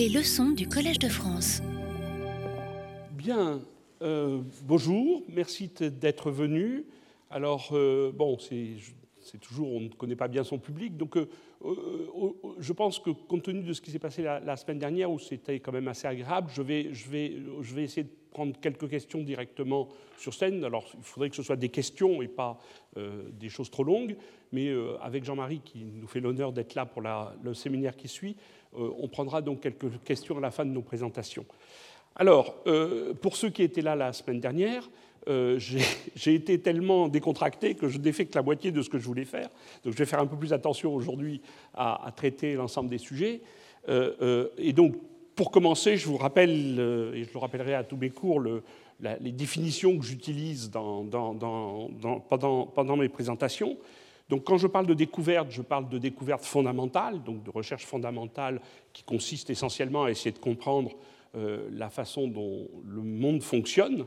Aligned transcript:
Les 0.00 0.08
leçons 0.08 0.52
du 0.52 0.66
Collège 0.66 0.98
de 0.98 1.10
France. 1.10 1.60
Bien, 3.12 3.60
euh, 4.00 4.40
bonjour, 4.62 5.22
merci 5.28 5.70
d'être 5.78 6.30
venu. 6.30 6.86
Alors, 7.28 7.68
euh, 7.72 8.10
bon, 8.10 8.38
c'est 8.38 9.38
toujours, 9.42 9.70
on 9.70 9.80
ne 9.80 9.88
connaît 9.90 10.16
pas 10.16 10.28
bien 10.28 10.42
son 10.42 10.58
public, 10.58 10.96
donc 10.96 11.18
euh, 11.18 11.26
je 12.58 12.72
pense 12.72 12.98
que 12.98 13.10
compte 13.10 13.42
tenu 13.42 13.62
de 13.62 13.74
ce 13.74 13.82
qui 13.82 13.90
s'est 13.90 13.98
passé 13.98 14.22
la, 14.22 14.56
semaine 14.56 14.78
dernière, 14.78 15.10
où 15.10 15.18
c'était 15.18 15.60
quand 15.60 15.72
même 15.72 15.88
assez 15.88 16.06
agréable, 16.06 16.50
je 16.50 16.62
vais, 16.62 16.94
je, 16.94 17.10
vais, 17.10 17.36
je 17.60 17.74
vais 17.74 17.82
essayer 17.82 18.04
de 18.04 18.12
prendre 18.30 18.58
quelques 18.58 18.88
questions 18.88 19.20
directement 19.20 19.90
sur 20.16 20.32
scène. 20.32 20.64
Alors, 20.64 20.90
il 20.96 21.02
faudrait 21.02 21.28
que 21.28 21.36
ce 21.36 21.42
soit 21.42 21.56
des 21.56 21.68
questions 21.68 22.22
et 22.22 22.28
pas 22.28 22.58
des 22.96 23.50
choses 23.50 23.70
trop 23.70 23.84
longues, 23.84 24.16
mais 24.50 24.72
avec 25.02 25.24
Jean-Marie, 25.24 25.60
qui 25.62 25.84
nous 25.84 26.06
fait 26.06 26.20
l'honneur 26.20 26.54
d'être 26.54 26.74
là 26.74 26.86
pour 26.86 27.02
le 27.02 27.52
séminaire 27.52 27.96
qui 27.96 28.08
suit, 28.08 28.36
on 28.72 29.08
prendra 29.08 29.42
donc 29.42 29.60
quelques 29.60 30.02
questions 30.04 30.38
à 30.38 30.40
la 30.40 30.50
fin 30.50 30.64
de 30.64 30.70
nos 30.70 30.82
présentations. 30.82 31.44
Alors, 32.16 32.56
euh, 32.66 33.14
pour 33.14 33.36
ceux 33.36 33.50
qui 33.50 33.62
étaient 33.62 33.82
là 33.82 33.96
la 33.96 34.12
semaine 34.12 34.40
dernière, 34.40 34.90
euh, 35.28 35.58
j'ai 35.58 36.34
été 36.34 36.60
tellement 36.60 37.08
décontracté 37.08 37.74
que 37.74 37.88
je 37.88 37.98
fait 38.12 38.26
que 38.26 38.34
la 38.34 38.42
moitié 38.42 38.72
de 38.72 38.82
ce 38.82 38.90
que 38.90 38.98
je 38.98 39.06
voulais 39.06 39.24
faire. 39.24 39.48
Donc 39.84 39.94
je 39.94 39.98
vais 39.98 40.06
faire 40.06 40.20
un 40.20 40.26
peu 40.26 40.36
plus 40.36 40.52
attention 40.52 40.94
aujourd'hui 40.94 41.40
à, 41.74 42.12
traiter 42.14 42.54
l'ensemble 42.54 42.90
des 42.90 42.98
sujets. 42.98 43.40
Euh, 43.88 44.48
et 44.58 44.72
donc, 44.72 44.96
pour 45.34 45.50
commencer, 45.50 45.96
je 45.96 46.06
vous 46.06 46.18
rappelle, 46.18 46.78
et 47.14 47.24
je 47.24 47.32
le 47.32 47.38
rappellerai 47.38 47.74
à 47.74 47.84
tous 47.84 47.96
mes 47.96 48.10
cours, 48.10 48.42
les 49.00 49.32
définitions 49.32 49.96
que 49.96 50.04
j'utilise 50.04 50.70
pendant, 50.70 51.88
mes 52.98 53.08
présentations. 53.08 53.78
Donc 54.30 54.44
quand 54.44 54.58
je 54.58 54.68
parle 54.68 54.86
de 54.86 54.94
découverte, 54.94 55.50
je 55.50 55.60
parle 55.60 55.88
de 55.88 55.98
découverte 55.98 56.44
fondamentale, 56.44 57.20
donc 57.24 57.42
de 57.42 57.50
recherche 57.50 57.84
fondamentale 57.84 58.60
qui 58.92 59.02
consiste 59.02 59.50
essentiellement 59.50 60.04
à 60.04 60.10
essayer 60.12 60.30
de 60.30 60.38
comprendre 60.38 60.92
euh, 61.34 61.68
la 61.72 61.90
façon 61.90 62.28
dont 62.28 62.68
le 62.86 63.02
monde 63.02 63.42
fonctionne. 63.42 64.06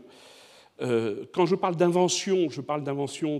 Euh, 0.81 1.25
quand 1.33 1.45
je 1.45 1.55
parle 1.55 1.75
d'invention, 1.75 2.49
je 2.49 2.61
parle 2.61 2.85
d'invention 2.85 3.39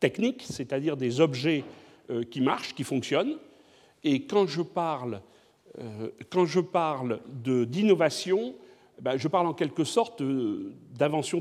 technique, 0.00 0.44
c'est-à-dire 0.48 0.96
des 0.96 1.20
objets 1.20 1.62
euh, 2.08 2.22
qui 2.22 2.40
marchent, 2.40 2.74
qui 2.74 2.84
fonctionnent. 2.84 3.36
Et 4.02 4.22
quand 4.22 4.46
je 4.46 4.62
parle, 4.62 5.20
d'innovation, 7.44 8.54
je 9.16 9.28
parle 9.28 9.46
en 9.46 9.54
quelque 9.54 9.84
sorte 9.84 10.22
d'innovation 10.22 11.40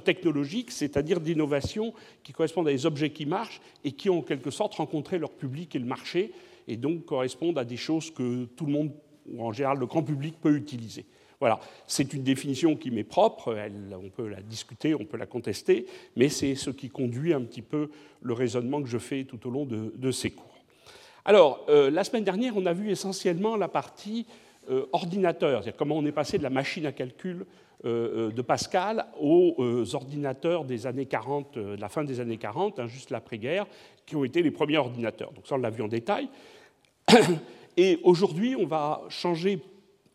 technologique, 0.00 0.70
c'est-à-dire 0.70 1.20
d'innovation 1.20 1.94
qui 2.22 2.32
correspondent 2.32 2.68
à 2.68 2.72
des 2.72 2.86
objets 2.86 3.10
qui 3.10 3.26
marchent 3.26 3.60
et 3.84 3.92
qui 3.92 4.10
ont 4.10 4.18
en 4.18 4.22
quelque 4.22 4.50
sorte 4.50 4.74
rencontré 4.74 5.18
leur 5.18 5.30
public 5.30 5.74
et 5.74 5.78
le 5.78 5.86
marché, 5.86 6.32
et 6.68 6.76
donc 6.76 7.04
correspondent 7.04 7.58
à 7.58 7.64
des 7.64 7.76
choses 7.76 8.10
que 8.10 8.44
tout 8.56 8.66
le 8.66 8.72
monde 8.72 8.92
ou 9.26 9.42
en 9.44 9.52
général 9.52 9.78
le 9.78 9.86
grand 9.86 10.02
public 10.02 10.34
peut 10.40 10.54
utiliser. 10.54 11.06
Voilà, 11.40 11.60
c'est 11.86 12.14
une 12.14 12.22
définition 12.22 12.76
qui 12.76 12.90
m'est 12.90 13.04
propre, 13.04 13.54
on 13.92 14.08
peut 14.08 14.28
la 14.28 14.40
discuter, 14.40 14.94
on 14.94 15.04
peut 15.04 15.16
la 15.16 15.26
contester, 15.26 15.86
mais 16.16 16.28
c'est 16.28 16.54
ce 16.54 16.70
qui 16.70 16.88
conduit 16.88 17.34
un 17.34 17.42
petit 17.42 17.62
peu 17.62 17.90
le 18.22 18.32
raisonnement 18.32 18.82
que 18.82 18.88
je 18.88 18.98
fais 18.98 19.24
tout 19.24 19.46
au 19.46 19.50
long 19.50 19.66
de, 19.66 20.10
ces 20.10 20.30
cours. 20.30 20.64
Alors, 21.24 21.64
euh, 21.68 21.90
la 21.90 22.04
semaine 22.04 22.24
dernière, 22.24 22.56
on 22.56 22.66
a 22.66 22.72
vu 22.72 22.90
essentiellement 22.90 23.56
la 23.56 23.68
partie 23.68 24.26
euh, 24.70 24.86
c'est-à-dire 24.92 25.76
comment 25.76 25.96
on 25.96 26.06
est 26.06 26.12
passé 26.12 26.38
de 26.38 26.42
la 26.42 26.50
machine 26.50 26.86
à 26.86 26.92
calcul 26.92 27.46
euh, 27.84 28.30
de 28.30 28.42
Pascal 28.42 29.06
aux 29.20 29.54
ordinateurs 29.94 30.64
des 30.64 30.86
années 30.86 31.06
40, 31.06 31.58
de 31.58 31.80
la 31.80 31.88
fin 31.88 32.04
des 32.04 32.20
années 32.20 32.38
40, 32.38 32.78
hein, 32.78 32.86
juste 32.86 33.10
l'après-guerre, 33.10 33.66
qui 34.06 34.16
ont 34.16 34.24
été 34.24 34.42
les 34.42 34.50
premiers 34.50 34.78
ordinateurs. 34.78 35.32
Donc 35.32 35.46
ça, 35.46 35.56
on 35.56 35.58
l'a 35.58 35.70
vu 35.70 35.82
en 35.82 35.88
détail. 35.88 36.28
Et 37.76 37.98
aujourd'hui, 38.02 38.56
on 38.56 38.66
va 38.66 39.02
changer 39.08 39.60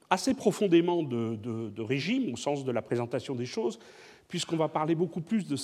assez 0.09 0.33
profondément 0.33 1.03
de, 1.03 1.81
régime, 1.81 2.33
au 2.33 2.37
sens 2.37 2.65
de 2.65 2.71
la 2.71 2.81
présentation 2.81 3.35
des 3.35 3.45
choses, 3.45 3.79
puisqu'on 4.27 4.57
va 4.57 4.67
parler 4.67 4.95
beaucoup 4.95 5.21
plus 5.21 5.45
de, 5.47 5.55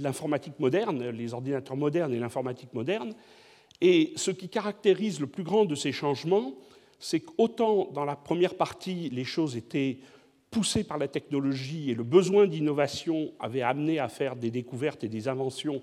l'informatique 0.00 0.58
moderne, 0.58 1.10
les 1.10 1.34
ordinateurs 1.34 1.76
modernes 1.76 2.12
et 2.12 2.18
l'informatique 2.18 2.72
moderne. 2.72 3.12
Et 3.80 4.12
ce 4.16 4.30
qui 4.30 4.48
caractérise 4.48 5.20
le 5.20 5.26
plus 5.26 5.44
grand 5.44 5.66
de 5.66 5.74
ces 5.74 5.92
changements, 5.92 6.54
c'est 7.04 7.20
qu'autant 7.20 7.90
dans 7.92 8.06
la 8.06 8.16
première 8.16 8.54
partie, 8.54 9.10
les 9.10 9.24
choses 9.24 9.58
étaient 9.58 9.98
poussées 10.50 10.84
par 10.84 10.96
la 10.96 11.06
technologie 11.06 11.90
et 11.90 11.94
le 11.94 12.02
besoin 12.02 12.46
d'innovation 12.46 13.30
avait 13.38 13.60
amené 13.60 13.98
à 13.98 14.08
faire 14.08 14.36
des 14.36 14.50
découvertes 14.50 15.04
et 15.04 15.10
des 15.10 15.28
inventions 15.28 15.82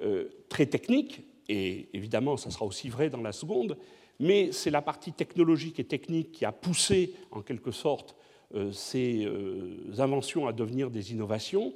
euh, 0.00 0.28
très 0.48 0.66
techniques, 0.66 1.22
et 1.48 1.88
évidemment, 1.92 2.36
ça 2.36 2.50
sera 2.50 2.66
aussi 2.66 2.88
vrai 2.88 3.10
dans 3.10 3.20
la 3.20 3.32
seconde, 3.32 3.78
mais 4.20 4.52
c'est 4.52 4.70
la 4.70 4.80
partie 4.80 5.12
technologique 5.12 5.80
et 5.80 5.84
technique 5.84 6.30
qui 6.30 6.44
a 6.44 6.52
poussé, 6.52 7.14
en 7.32 7.40
quelque 7.40 7.72
sorte, 7.72 8.14
euh, 8.54 8.70
ces 8.70 9.24
euh, 9.24 9.92
inventions 9.98 10.46
à 10.46 10.52
devenir 10.52 10.88
des 10.88 11.10
innovations, 11.10 11.74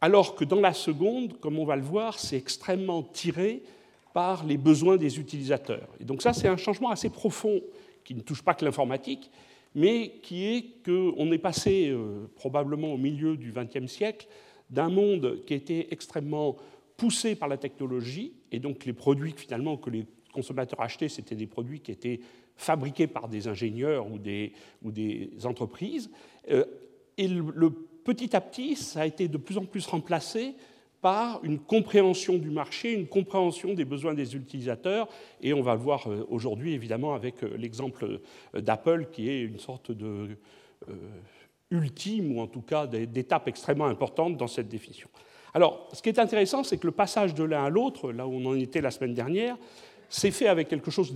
alors 0.00 0.36
que 0.36 0.44
dans 0.44 0.60
la 0.60 0.74
seconde, 0.74 1.40
comme 1.40 1.58
on 1.58 1.64
va 1.64 1.74
le 1.74 1.82
voir, 1.82 2.20
c'est 2.20 2.36
extrêmement 2.36 3.02
tiré 3.02 3.64
par 4.14 4.44
les 4.44 4.58
besoins 4.58 4.96
des 4.96 5.18
utilisateurs. 5.18 5.88
Et 5.98 6.04
donc 6.04 6.22
ça, 6.22 6.32
c'est 6.32 6.46
un 6.46 6.56
changement 6.56 6.90
assez 6.90 7.10
profond 7.10 7.60
qui 8.08 8.14
ne 8.14 8.22
touche 8.22 8.40
pas 8.40 8.54
que 8.54 8.64
l'informatique, 8.64 9.30
mais 9.74 10.14
qui 10.22 10.46
est 10.46 10.82
qu'on 10.82 11.30
est 11.30 11.36
passé 11.36 11.90
euh, 11.90 12.26
probablement 12.36 12.94
au 12.94 12.96
milieu 12.96 13.36
du 13.36 13.52
XXe 13.52 13.86
siècle 13.86 14.28
d'un 14.70 14.88
monde 14.88 15.44
qui 15.44 15.52
était 15.52 15.88
extrêmement 15.90 16.56
poussé 16.96 17.34
par 17.34 17.50
la 17.50 17.58
technologie, 17.58 18.32
et 18.50 18.60
donc 18.60 18.86
les 18.86 18.94
produits 18.94 19.34
finalement 19.36 19.76
que 19.76 19.90
les 19.90 20.06
consommateurs 20.32 20.80
achetaient, 20.80 21.10
c'était 21.10 21.34
des 21.34 21.46
produits 21.46 21.80
qui 21.80 21.90
étaient 21.90 22.20
fabriqués 22.56 23.08
par 23.08 23.28
des 23.28 23.46
ingénieurs 23.46 24.10
ou 24.10 24.18
des, 24.18 24.54
ou 24.82 24.90
des 24.90 25.30
entreprises. 25.44 26.10
Euh, 26.50 26.64
et 27.18 27.28
le, 27.28 27.70
petit 28.04 28.34
à 28.34 28.40
petit, 28.40 28.74
ça 28.74 29.02
a 29.02 29.06
été 29.06 29.28
de 29.28 29.36
plus 29.36 29.58
en 29.58 29.66
plus 29.66 29.86
remplacé 29.86 30.54
par 31.00 31.44
une 31.44 31.58
compréhension 31.58 32.38
du 32.38 32.50
marché, 32.50 32.92
une 32.92 33.06
compréhension 33.06 33.74
des 33.74 33.84
besoins 33.84 34.14
des 34.14 34.34
utilisateurs, 34.36 35.08
et 35.40 35.52
on 35.54 35.62
va 35.62 35.74
le 35.74 35.80
voir 35.80 36.08
euh, 36.08 36.26
aujourd'hui 36.28 36.72
évidemment 36.72 37.14
avec 37.14 37.42
euh, 37.42 37.56
l'exemple 37.56 38.20
d'Apple 38.54 39.08
qui 39.12 39.30
est 39.30 39.42
une 39.42 39.58
sorte 39.58 39.92
de 39.92 40.36
ultime, 41.70 42.36
ou 42.36 42.40
en 42.40 42.46
tout 42.46 42.62
cas 42.62 42.86
d'étape 42.86 43.48
extrêmement 43.48 43.86
importante 43.86 44.36
dans 44.36 44.46
cette 44.46 44.68
définition. 44.68 45.08
Alors, 45.54 45.88
ce 45.92 46.02
qui 46.02 46.08
est 46.08 46.18
intéressant, 46.18 46.62
c'est 46.62 46.78
que 46.78 46.86
le 46.86 46.92
passage 46.92 47.34
de 47.34 47.44
l'un 47.44 47.64
à 47.64 47.70
l'autre, 47.70 48.12
là 48.12 48.26
où 48.26 48.32
on 48.32 48.44
en 48.46 48.54
était 48.54 48.80
la 48.80 48.90
semaine 48.90 49.14
dernière, 49.14 49.56
c'est 50.08 50.30
fait 50.30 50.48
avec 50.48 50.68
quelque 50.68 50.90
chose 50.90 51.14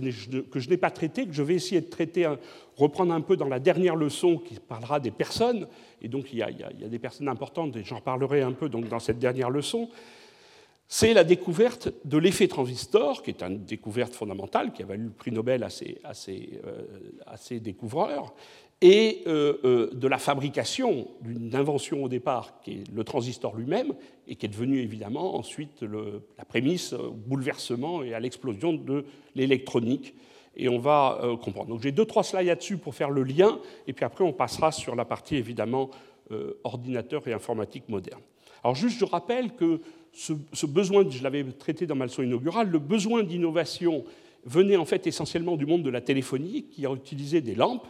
que 0.51 0.59
je 0.59 0.69
n'ai 0.69 0.77
pas 0.77 0.91
traité, 0.91 1.25
que 1.25 1.33
je 1.33 1.41
vais 1.41 1.55
essayer 1.55 1.81
de 1.81 1.89
traiter, 1.89 2.31
reprendre 2.77 3.13
un 3.13 3.21
peu 3.21 3.35
dans 3.35 3.47
la 3.47 3.59
dernière 3.59 3.95
leçon 3.95 4.37
qui 4.37 4.55
parlera 4.59 4.99
des 4.99 5.11
personnes. 5.11 5.67
Et 6.01 6.07
donc 6.07 6.31
il 6.31 6.39
y 6.39 6.43
a, 6.43 6.51
des 6.51 6.99
personnes 6.99 7.27
importantes, 7.27 7.75
et 7.75 7.83
j'en 7.83 7.97
reparlerai 7.97 8.41
un 8.41 8.51
peu 8.51 8.69
donc, 8.69 8.87
dans 8.87 8.99
cette 8.99 9.19
dernière 9.19 9.49
leçon. 9.49 9.89
C'est 10.87 11.13
la 11.13 11.23
découverte 11.23 11.89
de 12.05 12.17
l'effet 12.19 12.47
transistor, 12.47 13.23
qui 13.23 13.31
est 13.31 13.41
une 13.41 13.63
découverte 13.63 14.13
fondamentale, 14.13 14.73
qui 14.73 14.83
a 14.83 14.85
valu 14.85 15.05
le 15.05 15.09
prix 15.09 15.31
Nobel 15.31 15.63
à 15.63 15.69
ces, 15.69 15.97
euh, 16.03 17.59
découvreurs, 17.59 18.35
et 18.81 19.23
euh, 19.27 19.53
euh, 19.63 19.89
de 19.93 20.07
la 20.07 20.17
fabrication 20.17 21.07
d'une 21.21 21.55
invention 21.55 22.03
au 22.03 22.09
départ, 22.09 22.59
qui 22.61 22.71
est 22.71 22.83
le 22.93 23.03
transistor 23.03 23.55
lui-même, 23.55 23.93
et 24.27 24.35
qui 24.35 24.45
est 24.45 24.49
devenu 24.49 24.79
évidemment 24.79 25.35
ensuite 25.35 25.83
la 26.37 26.45
prémisse 26.45 26.93
au 26.93 27.11
bouleversement 27.11 28.03
et 28.03 28.13
à 28.13 28.19
l'explosion 28.19 28.73
de 28.73 29.05
l'électronique. 29.35 30.13
Et 30.55 30.69
on 30.69 30.79
va 30.79 31.19
euh, 31.23 31.37
comprendre. 31.37 31.69
Donc 31.69 31.81
j'ai 31.81 31.91
deux, 31.91 32.05
trois 32.05 32.23
slides 32.23 32.47
là-dessus 32.47 32.77
pour 32.77 32.93
faire 32.93 33.09
le 33.09 33.23
lien, 33.23 33.59
et 33.87 33.93
puis 33.93 34.05
après 34.05 34.23
on 34.23 34.33
passera 34.33 34.71
sur 34.71 34.95
la 34.95 35.05
partie 35.05 35.35
évidemment 35.35 35.89
ordinateur 36.63 37.27
et 37.27 37.33
informatique 37.33 37.87
moderne. 37.89 38.21
Alors 38.63 38.75
juste, 38.75 38.97
je 38.97 39.05
rappelle 39.05 39.51
que 39.51 39.81
ce, 40.13 40.33
ce 40.51 40.65
besoin, 40.65 41.07
je 41.07 41.21
l'avais 41.21 41.43
traité 41.43 41.85
dans 41.85 41.95
ma 41.95 42.05
leçon 42.05 42.23
inaugurale, 42.23 42.69
le 42.69 42.79
besoin 42.79 43.21
d'innovation 43.23 44.03
venait 44.45 44.77
en 44.77 44.85
fait 44.85 45.05
essentiellement 45.05 45.57
du 45.57 45.65
monde 45.65 45.83
de 45.83 45.91
la 45.91 46.01
téléphonie, 46.01 46.63
qui 46.71 46.87
a 46.87 46.91
utilisé 46.91 47.41
des 47.41 47.53
lampes 47.53 47.87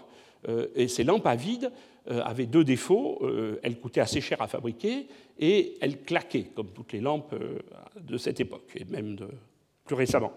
et 0.75 0.87
ces 0.87 1.03
lampes 1.03 1.27
à 1.27 1.35
vide 1.35 1.71
euh, 2.11 2.21
avaient 2.21 2.47
deux 2.47 2.65
défauts. 2.65 3.19
Euh, 3.21 3.61
elles 3.63 3.79
coûtaient 3.79 4.01
assez 4.01 4.19
cher 4.19 4.41
à 4.41 4.47
fabriquer 4.47 5.07
et 5.39 5.75
elles 5.79 6.01
claquaient, 6.01 6.47
comme 6.53 6.67
toutes 6.73 6.91
les 6.91 6.99
lampes 6.99 7.33
de 7.97 8.17
cette 8.17 8.41
époque, 8.41 8.73
et 8.75 8.83
même 8.83 9.15
de, 9.15 9.29
plus 9.85 9.95
récemment. 9.95 10.33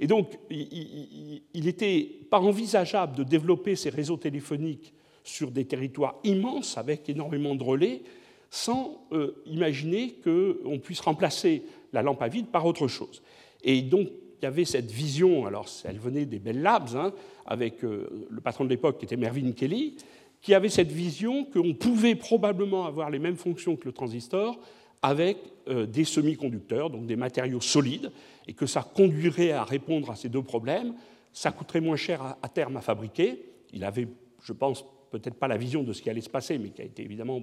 Et 0.00 0.08
donc, 0.08 0.36
il 0.50 1.40
n'était 1.54 2.02
pas 2.28 2.40
envisageable 2.40 3.14
de 3.16 3.22
développer 3.22 3.76
ces 3.76 3.90
réseaux 3.90 4.16
téléphoniques 4.16 4.92
sur 5.22 5.52
des 5.52 5.66
territoires 5.66 6.16
immenses 6.24 6.76
avec 6.76 7.08
énormément 7.08 7.54
de 7.54 7.62
relais 7.62 8.02
sans 8.50 9.06
imaginer 9.46 10.16
qu'on 10.24 10.80
puisse 10.80 11.00
remplacer 11.00 11.62
la 11.92 12.02
lampe 12.02 12.22
à 12.22 12.28
vide 12.28 12.48
par 12.48 12.66
autre 12.66 12.88
chose. 12.88 13.22
Et 13.62 13.82
donc, 13.82 14.08
y 14.42 14.46
avait 14.46 14.64
cette 14.64 14.90
vision, 14.90 15.46
alors 15.46 15.66
elle 15.84 15.98
venait 15.98 16.26
des 16.26 16.38
Bell 16.38 16.60
Labs, 16.60 16.96
hein, 16.96 17.12
avec 17.46 17.84
euh, 17.84 18.26
le 18.28 18.40
patron 18.40 18.64
de 18.64 18.70
l'époque 18.70 18.98
qui 18.98 19.04
était 19.04 19.16
Mervyn 19.16 19.52
Kelly, 19.52 19.96
qui 20.40 20.54
avait 20.54 20.68
cette 20.68 20.92
vision 20.92 21.44
qu'on 21.44 21.74
pouvait 21.74 22.14
probablement 22.14 22.86
avoir 22.86 23.10
les 23.10 23.18
mêmes 23.18 23.36
fonctions 23.36 23.76
que 23.76 23.86
le 23.86 23.92
transistor 23.92 24.58
avec 25.02 25.38
euh, 25.68 25.86
des 25.86 26.04
semi-conducteurs, 26.04 26.90
donc 26.90 27.06
des 27.06 27.16
matériaux 27.16 27.60
solides, 27.60 28.10
et 28.46 28.54
que 28.54 28.66
ça 28.66 28.82
conduirait 28.82 29.52
à 29.52 29.64
répondre 29.64 30.10
à 30.10 30.16
ces 30.16 30.28
deux 30.28 30.42
problèmes. 30.42 30.94
Ça 31.32 31.50
coûterait 31.50 31.80
moins 31.80 31.96
cher 31.96 32.36
à, 32.40 32.48
terme 32.48 32.76
à 32.76 32.80
fabriquer. 32.80 33.44
Il 33.72 33.84
avait 33.84 34.08
je 34.44 34.52
pense, 34.52 34.84
peut-être 35.10 35.34
pas 35.34 35.48
la 35.48 35.56
vision 35.56 35.82
de 35.82 35.92
ce 35.92 36.02
qui 36.02 36.10
allait 36.10 36.20
se 36.20 36.30
passer, 36.30 36.58
mais 36.58 36.70
qui 36.70 36.82
a 36.82 36.84
été 36.84 37.02
évidemment 37.02 37.42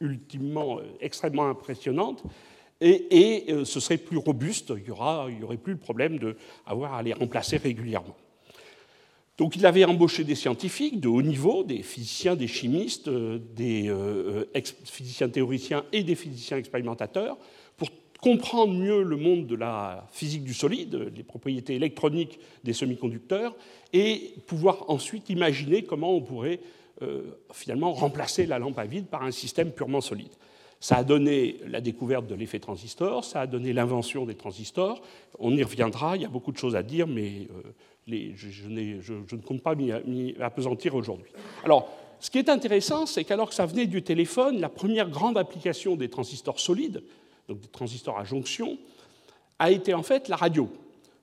ultimement 0.00 0.80
extrêmement 1.00 1.48
impressionnante. 1.48 2.24
Et, 2.80 3.46
ce 3.64 3.80
serait 3.80 3.98
plus 3.98 4.18
robuste, 4.18 4.72
il 4.76 4.84
n'y 4.84 5.42
aurait 5.42 5.56
plus 5.56 5.72
le 5.72 5.78
problème 5.78 6.18
d'avoir 6.18 6.94
à 6.94 7.02
les 7.02 7.12
remplacer 7.12 7.56
régulièrement. 7.56 8.16
Donc 9.36 9.56
il 9.56 9.66
avait 9.66 9.84
embauché 9.84 10.22
des 10.22 10.36
scientifiques 10.36 11.00
de 11.00 11.08
haut 11.08 11.22
niveau, 11.22 11.64
des 11.64 11.82
physiciens, 11.82 12.36
des 12.36 12.46
chimistes, 12.46 13.08
euh, 13.08 13.40
des 13.56 13.88
euh, 13.88 14.44
physiciens 14.84 15.28
théoriciens 15.28 15.84
et 15.92 16.04
des 16.04 16.14
physiciens 16.14 16.56
expérimentateurs, 16.56 17.36
pour 17.76 17.88
comprendre 18.20 18.72
mieux 18.72 19.02
le 19.02 19.16
monde 19.16 19.46
de 19.48 19.56
la 19.56 20.06
physique 20.12 20.44
du 20.44 20.54
solide, 20.54 21.10
les 21.16 21.24
propriétés 21.24 21.74
électroniques 21.74 22.38
des 22.62 22.72
semi-conducteurs, 22.72 23.56
et 23.92 24.34
pouvoir 24.46 24.88
ensuite 24.88 25.28
imaginer 25.30 25.82
comment 25.82 26.14
on 26.14 26.20
pourrait 26.20 26.60
euh, 27.02 27.22
finalement 27.52 27.92
remplacer 27.92 28.46
la 28.46 28.60
lampe 28.60 28.78
à 28.78 28.86
vide 28.86 29.06
par 29.06 29.24
un 29.24 29.32
système 29.32 29.72
purement 29.72 30.00
solide. 30.00 30.30
Ça 30.84 30.96
a 30.96 31.02
donné 31.02 31.56
la 31.66 31.80
découverte 31.80 32.26
de 32.26 32.34
l'effet 32.34 32.58
transistor, 32.58 33.24
ça 33.24 33.40
a 33.40 33.46
donné 33.46 33.72
l'invention 33.72 34.26
des 34.26 34.34
transistors. 34.34 35.00
On 35.38 35.56
y 35.56 35.62
reviendra, 35.62 36.14
il 36.14 36.20
y 36.20 36.24
a 36.26 36.28
beaucoup 36.28 36.52
de 36.52 36.58
choses 36.58 36.76
à 36.76 36.82
dire, 36.82 37.06
mais 37.06 37.48
je, 38.06 38.68
ne 38.68 39.40
compte 39.40 39.62
pas 39.62 39.74
m'y 39.74 40.34
apesantir 40.38 40.94
aujourd'hui. 40.94 41.32
Alors, 41.64 41.88
ce 42.20 42.30
qui 42.30 42.36
est 42.36 42.50
intéressant, 42.50 43.06
c'est 43.06 43.24
qu'alors 43.24 43.48
que 43.48 43.54
ça 43.54 43.64
venait 43.64 43.86
du 43.86 44.02
téléphone, 44.02 44.60
la 44.60 44.68
première 44.68 45.08
grande 45.08 45.38
application 45.38 45.96
des 45.96 46.10
transistors 46.10 46.60
solides, 46.60 47.02
donc 47.48 47.60
des 47.60 47.68
transistors 47.68 48.18
à 48.18 48.24
jonction, 48.24 48.76
a 49.58 49.70
été 49.70 49.94
en 49.94 50.02
fait 50.02 50.28
la 50.28 50.36
radio. 50.36 50.68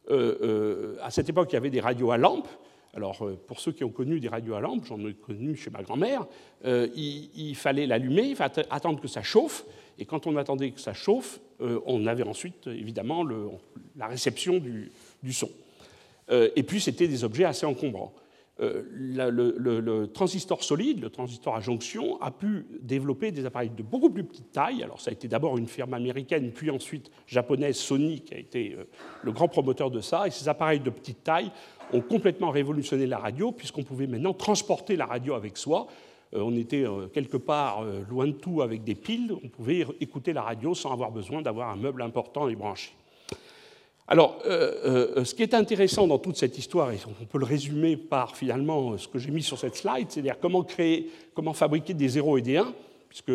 Euh, 0.09 0.39
euh, 0.41 0.97
à 1.03 1.11
cette 1.11 1.29
époque, 1.29 1.49
il 1.51 1.53
y 1.53 1.57
avait 1.57 1.69
des 1.69 1.81
radios 1.81 2.09
à 2.09 2.17
lampe. 2.17 2.47
Alors, 2.93 3.25
euh, 3.25 3.39
pour 3.47 3.59
ceux 3.59 3.71
qui 3.71 3.83
ont 3.83 3.89
connu 3.89 4.19
des 4.19 4.27
radios 4.27 4.55
à 4.55 4.61
lampe, 4.61 4.85
j'en 4.85 4.99
ai 5.05 5.13
connu 5.13 5.55
chez 5.55 5.69
ma 5.69 5.81
grand-mère, 5.81 6.27
il, 6.65 7.55
fallait 7.55 7.87
l'allumer, 7.87 8.23
il 8.29 8.35
fallait 8.35 8.65
attendre 8.69 8.99
que 9.01 9.07
ça 9.07 9.23
chauffe. 9.23 9.65
Et 9.97 10.05
quand 10.05 10.27
on 10.27 10.35
attendait 10.35 10.71
que 10.71 10.79
ça 10.79 10.93
chauffe, 10.93 11.39
on 11.59 12.05
avait 12.07 12.23
ensuite, 12.23 12.67
évidemment, 12.67 13.23
la 13.95 14.07
réception 14.07 14.59
du 14.59 15.33
son. 15.33 15.49
Euh, 16.31 16.49
et 16.55 16.63
puis, 16.63 16.81
c'était 16.81 17.07
des 17.07 17.23
objets 17.23 17.45
assez 17.45 17.65
encombrants. 17.65 18.13
Euh, 18.61 18.83
le, 18.93 20.05
transistor 20.05 20.63
solide, 20.63 21.01
le 21.01 21.09
transistor 21.09 21.55
à 21.55 21.61
jonction, 21.61 22.21
a 22.21 22.29
pu 22.29 22.67
développer 22.81 23.31
des 23.31 23.45
appareils 23.45 23.71
de 23.71 23.81
beaucoup 23.81 24.11
plus 24.11 24.23
petite 24.23 24.51
taille. 24.51 24.83
Alors, 24.83 25.01
ça 25.01 25.09
a 25.09 25.13
été 25.13 25.27
d'abord 25.27 25.57
une 25.57 25.67
firme 25.67 25.95
américaine, 25.95 26.51
puis 26.51 26.69
ensuite 26.69 27.09
japonaise, 27.25 27.77
Sony, 27.77 28.21
qui 28.21 28.35
a 28.35 28.37
été 28.37 28.75
euh, 28.77 28.83
le 29.23 29.31
grand 29.31 29.47
promoteur 29.47 29.89
de 29.89 29.99
ça. 29.99 30.27
Et 30.27 30.31
ces 30.31 30.47
appareils 30.47 30.79
de 30.79 30.91
petite 30.91 31.23
taille 31.23 31.51
ont 31.91 32.01
complètement 32.01 32.51
révolutionné 32.51 33.07
la 33.07 33.17
radio, 33.17 33.51
puisqu'on 33.51 33.83
pouvait 33.83 34.07
maintenant 34.07 34.33
transporter 34.33 34.95
la 34.95 35.05
radio 35.05 35.33
avec 35.33 35.57
soi. 35.57 35.87
On 36.33 36.55
était 36.55 36.85
quelque 37.13 37.35
part 37.35 37.83
loin 38.09 38.25
de 38.27 38.31
tout 38.31 38.61
avec 38.61 38.85
des 38.85 38.95
piles, 38.95 39.33
on 39.43 39.49
pouvait 39.49 39.85
écouter 39.99 40.31
la 40.31 40.41
radio 40.41 40.73
sans 40.73 40.93
avoir 40.93 41.11
besoin 41.11 41.41
d'avoir 41.41 41.69
un 41.69 41.75
meuble 41.75 42.01
important 42.01 42.47
et 42.47 42.55
branché. 42.55 42.93
Alors, 44.07 44.39
euh, 44.45 45.15
euh, 45.17 45.25
ce 45.25 45.33
qui 45.33 45.43
est 45.43 45.53
intéressant 45.53 46.07
dans 46.07 46.17
toute 46.17 46.35
cette 46.35 46.57
histoire, 46.57 46.91
et 46.91 46.97
on 47.07 47.25
peut 47.25 47.37
le 47.37 47.45
résumer 47.45 47.95
par 47.95 48.35
finalement 48.35 48.97
ce 48.97 49.07
que 49.07 49.19
j'ai 49.19 49.31
mis 49.31 49.43
sur 49.43 49.57
cette 49.57 49.75
slide, 49.75 50.07
c'est-à-dire 50.09 50.37
comment 50.39 50.63
créer, 50.63 51.09
comment 51.33 51.53
fabriquer 51.53 51.93
des 51.93 52.09
0 52.09 52.37
et 52.37 52.41
des 52.41 52.57
1, 52.57 52.73
puisque 53.07 53.31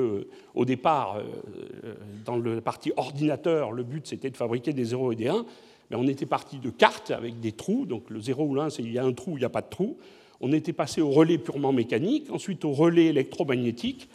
au 0.54 0.64
départ, 0.64 1.18
euh, 1.18 1.94
dans 2.24 2.36
la 2.36 2.60
partie 2.60 2.92
ordinateur, 2.96 3.72
le 3.72 3.84
but 3.84 4.06
c'était 4.06 4.30
de 4.30 4.36
fabriquer 4.36 4.72
des 4.72 4.84
0 4.84 5.12
et 5.12 5.16
des 5.16 5.28
1, 5.28 5.46
mais 5.90 5.96
on 5.96 6.06
était 6.08 6.26
parti 6.26 6.58
de 6.58 6.70
cartes 6.70 7.10
avec 7.10 7.40
des 7.40 7.52
trous, 7.52 7.86
donc 7.86 8.10
le 8.10 8.20
0 8.20 8.44
ou 8.44 8.54
l'1, 8.54 8.70
c'est 8.70 8.82
il 8.82 8.92
y 8.92 8.98
a 8.98 9.04
un 9.04 9.12
trou 9.12 9.32
ou 9.32 9.36
il 9.36 9.40
n'y 9.40 9.46
a 9.46 9.50
pas 9.50 9.62
de 9.62 9.70
trou. 9.70 9.96
On 10.40 10.52
était 10.52 10.72
passé 10.72 11.00
au 11.00 11.10
relais 11.10 11.38
purement 11.38 11.72
mécanique, 11.72 12.30
ensuite 12.30 12.64
au 12.64 12.72
relais 12.72 13.06
électromagnétique. 13.06 14.08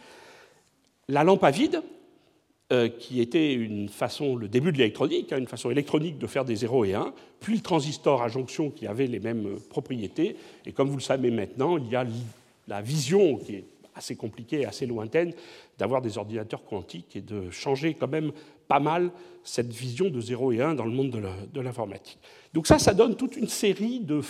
La 1.08 1.24
lampe 1.24 1.42
à 1.42 1.50
vide, 1.50 1.82
euh, 2.72 2.88
qui 2.88 3.20
était 3.20 3.52
une 3.52 3.90
façon, 3.90 4.34
le 4.34 4.48
début 4.48 4.72
de 4.72 4.78
l'électronique, 4.78 5.30
hein, 5.30 5.36
une 5.36 5.46
façon 5.46 5.70
électronique 5.70 6.18
de 6.18 6.26
faire 6.26 6.46
des 6.46 6.56
0 6.56 6.86
et 6.86 6.94
1, 6.94 7.12
puis 7.38 7.56
le 7.56 7.60
transistor 7.60 8.22
à 8.22 8.28
jonction 8.28 8.70
qui 8.70 8.86
avait 8.86 9.06
les 9.06 9.20
mêmes 9.20 9.46
euh, 9.46 9.56
propriétés. 9.68 10.36
Et 10.64 10.72
comme 10.72 10.88
vous 10.88 10.96
le 10.96 11.02
savez 11.02 11.30
maintenant, 11.30 11.76
il 11.76 11.90
y 11.90 11.96
a 11.96 12.06
la 12.68 12.80
vision 12.80 13.36
qui 13.36 13.56
est 13.56 13.64
assez 13.94 14.16
compliquée, 14.16 14.64
assez 14.64 14.86
lointaine, 14.86 15.34
d'avoir 15.76 16.00
des 16.00 16.16
ordinateurs 16.16 16.64
quantiques 16.64 17.14
et 17.14 17.20
de 17.20 17.50
changer 17.50 17.92
quand 17.92 18.08
même 18.08 18.32
pas 18.68 18.80
mal 18.80 19.10
cette 19.44 19.70
vision 19.70 20.08
de 20.08 20.20
0 20.22 20.52
et 20.52 20.62
1 20.62 20.74
dans 20.74 20.86
le 20.86 20.92
monde 20.92 21.10
de 21.52 21.60
l'informatique. 21.60 22.20
Donc 22.54 22.66
ça, 22.66 22.78
ça 22.78 22.94
donne 22.94 23.16
toute 23.16 23.36
une 23.36 23.48
série 23.48 24.00
de, 24.00 24.22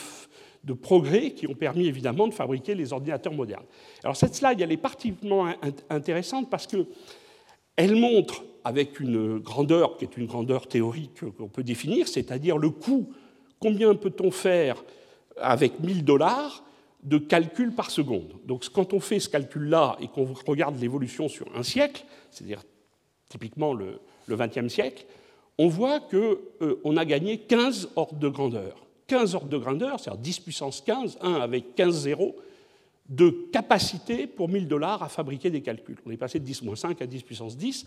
de, 0.64 0.72
progrès 0.72 1.30
qui 1.30 1.46
ont 1.46 1.54
permis 1.54 1.86
évidemment 1.86 2.26
de 2.26 2.34
fabriquer 2.34 2.74
les 2.74 2.92
ordinateurs 2.92 3.34
modernes. 3.34 3.66
Alors 4.02 4.16
cette 4.16 4.34
slide, 4.34 4.60
elle 4.60 4.72
est 4.72 4.76
particulièrement 4.76 5.54
intéressante 5.90 6.50
parce 6.50 6.66
que 6.66 6.88
elle 7.76 7.96
montre, 7.96 8.44
avec 8.64 9.00
une 9.00 9.38
grandeur 9.38 9.96
qui 9.96 10.04
est 10.04 10.16
une 10.16 10.26
grandeur 10.26 10.68
théorique 10.68 11.20
qu'on 11.36 11.48
peut 11.48 11.64
définir, 11.64 12.06
c'est-à-dire 12.06 12.58
le 12.58 12.70
coût, 12.70 13.12
combien 13.58 13.94
peut-on 13.94 14.30
faire 14.30 14.84
avec 15.36 15.80
1000 15.80 16.04
dollars 16.04 16.62
de 17.02 17.18
calcul 17.18 17.72
par 17.72 17.90
seconde? 17.90 18.34
Donc 18.44 18.64
quand 18.72 18.92
on 18.92 19.00
fait 19.00 19.18
ce 19.18 19.28
calcul-là 19.28 19.96
et 20.00 20.06
qu'on 20.06 20.32
regarde 20.46 20.78
l'évolution 20.78 21.28
sur 21.28 21.46
un 21.56 21.64
siècle, 21.64 22.04
c'est-à-dire 22.30 22.62
typiquement 23.28 23.74
le 23.74 23.98
XXe 24.28 24.68
siècle, 24.68 25.04
on 25.58 25.68
voit 25.68 26.00
qu'on 26.00 26.36
euh, 26.62 26.96
a 26.96 27.04
gagné 27.04 27.38
15 27.38 27.90
ordres 27.96 28.18
de 28.18 28.28
grandeur. 28.28 28.86
15 29.06 29.34
ordres 29.34 29.48
de 29.48 29.58
grandeur, 29.58 30.00
c'est-à-dire 30.00 30.22
10 30.22 30.40
puissance 30.40 30.80
15, 30.80 31.18
1 31.20 31.34
avec 31.34 31.74
15 31.74 31.94
zéros, 31.94 32.36
de 33.08 33.48
capacité 33.52 34.26
pour 34.26 34.48
1000 34.48 34.68
dollars 34.68 35.02
à 35.02 35.08
fabriquer 35.08 35.50
des 35.50 35.60
calculs. 35.60 35.98
On 36.06 36.10
est 36.10 36.16
passé 36.16 36.38
de 36.38 36.46
10-5 36.46 37.02
à 37.02 37.06
10 37.06 37.22
puissance 37.22 37.56
10. 37.56 37.86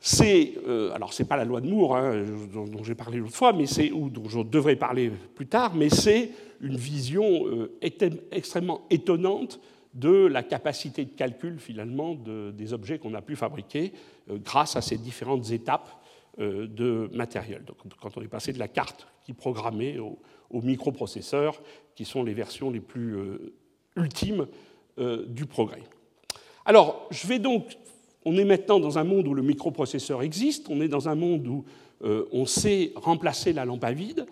C'est, 0.00 0.54
euh, 0.66 0.92
alors 0.92 1.12
c'est 1.12 1.24
pas 1.24 1.36
la 1.36 1.44
loi 1.44 1.60
de 1.60 1.68
Moore 1.68 1.96
hein, 1.96 2.24
dont, 2.52 2.84
j'ai 2.84 2.94
parlé 2.94 3.18
l'autre 3.18 3.34
fois, 3.34 3.52
mais 3.52 3.66
c'est 3.66 3.90
ou 3.90 4.10
dont 4.10 4.28
je 4.28 4.40
devrais 4.40 4.76
parler 4.76 5.10
plus 5.34 5.48
tard, 5.48 5.74
mais 5.74 5.90
c'est 5.90 6.30
une 6.60 6.76
vision 6.76 7.48
euh, 7.48 7.76
extrêmement 8.30 8.82
étonnante 8.90 9.60
de 9.94 10.26
la 10.26 10.44
capacité 10.44 11.04
de 11.04 11.10
calcul 11.10 11.58
finalement 11.58 12.14
des 12.14 12.72
objets 12.72 12.98
qu'on 12.98 13.14
a 13.14 13.22
pu 13.22 13.34
fabriquer 13.34 13.92
euh, 14.30 14.38
grâce 14.38 14.76
à 14.76 14.82
ces 14.82 14.98
différentes 14.98 15.50
étapes 15.50 15.90
de 16.38 17.10
matériel. 17.12 17.64
Donc, 17.64 17.78
quand 18.00 18.16
on 18.16 18.22
est 18.22 18.28
passé 18.28 18.52
de 18.52 18.60
la 18.60 18.68
carte 18.68 19.08
qui 19.24 19.32
programmait 19.32 19.98
au, 19.98 20.20
au 20.50 20.62
qui 21.96 22.04
sont 22.04 22.22
les 22.22 22.32
versions 22.32 22.70
les 22.70 22.78
plus 22.78 23.16
ultime 23.98 24.46
euh, 24.98 25.24
du 25.28 25.46
progrès. 25.46 25.82
Alors, 26.64 27.06
je 27.10 27.26
vais 27.26 27.38
donc. 27.38 27.76
On 28.24 28.36
est 28.36 28.44
maintenant 28.44 28.80
dans 28.80 28.98
un 28.98 29.04
monde 29.04 29.28
où 29.28 29.34
le 29.34 29.42
microprocesseur 29.42 30.22
existe, 30.22 30.66
on 30.68 30.80
est 30.80 30.88
dans 30.88 31.08
un 31.08 31.14
monde 31.14 31.46
où 31.46 31.64
euh, 32.04 32.26
on 32.32 32.46
sait 32.46 32.92
remplacer 32.96 33.52
la 33.52 33.64
lampe 33.64 33.84
à 33.84 33.92
vide, 33.92 34.26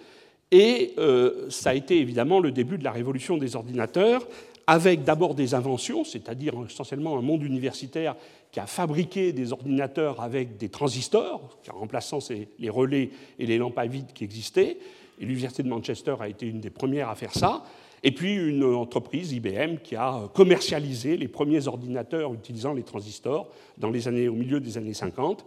et 0.51 0.93
euh, 0.99 1.49
ça 1.51 1.71
a 1.71 1.75
été 1.75 1.99
évidemment 1.99 2.41
le 2.41 2.51
début 2.51 2.79
de 2.79 2.85
la 2.85 2.93
révolution 2.93 3.37
des 3.37 3.57
ordinateurs, 3.57 4.27
avec 4.67 5.05
d'abord 5.05 5.35
des 5.35 5.55
inventions, 5.55 6.05
c'est-à-dire 6.05 6.55
essentiellement 6.69 7.17
un 7.17 7.23
monde 7.23 7.43
universitaire 7.43 8.17
qui 8.51 8.59
a 8.59 8.67
fabriqué 8.67 9.33
des 9.33 9.53
ordinateurs 9.53 10.21
avec 10.21 10.57
des 10.57 10.69
transistors, 10.69 11.57
en 11.73 11.79
remplaçant 11.79 12.19
les 12.59 12.71
relais 12.71 13.11
et 13.39 13.47
les 13.47 13.59
lampes 13.59 13.79
à 13.79 13.87
vide 13.87 14.13
qui 14.13 14.25
existaient. 14.25 14.79
Et 15.21 15.25
l'Université 15.25 15.63
de 15.63 15.69
Manchester 15.69 16.17
a 16.21 16.29
été 16.29 16.47
une 16.47 16.61
des 16.61 16.71
premières 16.71 17.09
à 17.09 17.15
faire 17.15 17.33
ça. 17.33 17.63
Et 18.03 18.13
puis 18.13 18.35
une 18.35 18.65
entreprise, 18.65 19.33
IBM, 19.33 19.79
qui 19.83 19.97
a 19.97 20.29
commercialisé 20.35 21.17
les 21.17 21.29
premiers 21.29 21.67
ordinateurs 21.67 22.33
utilisant 22.35 22.75
les 22.75 22.83
transistors 22.83 23.49
dans 23.79 23.91
les 23.91 24.09
années, 24.09 24.29
au 24.29 24.35
milieu 24.35 24.61
des 24.61 24.79
années 24.79 24.95
50 24.95 25.45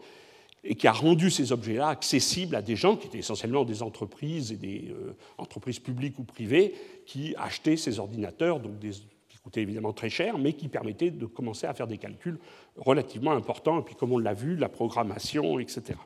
et 0.63 0.75
qui 0.75 0.87
a 0.87 0.91
rendu 0.91 1.29
ces 1.29 1.51
objets-là 1.51 1.87
accessibles 1.87 2.55
à 2.55 2.61
des 2.61 2.75
gens 2.75 2.95
qui 2.95 3.07
étaient 3.07 3.19
essentiellement 3.19 3.63
des 3.63 3.81
entreprises 3.81 4.51
et 4.51 4.57
des 4.57 4.89
euh, 4.89 5.15
entreprises 5.37 5.79
publiques 5.79 6.19
ou 6.19 6.23
privées 6.23 6.73
qui 7.05 7.33
achetaient 7.37 7.77
ces 7.77 7.99
ordinateurs, 7.99 8.59
donc 8.59 8.77
des, 8.79 8.91
qui 8.91 9.37
coûtaient 9.41 9.61
évidemment 9.61 9.93
très 9.93 10.09
cher, 10.09 10.37
mais 10.37 10.53
qui 10.53 10.67
permettaient 10.67 11.11
de 11.11 11.25
commencer 11.25 11.65
à 11.65 11.73
faire 11.73 11.87
des 11.87 11.97
calculs 11.97 12.39
relativement 12.75 13.31
importants, 13.31 13.79
et 13.79 13.83
puis 13.83 13.95
comme 13.95 14.11
on 14.11 14.17
l'a 14.17 14.33
vu, 14.33 14.55
la 14.55 14.69
programmation, 14.69 15.59
etc. 15.59 15.97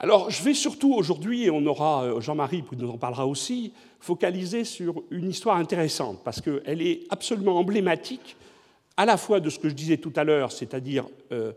Alors, 0.00 0.30
je 0.30 0.44
vais 0.44 0.54
surtout 0.54 0.94
aujourd'hui, 0.94 1.44
et 1.44 1.50
on 1.50 1.66
aura 1.66 2.04
euh, 2.04 2.20
Jean-Marie 2.20 2.62
qui 2.62 2.76
nous 2.76 2.88
en 2.88 2.98
parlera 2.98 3.26
aussi, 3.26 3.72
focaliser 3.98 4.62
sur 4.62 5.02
une 5.10 5.28
histoire 5.28 5.56
intéressante, 5.56 6.20
parce 6.22 6.40
qu'elle 6.40 6.82
est 6.82 7.00
absolument 7.10 7.56
emblématique 7.56 8.36
à 8.96 9.04
la 9.04 9.16
fois 9.16 9.40
de 9.40 9.50
ce 9.50 9.58
que 9.58 9.68
je 9.68 9.74
disais 9.74 9.96
tout 9.96 10.12
à 10.14 10.22
l'heure, 10.22 10.52
c'est-à-dire 10.52 11.04
euh, 11.32 11.52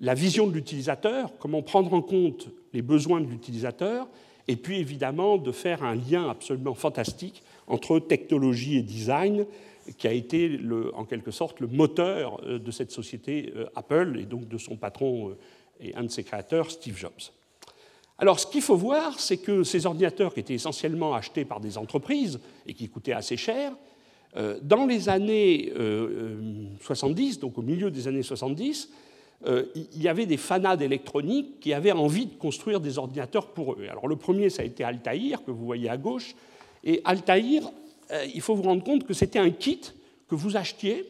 la 0.00 0.14
vision 0.14 0.48
de 0.48 0.52
l'utilisateur, 0.52 1.30
comment 1.38 1.62
prendre 1.62 1.94
en 1.94 2.02
compte 2.02 2.48
les 2.72 2.82
besoins 2.82 3.20
de 3.20 3.28
l'utilisateur, 3.28 4.08
et 4.48 4.56
puis 4.56 4.78
évidemment 4.78 5.38
de 5.38 5.52
faire 5.52 5.84
un 5.84 5.94
lien 5.94 6.28
absolument 6.28 6.74
fantastique 6.74 7.44
entre 7.68 8.00
technologie 8.00 8.76
et 8.76 8.82
design, 8.82 9.46
qui 9.98 10.08
a 10.08 10.12
été 10.12 10.58
en 10.94 11.04
quelque 11.04 11.30
sorte 11.30 11.60
le 11.60 11.68
moteur 11.68 12.40
euh, 12.44 12.58
de 12.58 12.70
cette 12.72 12.90
société 12.90 13.52
Apple 13.76 14.18
et 14.18 14.24
donc 14.24 14.48
de 14.48 14.58
son 14.58 14.74
patron 14.74 15.36
et 15.78 15.94
un 15.94 16.02
de 16.02 16.08
ses 16.08 16.24
créateurs, 16.24 16.72
Steve 16.72 16.96
Jobs. 16.96 17.30
Alors, 18.18 18.38
ce 18.38 18.46
qu'il 18.46 18.62
faut 18.62 18.76
voir, 18.76 19.18
c'est 19.18 19.38
que 19.38 19.64
ces 19.64 19.86
ordinateurs 19.86 20.34
qui 20.34 20.40
étaient 20.40 20.54
essentiellement 20.54 21.14
achetés 21.14 21.44
par 21.44 21.60
des 21.60 21.78
entreprises 21.78 22.38
et 22.66 22.74
qui 22.74 22.88
coûtaient 22.88 23.12
assez 23.12 23.36
cher, 23.36 23.72
Euh, 24.36 24.58
dans 24.62 24.86
les 24.86 25.08
années 25.08 25.72
70, 26.80 27.38
donc 27.38 27.58
au 27.58 27.62
milieu 27.62 27.90
des 27.90 28.08
années 28.08 28.22
70, 28.22 28.90
il 29.46 30.02
y 30.02 30.08
avait 30.08 30.26
des 30.26 30.38
fanats 30.38 30.76
d'électronique 30.76 31.60
qui 31.60 31.74
avaient 31.74 31.92
envie 31.92 32.26
de 32.26 32.34
construire 32.34 32.80
des 32.80 32.98
ordinateurs 32.98 33.48
pour 33.48 33.74
eux. 33.74 33.86
Alors 33.90 34.08
le 34.08 34.16
premier, 34.16 34.48
ça 34.48 34.62
a 34.62 34.64
été 34.64 34.84
Altaïr, 34.84 35.44
que 35.44 35.50
vous 35.50 35.66
voyez 35.66 35.90
à 35.90 35.98
gauche. 35.98 36.34
Et 36.82 37.02
Altaïr, 37.04 37.70
il 38.34 38.40
faut 38.40 38.54
vous 38.54 38.62
rendre 38.62 38.82
compte 38.82 39.04
que 39.04 39.12
c'était 39.12 39.38
un 39.38 39.50
kit 39.50 39.80
que 40.28 40.34
vous 40.34 40.56
achetiez 40.56 41.04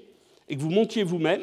et 0.49 0.57
que 0.57 0.61
vous 0.61 0.71
montiez 0.71 1.05
vous-même 1.05 1.43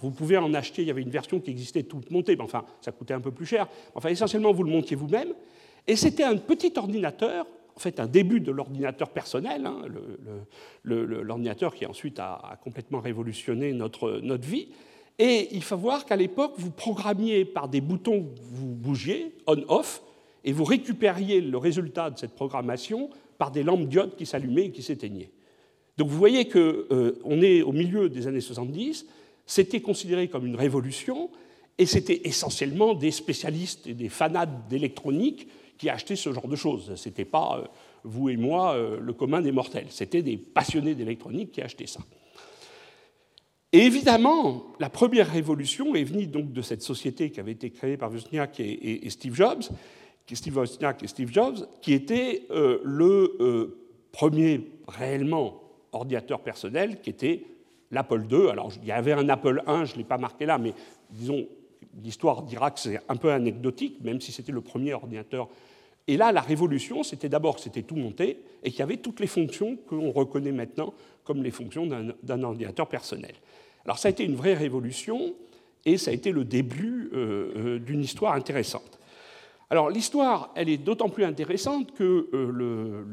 vous 0.00 0.10
pouvez 0.10 0.36
en 0.36 0.52
acheter, 0.54 0.82
il 0.82 0.88
y 0.88 0.90
avait 0.90 1.02
une 1.02 1.10
version 1.10 1.40
qui 1.40 1.50
existait 1.50 1.82
toute 1.82 2.10
montée, 2.10 2.36
mais 2.36 2.42
enfin, 2.42 2.64
ça 2.80 2.92
coûtait 2.92 3.14
un 3.14 3.20
peu 3.20 3.30
plus 3.30 3.46
cher. 3.46 3.68
Enfin, 3.94 4.08
essentiellement, 4.08 4.52
vous 4.52 4.62
le 4.62 4.70
montiez 4.70 4.96
vous-même. 4.96 5.32
Et 5.86 5.96
c'était 5.96 6.22
un 6.22 6.36
petit 6.36 6.72
ordinateur, 6.76 7.46
en 7.74 7.80
fait, 7.80 7.98
un 8.00 8.06
début 8.06 8.40
de 8.40 8.52
l'ordinateur 8.52 9.10
personnel, 9.10 9.66
hein, 9.66 9.82
l'ordinateur 10.84 11.74
qui 11.74 11.86
ensuite 11.86 12.18
a, 12.18 12.58
complètement 12.62 13.00
révolutionné 13.00 13.72
notre, 13.72 14.20
notre 14.22 14.46
vie. 14.46 14.68
Et 15.18 15.48
il 15.52 15.62
faut 15.62 15.76
voir 15.76 16.06
qu'à 16.06 16.16
l'époque, 16.16 16.54
vous 16.56 16.70
programmiez 16.70 17.44
par 17.44 17.68
des 17.68 17.80
boutons 17.80 18.28
vous 18.40 18.74
bougiez, 18.74 19.34
on-off, 19.46 20.02
et 20.44 20.52
vous 20.52 20.64
récupériez 20.64 21.40
le 21.40 21.58
résultat 21.58 22.10
de 22.10 22.18
cette 22.18 22.34
programmation 22.34 23.10
par 23.38 23.50
des 23.50 23.62
lampes 23.62 23.86
diodes 23.86 24.16
qui 24.16 24.26
s'allumaient 24.26 24.66
et 24.66 24.70
qui 24.70 24.82
s'éteignaient. 24.82 25.30
Donc 25.98 26.08
vous 26.08 26.18
voyez 26.18 26.48
qu'on 26.48 26.58
euh, 26.58 27.42
est 27.42 27.62
au 27.62 27.72
milieu 27.72 28.08
des 28.08 28.26
années 28.26 28.40
70, 28.40 29.06
c'était 29.46 29.80
considéré 29.80 30.28
comme 30.28 30.46
une 30.46 30.56
révolution, 30.56 31.30
et 31.78 31.86
c'était 31.86 32.22
essentiellement 32.24 32.94
des 32.94 33.10
spécialistes 33.10 33.86
et 33.86 33.94
des 33.94 34.08
fanats 34.08 34.46
d'électronique 34.46 35.48
qui 35.78 35.88
achetaient 35.90 36.16
ce 36.16 36.32
genre 36.32 36.48
de 36.48 36.56
choses. 36.56 36.94
Ce 36.94 37.08
n'était 37.08 37.24
pas 37.24 37.58
euh, 37.58 37.66
vous 38.04 38.28
et 38.28 38.36
moi, 38.36 38.74
euh, 38.74 39.00
le 39.00 39.12
commun 39.12 39.40
des 39.40 39.52
mortels. 39.52 39.86
C'était 39.90 40.22
des 40.22 40.36
passionnés 40.36 40.94
d'électronique 40.94 41.52
qui 41.52 41.62
achetaient 41.62 41.86
ça. 41.86 42.00
Et 43.72 43.80
évidemment, 43.80 44.66
la 44.80 44.90
première 44.90 45.32
révolution 45.32 45.94
est 45.94 46.04
venue 46.04 46.26
donc 46.26 46.52
de 46.52 46.62
cette 46.62 46.82
société 46.82 47.30
qui 47.30 47.40
avait 47.40 47.52
été 47.52 47.70
créée 47.70 47.96
par 47.96 48.12
Wozniak 48.12 48.60
et, 48.60 49.08
Steve 49.08 49.34
Jobs, 49.34 49.62
Steve 50.30 50.56
Wozniak 50.56 51.02
et 51.02 51.06
Steve 51.06 51.32
Jobs, 51.32 51.66
qui 51.80 51.94
était 51.94 52.46
euh, 52.50 52.80
le 52.84 53.78
premier 54.12 54.60
réellement 54.86 55.62
ordinateur 55.92 56.40
personnel, 56.40 57.00
qui 57.00 57.10
était 57.10 57.44
l'Apple 57.92 58.24
II. 58.30 58.48
Alors, 58.50 58.72
il 58.82 58.88
y 58.88 58.92
avait 58.92 59.12
un 59.12 59.28
Apple 59.28 59.62
I, 59.66 59.86
je 59.86 59.92
ne 59.92 59.98
l'ai 59.98 60.04
pas 60.04 60.18
marqué 60.18 60.46
là, 60.46 60.58
mais 60.58 60.72
disons, 61.10 61.46
l'histoire 62.02 62.42
dira 62.42 62.70
que 62.70 62.80
c'est 62.80 63.00
un 63.08 63.16
peu 63.16 63.30
anecdotique, 63.30 63.98
même 64.02 64.20
si 64.20 64.32
c'était 64.32 64.52
le 64.52 64.62
premier 64.62 64.94
ordinateur. 64.94 65.48
Et 66.08 66.16
là, 66.16 66.32
la 66.32 66.40
révolution, 66.40 67.02
c'était 67.02 67.28
d'abord 67.28 67.56
que 67.56 67.60
c'était 67.60 67.82
tout 67.82 67.94
monté 67.94 68.38
et 68.64 68.70
qu'il 68.70 68.80
y 68.80 68.82
avait 68.82 68.96
toutes 68.96 69.20
les 69.20 69.26
fonctions 69.26 69.76
qu'on 69.76 70.10
reconnaît 70.10 70.52
maintenant 70.52 70.94
comme 71.22 71.44
les 71.44 71.52
fonctions 71.52 71.86
d'un 71.86 72.42
ordinateur 72.42 72.88
personnel. 72.88 73.34
Alors, 73.84 73.98
ça 73.98 74.08
a 74.08 74.10
été 74.10 74.24
une 74.24 74.34
vraie 74.34 74.54
révolution 74.54 75.34
et 75.84 75.98
ça 75.98 76.10
a 76.10 76.14
été 76.14 76.32
le 76.32 76.44
début 76.44 77.10
euh, 77.12 77.52
euh, 77.56 77.78
d'une 77.78 78.02
histoire 78.02 78.34
intéressante. 78.34 78.98
Alors 79.72 79.88
l'histoire, 79.88 80.50
elle 80.54 80.68
est 80.68 80.76
d'autant 80.76 81.08
plus 81.08 81.24
intéressante 81.24 81.92
que 81.92 82.28
euh, 82.34 83.04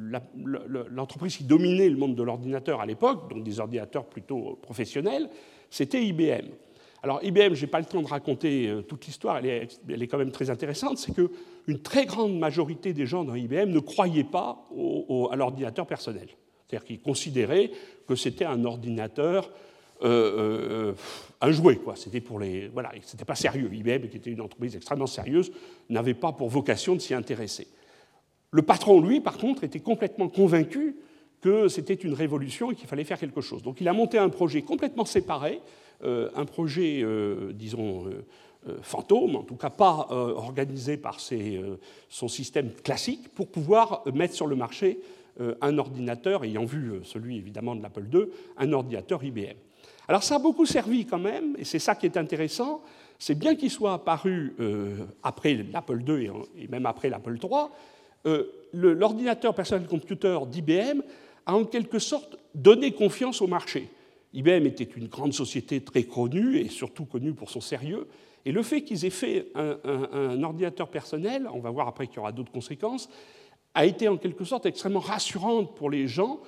l'entreprise 0.91 1.37
qui 1.37 1.45
dominait 1.45 1.87
le 1.87 1.95
monde 1.95 2.15
de 2.15 2.23
l'ordinateur 2.23 2.81
à 2.81 2.85
l'époque, 2.85 3.33
donc 3.33 3.45
des 3.45 3.61
ordinateurs 3.61 4.03
plutôt 4.03 4.59
professionnels, 4.61 5.29
c'était 5.69 6.03
IBM. 6.03 6.49
Alors 7.01 7.23
IBM, 7.23 7.53
je 7.53 7.61
n'ai 7.61 7.71
pas 7.71 7.79
le 7.79 7.85
temps 7.85 8.01
de 8.01 8.07
raconter 8.07 8.67
euh, 8.67 8.81
toute 8.81 9.05
l'histoire, 9.05 9.37
elle 9.37 9.45
est, 10.01 10.07
quand 10.07 10.17
même 10.17 10.31
très 10.31 10.49
intéressante, 10.49 10.97
c'est 10.97 11.13
qu'une 11.13 11.79
très 11.81 12.05
grande 12.05 12.37
majorité 12.37 12.91
des 12.91 13.05
gens 13.05 13.23
dans 13.23 13.35
IBM 13.35 13.69
ne 13.69 13.79
croyaient 13.79 14.25
pas 14.25 14.67
à 15.31 15.35
l'ordinateur 15.37 15.87
personnel. 15.87 16.27
C'est-à-dire 16.67 16.85
qu'ils 16.85 16.99
considéraient 16.99 17.71
que 18.05 18.15
c'était 18.15 18.43
un 18.43 18.65
ordinateur 18.65 19.49
euh, 20.01 20.91
euh, 20.91 20.93
un 21.41 21.51
jouet. 21.51 21.75
Quoi. 21.75 21.95
C'était 21.97 22.21
pour 22.21 22.39
les, 22.39 22.69
voilà, 22.69 22.91
c'était 23.01 23.25
pas 23.25 23.35
sérieux. 23.35 23.69
IBM, 23.73 24.07
qui 24.07 24.17
était 24.17 24.31
une 24.31 24.39
entreprise 24.39 24.75
extrêmement 24.75 25.07
sérieuse, 25.07 25.51
n'avait 25.89 26.13
pas 26.13 26.31
pour 26.31 26.49
vocation 26.49 26.95
de 26.95 26.99
s'y 26.99 27.13
intéresser. 27.13 27.67
Le 28.51 28.61
patron, 28.61 29.01
lui, 29.01 29.19
par 29.19 29.37
contre, 29.37 29.65
était 29.65 29.81
complètement 29.81 30.29
convaincu 30.29 30.95
que 31.41 31.67
c'était 31.67 31.93
une 31.95 32.13
révolution 32.13 32.71
et 32.71 32.75
qu'il 32.75 32.87
fallait 32.87 33.03
faire 33.03 33.19
quelque 33.19 33.41
chose. 33.41 33.61
Donc 33.61 33.81
il 33.81 33.87
a 33.89 33.93
monté 33.93 34.17
un 34.17 34.29
projet 34.29 34.61
complètement 34.61 35.05
séparé, 35.05 35.59
euh, 36.03 36.29
un 36.33 36.45
projet, 36.45 37.05
disons, 37.53 38.05
fantôme, 38.81 39.35
en 39.35 39.43
tout 39.43 39.55
cas 39.55 39.69
pas 39.69 40.07
organisé 40.09 40.95
par 40.97 41.19
ses, 41.19 41.61
son 42.07 42.29
système 42.29 42.71
classique, 42.71 43.29
pour 43.33 43.47
pouvoir 43.47 44.03
mettre 44.13 44.33
sur 44.33 44.47
le 44.47 44.55
marché 44.55 44.99
un 45.61 45.77
ordinateur, 45.77 46.43
ayant 46.43 46.65
vu 46.65 46.99
celui 47.03 47.37
évidemment 47.37 47.75
de 47.75 47.81
l'Apple 47.81 48.07
II, 48.13 48.25
un 48.57 48.73
ordinateur 48.73 49.23
IBM. 49.23 49.55
Alors 50.09 50.23
ça 50.23 50.37
a 50.37 50.39
beaucoup 50.39 50.65
servi 50.65 51.05
quand 51.05 51.19
même, 51.19 51.55
et 51.59 51.63
c'est 51.63 51.77
ça 51.77 51.93
qui 51.93 52.07
est 52.07 52.17
intéressant, 52.17 52.81
c'est 53.19 53.37
bien 53.37 53.55
qu'il 53.55 53.69
soit 53.69 53.93
apparu 53.93 54.55
euh, 54.59 55.05
après 55.21 55.53
l'Apple 55.53 56.01
II 56.01 56.31
et, 56.57 56.67
même 56.67 56.87
après 56.87 57.11
l'Apple 57.11 57.37
III, 57.37 57.67
euh, 58.25 58.45
l'ordinateur 58.73 59.53
personnel 59.53 59.87
computer 59.87 60.39
d'IBM 60.47 61.03
a 61.45 61.53
en 61.55 61.63
quelque 61.63 61.99
sorte 61.99 62.39
donné 62.55 62.91
confiance 62.91 63.39
au 63.43 63.45
marché. 63.45 63.87
IBM 64.33 64.65
était 64.65 64.83
une 64.83 65.09
grande 65.09 65.33
société 65.33 65.81
très 65.81 66.05
connue 66.05 66.57
et 66.57 66.69
surtout 66.69 67.05
connue 67.05 67.33
pour 67.33 67.51
son 67.51 67.61
sérieux. 67.61 68.07
Et 68.45 68.51
le 68.51 68.63
fait 68.63 68.81
qu'ils 68.81 69.05
aient 69.05 69.11
fait 69.11 69.51
un, 69.53 69.77
un, 70.11 70.41
ordinateur 70.41 70.89
personnel, 70.89 71.47
on 71.53 71.59
va 71.59 71.69
voir 71.69 71.87
après 71.87 72.07
qu'il 72.07 72.15
y 72.15 72.19
aura 72.19 72.31
d'autres 72.31 72.51
conséquences, 72.51 73.11
a 73.75 73.85
été 73.85 74.07
en 74.07 74.17
quelque 74.17 74.43
sorte 74.43 74.65
extrêmement 74.65 75.01
rassurante 75.01 75.75
pour 75.75 75.91
les 75.91 76.07
gens 76.07 76.39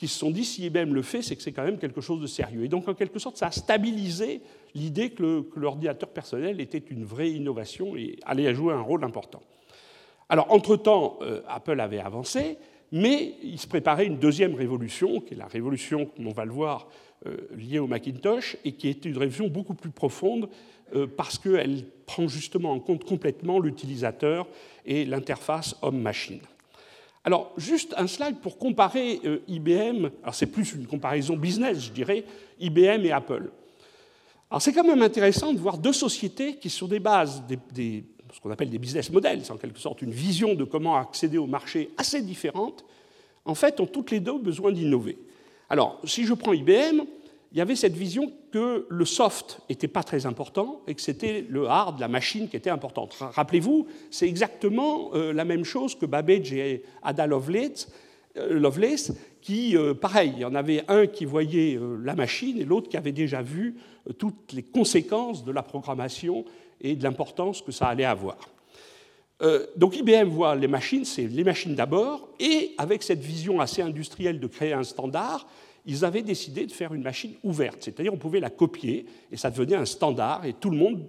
qui 0.00 0.08
se 0.08 0.18
sont 0.18 0.30
dit 0.30 0.46
si 0.46 0.64
IBM 0.64 0.94
le 0.94 1.02
fait, 1.02 1.20
c'est 1.20 1.36
que 1.36 1.42
c'est 1.42 1.52
quand 1.52 1.62
même 1.62 1.76
quelque 1.76 2.00
chose 2.00 2.22
de 2.22 2.26
sérieux. 2.26 2.64
Et 2.64 2.68
donc, 2.68 2.88
en 2.88 2.94
quelque 2.94 3.18
sorte, 3.18 3.36
ça 3.36 3.48
a 3.48 3.50
stabilisé 3.50 4.40
l'idée 4.74 5.10
que 5.10 5.44
l'ordinateur 5.56 6.08
personnel 6.08 6.58
était 6.58 6.82
une 6.90 7.04
vraie 7.04 7.30
innovation 7.30 7.94
et 7.98 8.18
allait 8.24 8.54
jouer 8.54 8.72
un 8.72 8.80
rôle 8.80 9.04
important. 9.04 9.42
Alors, 10.30 10.50
entre-temps, 10.50 11.18
euh, 11.20 11.42
Apple 11.46 11.78
avait 11.80 11.98
avancé, 11.98 12.56
mais 12.92 13.34
il 13.42 13.58
se 13.58 13.66
préparait 13.66 14.06
une 14.06 14.16
deuxième 14.16 14.54
révolution, 14.54 15.20
qui 15.20 15.34
est 15.34 15.36
la 15.36 15.48
révolution, 15.48 16.06
comme 16.06 16.28
on 16.28 16.32
va 16.32 16.46
le 16.46 16.52
voir, 16.52 16.88
euh, 17.26 17.36
liée 17.54 17.78
au 17.78 17.86
Macintosh, 17.86 18.56
et 18.64 18.72
qui 18.72 18.88
était 18.88 19.10
une 19.10 19.18
révolution 19.18 19.48
beaucoup 19.48 19.74
plus 19.74 19.90
profonde, 19.90 20.48
euh, 20.94 21.06
parce 21.14 21.38
qu'elle 21.38 21.84
prend 22.06 22.26
justement 22.26 22.72
en 22.72 22.80
compte 22.80 23.04
complètement 23.04 23.60
l'utilisateur 23.60 24.48
et 24.86 25.04
l'interface 25.04 25.76
homme-machine. 25.82 26.40
Alors, 27.24 27.52
juste 27.56 27.94
un 27.98 28.06
slide 28.06 28.40
pour 28.40 28.56
comparer 28.56 29.20
euh, 29.24 29.40
IBM, 29.46 30.08
alors 30.22 30.34
c'est 30.34 30.46
plus 30.46 30.72
une 30.72 30.86
comparaison 30.86 31.36
business, 31.36 31.84
je 31.84 31.90
dirais, 31.90 32.24
IBM 32.58 33.04
et 33.04 33.12
Apple. 33.12 33.50
Alors, 34.50 34.62
c'est 34.62 34.72
quand 34.72 34.84
même 34.84 35.02
intéressant 35.02 35.52
de 35.52 35.58
voir 35.58 35.76
deux 35.76 35.92
sociétés 35.92 36.56
qui, 36.56 36.70
sur 36.70 36.88
des 36.88 36.98
bases, 36.98 37.42
ce 37.76 38.40
qu'on 38.40 38.50
appelle 38.50 38.70
des 38.70 38.78
business 38.78 39.10
models, 39.10 39.44
c'est 39.44 39.52
en 39.52 39.58
quelque 39.58 39.78
sorte 39.78 40.02
une 40.02 40.12
vision 40.12 40.54
de 40.54 40.64
comment 40.64 40.96
accéder 40.96 41.36
au 41.36 41.46
marché 41.46 41.90
assez 41.98 42.22
différente, 42.22 42.84
en 43.44 43.54
fait, 43.54 43.80
ont 43.80 43.86
toutes 43.86 44.10
les 44.10 44.20
deux 44.20 44.38
besoin 44.38 44.72
d'innover. 44.72 45.18
Alors, 45.68 46.00
si 46.04 46.24
je 46.24 46.34
prends 46.34 46.52
IBM, 46.52 47.02
il 47.52 47.58
y 47.58 47.60
avait 47.60 47.76
cette 47.76 47.96
vision 47.96 48.32
que 48.52 48.86
le 48.88 49.04
soft 49.04 49.60
n'était 49.68 49.88
pas 49.88 50.04
très 50.04 50.24
important 50.24 50.82
et 50.86 50.94
que 50.94 51.00
c'était 51.00 51.44
le 51.48 51.66
hard, 51.66 51.98
la 51.98 52.06
machine, 52.06 52.48
qui 52.48 52.56
était 52.56 52.70
importante. 52.70 53.16
Rappelez-vous, 53.18 53.88
c'est 54.10 54.28
exactement 54.28 55.10
euh, 55.14 55.32
la 55.32 55.44
même 55.44 55.64
chose 55.64 55.96
que 55.96 56.06
Babbage 56.06 56.52
et 56.52 56.84
Ada 57.02 57.26
Lovelace, 57.26 57.88
euh, 58.38 59.14
qui, 59.42 59.76
euh, 59.76 59.94
pareil, 59.94 60.32
il 60.36 60.42
y 60.42 60.44
en 60.44 60.54
avait 60.54 60.84
un 60.86 61.08
qui 61.08 61.24
voyait 61.24 61.78
la 62.04 62.14
machine 62.14 62.60
et 62.60 62.64
l'autre 62.64 62.88
qui 62.88 62.96
avait 62.96 63.10
déjà 63.10 63.42
vu 63.42 63.74
toutes 64.18 64.52
les 64.52 64.62
conséquences 64.62 65.44
de 65.44 65.50
la 65.50 65.62
programmation 65.62 66.44
et 66.80 66.94
de 66.94 67.02
l'importance 67.02 67.62
que 67.62 67.72
ça 67.72 67.88
allait 67.88 68.04
avoir. 68.04 68.38
donc 69.76 69.96
IBM 69.96 70.28
voit 70.28 70.54
les 70.54 70.68
machines, 70.68 71.04
c'est 71.04 71.26
les 71.26 71.44
machines 71.44 71.74
d'abord, 71.74 72.28
et 72.38 72.74
avec 72.78 73.02
cette 73.02 73.20
vision 73.20 73.60
assez 73.60 73.82
industrielle 73.82 74.38
de 74.38 74.46
créer 74.46 74.72
un 74.72 74.84
standard, 74.84 75.46
ils 75.86 76.04
avaient 76.04 76.22
décidé 76.22 76.66
de 76.66 76.72
faire 76.72 76.92
une 76.94 77.02
machine 77.02 77.34
ouverte, 77.42 77.78
c'est-à-dire 77.80 78.12
on 78.12 78.18
pouvait 78.18 78.40
la 78.40 78.50
copier 78.50 79.06
et 79.32 79.36
ça 79.36 79.50
devenait 79.50 79.76
un 79.76 79.86
standard 79.86 80.44
et 80.44 80.52
tout 80.52 80.70
le 80.70 80.76
monde 80.76 81.06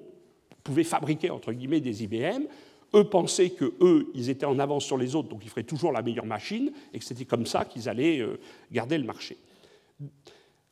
pouvait 0.63 0.83
fabriquer 0.83 1.29
entre 1.29 1.51
guillemets 1.51 1.81
des 1.81 2.03
IBM. 2.03 2.43
Eux 2.93 3.03
pensaient 3.05 3.51
que 3.51 3.73
eux, 3.81 4.11
ils 4.13 4.29
étaient 4.29 4.45
en 4.45 4.59
avance 4.59 4.85
sur 4.85 4.97
les 4.97 5.15
autres, 5.15 5.29
donc 5.29 5.41
ils 5.43 5.49
feraient 5.49 5.63
toujours 5.63 5.91
la 5.91 6.01
meilleure 6.01 6.25
machine 6.25 6.71
et 6.93 6.99
que 6.99 7.05
c'était 7.05 7.25
comme 7.25 7.45
ça 7.45 7.65
qu'ils 7.65 7.87
allaient 7.87 8.19
euh, 8.19 8.37
garder 8.71 8.97
le 8.97 9.05
marché. 9.05 9.37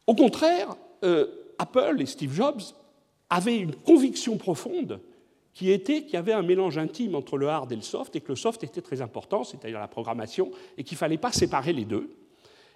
Au 0.05 0.15
contraire, 0.15 0.75
euh, 1.03 1.27
Apple 1.57 1.97
et 1.99 2.05
Steve 2.05 2.33
Jobs 2.33 2.61
avaient 3.29 3.57
une 3.57 3.75
conviction 3.75 4.37
profonde 4.37 4.99
qui 5.53 5.71
était 5.71 6.03
qu'il 6.03 6.13
y 6.13 6.17
avait 6.17 6.33
un 6.33 6.41
mélange 6.41 6.77
intime 6.77 7.15
entre 7.15 7.37
le 7.37 7.47
hard 7.47 7.71
et 7.71 7.75
le 7.75 7.81
soft 7.81 8.15
et 8.15 8.21
que 8.21 8.29
le 8.29 8.35
soft 8.35 8.63
était 8.63 8.81
très 8.81 9.01
important, 9.01 9.43
c'est-à-dire 9.43 9.79
la 9.79 9.87
programmation, 9.87 10.51
et 10.77 10.83
qu'il 10.83 10.95
ne 10.95 10.99
fallait 10.99 11.17
pas 11.17 11.31
séparer 11.31 11.73
les 11.73 11.85
deux 11.85 12.09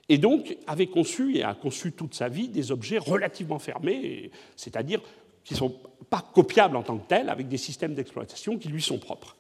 et 0.10 0.18
donc 0.18 0.58
avait 0.68 0.88
conçu 0.88 1.38
et 1.38 1.44
a 1.44 1.54
conçu 1.54 1.92
toute 1.92 2.14
sa 2.14 2.30
vie 2.30 2.48
des 2.48 2.72
objets 2.72 2.98
relativement 2.98 3.60
fermés, 3.60 4.32
c'est-à-dire 4.56 5.02
qui 5.44 5.54
ne 5.54 5.60
sont 5.60 5.76
pas 6.10 6.24
copiables 6.34 6.76
en 6.76 6.84
tant 6.84 6.98
que 6.98 7.08
tels, 7.08 7.30
avec 7.30 7.48
des 7.48 7.58
systèmes 7.58 7.94
d'exploitation 7.94 8.58
qui 8.58 8.70
lui 8.70 8.82
sont 8.82 8.98
propres. 8.98 9.36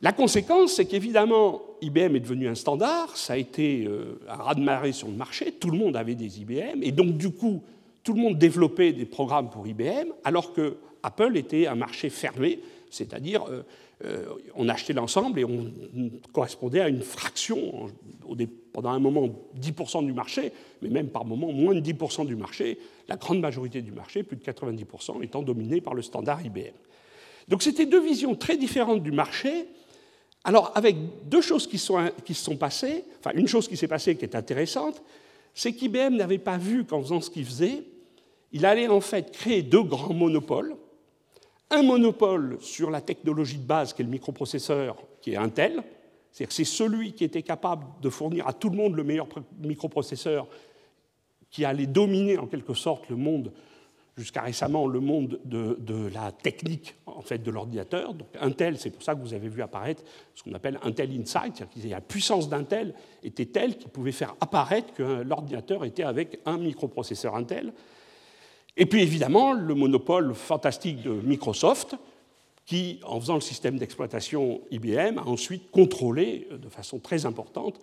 La 0.00 0.12
conséquence, 0.12 0.74
c'est 0.74 0.84
qu'évidemment, 0.84 1.60
IBM 1.80 2.14
est 2.14 2.20
devenu 2.20 2.48
un 2.48 2.54
standard, 2.54 3.16
ça 3.16 3.32
a 3.32 3.36
été 3.36 3.84
euh, 3.84 4.20
un 4.28 4.36
raz-de-marée 4.36 4.92
sur 4.92 5.08
le 5.08 5.14
marché, 5.14 5.52
tout 5.52 5.70
le 5.70 5.78
monde 5.78 5.96
avait 5.96 6.14
des 6.14 6.40
IBM, 6.40 6.82
et 6.82 6.92
donc 6.92 7.16
du 7.16 7.30
coup, 7.30 7.62
tout 8.04 8.14
le 8.14 8.20
monde 8.20 8.38
développait 8.38 8.92
des 8.92 9.06
programmes 9.06 9.50
pour 9.50 9.66
IBM, 9.66 10.12
alors 10.22 10.52
que 10.52 10.76
Apple 11.02 11.36
était 11.36 11.66
un 11.66 11.74
marché 11.74 12.10
fermé, 12.10 12.60
c'est-à-dire 12.90 13.44
euh, 13.48 13.62
euh, 14.04 14.26
on 14.54 14.68
achetait 14.68 14.92
l'ensemble 14.92 15.40
et 15.40 15.44
on 15.44 15.70
correspondait 16.32 16.80
à 16.80 16.88
une 16.88 17.02
fraction, 17.02 17.90
pendant 18.72 18.90
un 18.90 18.98
moment 18.98 19.28
10% 19.60 20.06
du 20.06 20.12
marché, 20.12 20.52
mais 20.82 20.88
même 20.88 21.08
par 21.08 21.24
moment 21.24 21.52
moins 21.52 21.74
de 21.74 21.80
10% 21.80 22.26
du 22.26 22.36
marché, 22.36 22.78
la 23.08 23.16
grande 23.16 23.40
majorité 23.40 23.82
du 23.82 23.92
marché, 23.92 24.22
plus 24.22 24.36
de 24.36 24.44
90%, 24.44 25.22
étant 25.22 25.42
dominé 25.42 25.80
par 25.80 25.94
le 25.94 26.02
standard 26.02 26.44
IBM. 26.44 26.74
Donc 27.48 27.62
c'était 27.62 27.86
deux 27.86 28.02
visions 28.02 28.34
très 28.34 28.56
différentes 28.56 29.02
du 29.02 29.12
marché, 29.12 29.66
alors, 30.44 30.72
avec 30.74 30.96
deux 31.28 31.40
choses 31.40 31.66
qui, 31.66 31.80
qui 32.24 32.34
se 32.34 32.44
sont 32.44 32.56
passées, 32.56 33.04
enfin, 33.18 33.32
une 33.34 33.48
chose 33.48 33.68
qui 33.68 33.76
s'est 33.76 33.88
passée 33.88 34.16
qui 34.16 34.24
est 34.24 34.34
intéressante, 34.34 35.02
c'est 35.52 35.72
qu'IBM 35.72 36.14
n'avait 36.16 36.38
pas 36.38 36.56
vu 36.56 36.84
qu'en 36.84 37.02
faisant 37.02 37.20
ce 37.20 37.30
qu'il 37.30 37.44
faisait, 37.44 37.82
il 38.52 38.64
allait 38.64 38.88
en 38.88 39.00
fait 39.00 39.32
créer 39.32 39.62
deux 39.62 39.82
grands 39.82 40.14
monopoles. 40.14 40.76
Un 41.70 41.82
monopole 41.82 42.58
sur 42.60 42.90
la 42.90 43.00
technologie 43.00 43.58
de 43.58 43.66
base, 43.66 43.92
qui 43.92 44.02
est 44.02 44.04
le 44.04 44.10
microprocesseur, 44.10 44.96
qui 45.20 45.32
est 45.32 45.36
Intel, 45.36 45.82
c'est-à-dire 46.30 46.48
que 46.48 46.54
c'est 46.54 46.64
celui 46.64 47.12
qui 47.12 47.24
était 47.24 47.42
capable 47.42 47.86
de 48.00 48.08
fournir 48.10 48.46
à 48.46 48.52
tout 48.52 48.70
le 48.70 48.76
monde 48.76 48.94
le 48.94 49.04
meilleur 49.04 49.26
microprocesseur, 49.60 50.46
qui 51.50 51.64
allait 51.64 51.86
dominer 51.86 52.38
en 52.38 52.46
quelque 52.46 52.74
sorte 52.74 53.08
le 53.08 53.16
monde 53.16 53.52
jusqu'à 54.18 54.42
récemment 54.42 54.86
le 54.86 55.00
monde 55.00 55.40
de, 55.44 56.10
la 56.12 56.32
technique 56.32 56.96
en 57.06 57.22
fait, 57.22 57.38
de 57.38 57.50
l'ordinateur. 57.50 58.14
Donc 58.14 58.28
Intel, 58.40 58.76
c'est 58.76 58.90
pour 58.90 59.02
ça 59.02 59.14
que 59.14 59.20
vous 59.20 59.32
avez 59.32 59.48
vu 59.48 59.62
apparaître 59.62 60.02
ce 60.34 60.42
qu'on 60.42 60.52
appelle 60.54 60.78
Intel 60.82 61.10
Inside, 61.12 61.54
c'est-à-dire 61.54 61.82
que 61.82 61.88
la 61.88 62.00
puissance 62.00 62.48
d'Intel 62.48 62.94
était 63.22 63.46
telle 63.46 63.78
qu'il 63.78 63.90
pouvait 63.90 64.12
faire 64.12 64.34
apparaître 64.40 64.92
que 64.92 65.22
l'ordinateur 65.22 65.84
était 65.84 66.02
avec 66.02 66.40
un 66.46 66.58
microprocesseur 66.58 67.36
Intel. 67.36 67.72
Et 68.78 68.86
puis 68.86 69.02
évidemment, 69.02 69.52
le 69.52 69.74
monopole 69.74 70.32
fantastique 70.34 71.02
de 71.02 71.10
Microsoft, 71.10 71.96
qui, 72.64 73.00
en 73.04 73.20
faisant 73.20 73.34
le 73.34 73.40
système 73.40 73.76
d'exploitation 73.76 74.60
IBM, 74.70 75.18
a 75.18 75.26
ensuite 75.26 75.70
contrôlé 75.70 76.46
de 76.50 76.68
façon 76.68 76.98
très 76.98 77.26
importante 77.26 77.80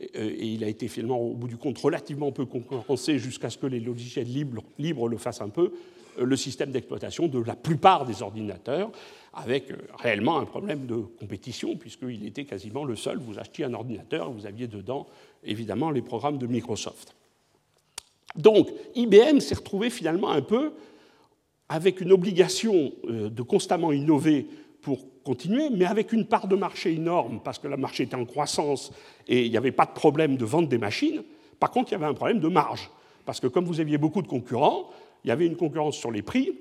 euh, 0.00 0.04
et 0.14 0.46
il 0.46 0.64
a 0.64 0.68
été 0.68 0.88
finalement, 0.88 1.18
au 1.18 1.34
bout 1.34 1.48
du 1.48 1.56
compte, 1.56 1.78
relativement 1.78 2.32
peu 2.32 2.44
concurrencé 2.44 3.18
jusqu'à 3.18 3.50
ce 3.50 3.58
que 3.58 3.66
les 3.66 3.80
logiciels 3.80 4.28
libres, 4.28 5.08
le 5.08 5.16
fassent 5.16 5.40
un 5.40 5.48
peu, 5.48 5.72
euh, 6.18 6.24
le 6.24 6.36
système 6.36 6.70
d'exploitation 6.70 7.28
de 7.28 7.40
la 7.40 7.56
plupart 7.56 8.06
des 8.06 8.22
ordinateurs, 8.22 8.90
avec 9.32 9.70
euh, 9.70 9.76
réellement 9.98 10.38
un 10.38 10.44
problème 10.44 10.86
de 10.86 10.96
compétition, 10.96 11.76
puisqu'il 11.76 12.26
était 12.26 12.44
quasiment 12.44 12.84
le 12.84 12.96
seul. 12.96 13.18
Vous 13.18 13.38
achetiez 13.38 13.64
un 13.64 13.74
ordinateur, 13.74 14.30
vous 14.30 14.46
aviez 14.46 14.66
dedans, 14.66 15.06
évidemment, 15.44 15.90
les 15.90 16.02
programmes 16.02 16.38
de 16.38 16.46
Microsoft. 16.46 17.16
Donc, 18.36 18.70
IBM 18.94 19.40
s'est 19.40 19.54
retrouvé 19.54 19.90
finalement 19.90 20.30
un 20.30 20.42
peu 20.42 20.72
avec 21.68 22.00
une 22.00 22.12
obligation 22.12 22.92
de 23.08 23.42
constamment 23.42 23.92
innover 23.92 24.46
pour 24.82 25.00
continuer, 25.24 25.68
mais 25.70 25.84
avec 25.84 26.12
une 26.12 26.26
part 26.26 26.46
de 26.46 26.54
marché 26.54 26.92
énorme, 26.92 27.40
parce 27.42 27.58
que 27.58 27.66
le 27.66 27.76
marché 27.76 28.04
était 28.04 28.14
en 28.14 28.24
croissance 28.24 28.92
et 29.26 29.44
il 29.44 29.50
n'y 29.50 29.56
avait 29.56 29.72
pas 29.72 29.84
de 29.84 29.90
problème 29.90 30.36
de 30.36 30.44
vente 30.44 30.68
des 30.68 30.78
machines. 30.78 31.24
Par 31.58 31.72
contre, 31.72 31.90
il 31.90 31.92
y 31.92 31.96
avait 31.96 32.06
un 32.06 32.14
problème 32.14 32.38
de 32.38 32.46
marge, 32.46 32.88
parce 33.24 33.40
que 33.40 33.48
comme 33.48 33.64
vous 33.64 33.80
aviez 33.80 33.98
beaucoup 33.98 34.22
de 34.22 34.28
concurrents, 34.28 34.90
il 35.24 35.28
y 35.28 35.30
avait 35.32 35.46
une 35.46 35.56
concurrence 35.56 35.96
sur 35.96 36.12
les 36.12 36.22
prix, 36.22 36.52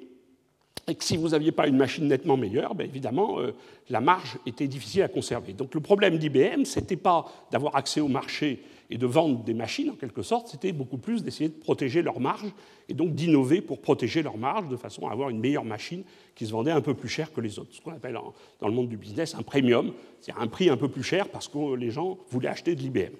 et 0.88 0.96
que 0.96 1.04
si 1.04 1.18
vous 1.18 1.30
n'aviez 1.30 1.52
pas 1.52 1.68
une 1.68 1.78
machine 1.78 2.08
nettement 2.08 2.38
meilleure, 2.38 2.74
bien 2.74 2.88
évidemment, 2.88 3.40
euh, 3.40 3.54
la 3.90 4.02
marge 4.02 4.38
était 4.48 4.68
difficile 4.68 5.04
à 5.04 5.08
conserver. 5.08 5.54
Donc 5.54 5.74
le 5.76 5.80
problème 5.80 6.18
d'IBM, 6.18 6.66
ce 6.66 6.80
n'était 6.80 6.96
pas 6.96 7.26
d'avoir 7.52 7.76
accès 7.76 8.02
au 8.02 8.08
marché 8.08 8.64
et 8.90 8.98
de 8.98 9.06
vendre 9.06 9.44
des 9.44 9.54
machines, 9.54 9.90
en 9.90 9.96
quelque 9.96 10.22
sorte, 10.22 10.48
c'était 10.48 10.72
beaucoup 10.72 10.98
plus 10.98 11.24
d'essayer 11.24 11.50
de 11.50 11.56
protéger 11.56 12.02
leur 12.02 12.20
marge 12.20 12.52
et 12.88 12.94
donc 12.94 13.16
d'innover 13.16 13.62
pour 13.62 13.82
protéger 13.82 14.22
leur 14.22 14.38
marge 14.38 14.68
de 14.70 14.76
façon 14.76 15.08
à 15.08 15.12
avoir 15.12 15.30
une 15.30 15.40
meilleure 15.40 15.66
machine 15.66 16.04
qui 16.36 16.46
se 16.46 16.52
vendait 16.52 16.72
un 16.72 16.82
peu 16.82 16.94
plus 16.94 17.10
cher 17.10 17.34
que 17.34 17.42
les 17.42 17.58
autres. 17.58 17.74
Ce 17.74 17.82
qu'on 17.82 17.92
appelle 17.92 18.18
dans 18.60 18.68
le 18.68 18.74
monde 18.74 18.90
du 18.90 18.98
business 18.98 19.36
un 19.36 19.42
premium, 19.42 19.94
c'est-à-dire 20.22 20.44
un 20.44 20.48
prix 20.48 20.70
un 20.70 20.78
peu 20.78 20.90
plus 20.90 21.04
cher 21.04 21.30
parce 21.30 21.48
que 21.48 21.76
les 21.76 21.90
gens 21.90 22.18
voulaient 22.30 22.50
acheter 22.50 22.76
de 22.76 22.82
l'IBM. 22.82 23.14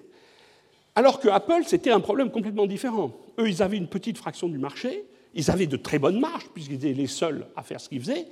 Alors 0.94 1.20
que 1.20 1.28
Apple, 1.28 1.62
c'était 1.66 1.90
un 1.90 2.00
problème 2.00 2.30
complètement 2.30 2.66
différent. 2.66 3.12
Eux, 3.38 3.48
ils 3.48 3.62
avaient 3.62 3.76
une 3.76 3.88
petite 3.88 4.18
fraction 4.18 4.48
du 4.48 4.58
marché, 4.58 5.04
ils 5.34 5.50
avaient 5.50 5.66
de 5.66 5.76
très 5.76 5.98
bonnes 5.98 6.20
marges 6.20 6.48
puisqu'ils 6.54 6.76
étaient 6.76 6.92
les 6.92 7.06
seuls 7.06 7.46
à 7.56 7.62
faire 7.62 7.80
ce 7.80 7.88
qu'ils 7.88 8.00
faisaient, 8.00 8.26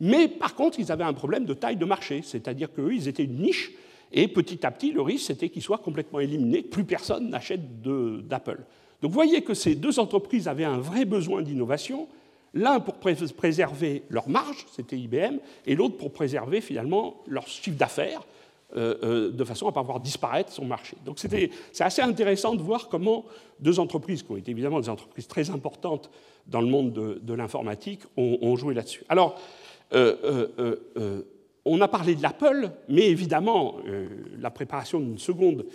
mais 0.00 0.28
par 0.28 0.54
contre, 0.54 0.80
ils 0.80 0.90
avaient 0.90 1.04
un 1.04 1.12
problème 1.12 1.44
de 1.44 1.54
taille 1.54 1.76
de 1.76 1.84
marché, 1.84 2.20
c'est-à-dire 2.22 2.72
qu'eux, 2.72 2.92
ils 2.92 3.08
étaient 3.08 3.24
une 3.24 3.38
niche 3.38 3.72
et 4.16 4.28
petit 4.28 4.64
à 4.64 4.70
petit, 4.70 4.92
le 4.92 5.02
risque, 5.02 5.26
c'était 5.26 5.48
qu'ils 5.48 5.62
soient 5.62 5.78
complètement 5.78 6.20
éliminés, 6.20 6.62
plus 6.62 6.84
personne 6.84 7.30
n'achète 7.30 7.82
d'Apple. 7.82 8.60
Donc 9.02 9.10
vous 9.10 9.14
voyez 9.14 9.42
que 9.42 9.54
ces 9.54 9.74
deux 9.74 9.98
entreprises 9.98 10.46
avaient 10.46 10.64
un 10.64 10.78
vrai 10.78 11.04
besoin 11.04 11.42
d'innovation, 11.42 12.06
l'un 12.54 12.78
pour 12.78 12.94
préserver 12.94 14.04
leur 14.08 14.28
marge, 14.28 14.66
c'était 14.72 14.96
IBM, 14.96 15.38
et 15.66 15.74
l'autre 15.74 15.96
pour 15.96 16.12
préserver 16.12 16.60
finalement 16.60 17.22
leur 17.26 17.48
chiffre 17.48 17.76
d'affaires, 17.76 18.22
euh, 18.76 18.94
euh, 19.02 19.30
de 19.32 19.44
façon 19.44 19.66
à 19.66 19.70
ne 19.70 19.74
pas 19.74 19.82
voir 19.82 19.98
disparaître 19.98 20.52
son 20.52 20.64
marché. 20.64 20.96
Donc 21.04 21.18
c'est 21.18 21.50
assez 21.80 22.02
intéressant 22.02 22.54
de 22.54 22.62
voir 22.62 22.88
comment 22.88 23.24
deux 23.58 23.80
entreprises, 23.80 24.22
qui 24.22 24.30
ont 24.30 24.36
été 24.36 24.52
évidemment 24.52 24.78
des 24.78 24.88
entreprises 24.88 25.26
très 25.26 25.50
importantes 25.50 26.08
dans 26.46 26.60
le 26.60 26.68
monde 26.68 26.92
de, 26.92 27.34
l'informatique, 27.34 28.02
ont, 28.16 28.54
joué 28.54 28.74
là-dessus. 28.74 29.04
Alors, 29.08 29.40
euh, 29.92 31.22
on 31.64 31.80
a 31.80 31.88
parlé 31.88 32.14
de 32.14 32.22
l'Apple, 32.22 32.70
mais 32.88 33.08
évidemment, 33.08 33.76
euh, 33.86 34.06
la 34.38 34.50
préparation 34.50 35.00
d'une 35.00 35.18
seconde 35.18 35.66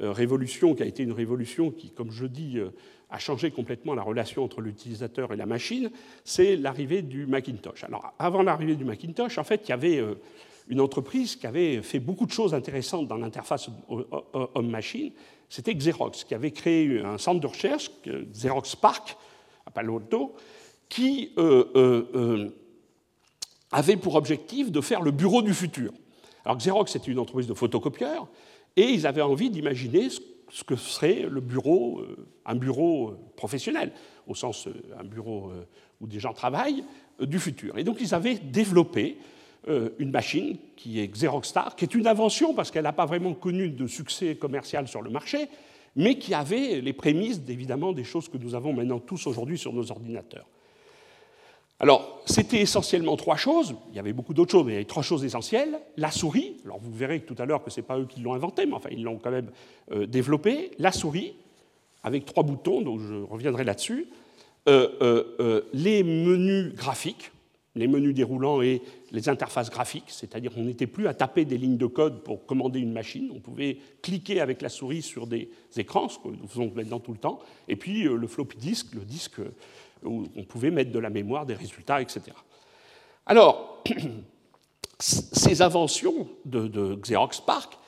euh, 0.00 0.12
révolution, 0.12 0.74
qui 0.74 0.82
a 0.82 0.86
été 0.86 1.02
une 1.02 1.12
révolution 1.12 1.70
qui, 1.70 1.90
comme 1.90 2.10
je 2.10 2.26
dis, 2.26 2.58
euh, 2.58 2.70
a 3.10 3.18
changé 3.18 3.50
complètement 3.50 3.94
la 3.94 4.02
relation 4.02 4.42
entre 4.42 4.60
l'utilisateur 4.60 5.32
et 5.32 5.36
la 5.36 5.46
machine, 5.46 5.90
c'est 6.24 6.56
l'arrivée 6.56 7.02
du 7.02 7.26
Macintosh. 7.26 7.84
Alors, 7.84 8.12
avant 8.18 8.42
l'arrivée 8.42 8.74
du 8.74 8.84
Macintosh, 8.84 9.38
en 9.38 9.44
fait, 9.44 9.62
il 9.66 9.70
y 9.70 9.72
avait 9.72 10.02
une 10.66 10.80
entreprise 10.80 11.36
qui 11.36 11.46
avait 11.46 11.82
fait 11.82 12.00
beaucoup 12.00 12.26
de 12.26 12.32
choses 12.32 12.52
intéressantes 12.52 13.06
dans 13.06 13.16
l'interface 13.16 13.70
homme-machine. 14.54 15.12
C'était 15.48 15.72
Xerox, 15.72 16.24
qui 16.24 16.34
avait 16.34 16.50
créé 16.50 16.98
un 16.98 17.16
centre 17.16 17.38
de 17.38 17.46
recherche, 17.46 17.92
Xerox 18.04 18.74
Park, 18.74 19.16
à 19.66 19.70
Palo 19.70 19.98
Alto, 19.98 20.34
qui 20.88 21.32
avait 23.72 23.96
pour 23.96 24.14
objectif 24.14 24.70
de 24.70 24.80
faire 24.80 25.02
le 25.02 25.10
bureau 25.10 25.42
du 25.42 25.54
futur. 25.54 25.92
Alors 26.44 26.58
Xerox 26.58 26.94
était 26.94 27.10
une 27.10 27.18
entreprise 27.18 27.46
de 27.46 27.54
photocopieurs, 27.54 28.28
et 28.76 28.84
ils 28.84 29.06
avaient 29.06 29.22
envie 29.22 29.50
d'imaginer 29.50 30.08
ce 30.50 30.64
que 30.64 30.76
serait 30.76 31.26
le 31.28 31.40
bureau, 31.40 32.00
euh, 32.00 32.28
un 32.44 32.54
bureau 32.54 33.08
euh, 33.08 33.18
professionnel, 33.36 33.92
au 34.26 34.34
sens 34.34 34.66
euh, 34.66 34.72
un 34.98 35.04
bureau 35.04 35.50
où 36.00 36.06
des 36.06 36.20
gens 36.20 36.32
travaillent, 36.32 36.84
du 37.20 37.38
futur. 37.38 37.78
Et 37.78 37.84
donc 37.84 37.98
ils 38.00 38.14
avaient 38.14 38.34
développé 38.34 39.16
une 39.98 40.10
machine 40.12 40.58
qui 40.76 41.00
est 41.00 41.08
Xerox 41.08 41.48
Star, 41.48 41.74
qui 41.74 41.84
est 41.84 41.94
une 41.94 42.06
invention 42.06 42.54
parce 42.54 42.70
qu'elle 42.70 42.84
n'a 42.84 42.92
pas 42.92 43.06
vraiment 43.06 43.34
connu 43.34 43.70
de 43.70 43.88
succès 43.88 44.36
commercial 44.36 44.86
sur 44.86 45.02
le 45.02 45.10
marché, 45.10 45.48
mais 45.96 46.18
qui 46.18 46.34
avait 46.34 46.80
les 46.80 46.92
prémices, 46.92 47.40
évidemment, 47.48 47.92
des 47.92 48.04
choses 48.04 48.28
que 48.28 48.36
nous 48.36 48.54
avons 48.54 48.72
maintenant 48.72 49.00
tous 49.00 49.26
aujourd'hui 49.26 49.58
sur 49.58 49.72
nos 49.72 49.90
ordinateurs. 49.90 50.46
Alors, 51.78 52.22
c'était 52.24 52.60
essentiellement 52.60 53.16
trois 53.16 53.36
choses. 53.36 53.74
Il 53.90 53.96
y 53.96 53.98
avait 53.98 54.14
beaucoup 54.14 54.32
d'autres 54.32 54.50
choses, 54.50 54.64
mais 54.64 54.72
il 54.72 54.74
y 54.74 54.78
avait 54.78 54.86
trois 54.86 55.02
choses 55.02 55.24
essentielles. 55.24 55.78
La 55.96 56.10
souris, 56.10 56.56
alors 56.64 56.78
vous 56.80 56.92
verrez 56.92 57.20
tout 57.20 57.34
à 57.38 57.44
l'heure 57.44 57.62
que 57.62 57.70
ce 57.70 57.80
n'est 57.80 57.86
pas 57.86 57.98
eux 57.98 58.06
qui 58.06 58.20
l'ont 58.20 58.32
inventée, 58.32 58.64
mais 58.64 58.74
enfin, 58.74 58.88
ils 58.90 59.02
l'ont 59.02 59.18
quand 59.18 59.30
même 59.30 59.50
euh, 59.92 60.06
développée. 60.06 60.70
La 60.78 60.90
souris, 60.90 61.34
avec 62.02 62.24
trois 62.24 62.44
boutons, 62.44 62.80
donc 62.80 63.00
je 63.00 63.14
reviendrai 63.14 63.64
là-dessus. 63.64 64.06
Euh, 64.68 64.88
euh, 65.38 65.62
les 65.74 66.02
menus 66.02 66.74
graphiques, 66.74 67.30
les 67.74 67.86
menus 67.86 68.14
déroulants 68.14 68.62
et 68.62 68.80
les 69.12 69.28
interfaces 69.28 69.70
graphiques, 69.70 70.08
c'est-à-dire 70.08 70.54
qu'on 70.54 70.64
n'était 70.64 70.86
plus 70.86 71.06
à 71.06 71.14
taper 71.14 71.44
des 71.44 71.58
lignes 71.58 71.76
de 71.76 71.86
code 71.86 72.22
pour 72.22 72.46
commander 72.46 72.80
une 72.80 72.92
machine, 72.92 73.30
on 73.34 73.38
pouvait 73.38 73.76
cliquer 74.02 74.40
avec 74.40 74.62
la 74.62 74.70
souris 74.70 75.02
sur 75.02 75.26
des 75.26 75.50
écrans, 75.76 76.08
ce 76.08 76.18
que 76.18 76.28
nous 76.28 76.48
faisons 76.48 76.72
maintenant 76.74 76.98
tout 76.98 77.12
le 77.12 77.18
temps, 77.18 77.38
et 77.68 77.76
puis 77.76 78.04
le 78.04 78.26
floppy 78.26 78.56
disk, 78.56 78.94
le 78.94 79.02
disque 79.02 79.40
où 80.04 80.24
on 80.36 80.44
pouvait 80.44 80.70
mettre 80.70 80.92
de 80.92 80.98
la 80.98 81.10
mémoire, 81.10 81.46
des 81.46 81.54
résultats, 81.54 82.00
etc. 82.00 82.22
Alors, 83.26 83.82
ces 84.98 85.62
inventions 85.62 86.28
de, 86.44 86.94
Xerox 86.94 87.40
PARC 87.40 87.78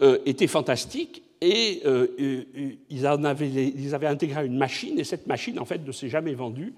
euh, 0.00 0.18
étaient 0.26 0.46
fantastiques 0.46 1.22
et 1.40 1.82
euh, 1.84 2.08
euh, 2.18 2.72
ils, 2.88 3.06
avaient, 3.06 3.48
ils, 3.48 3.94
avaient, 3.94 4.06
intégré 4.06 4.46
une 4.46 4.56
machine 4.56 4.98
et 4.98 5.04
cette 5.04 5.26
machine, 5.26 5.58
en 5.58 5.64
fait, 5.64 5.86
ne 5.86 5.92
s'est 5.92 6.08
jamais 6.08 6.34
vendue 6.34 6.74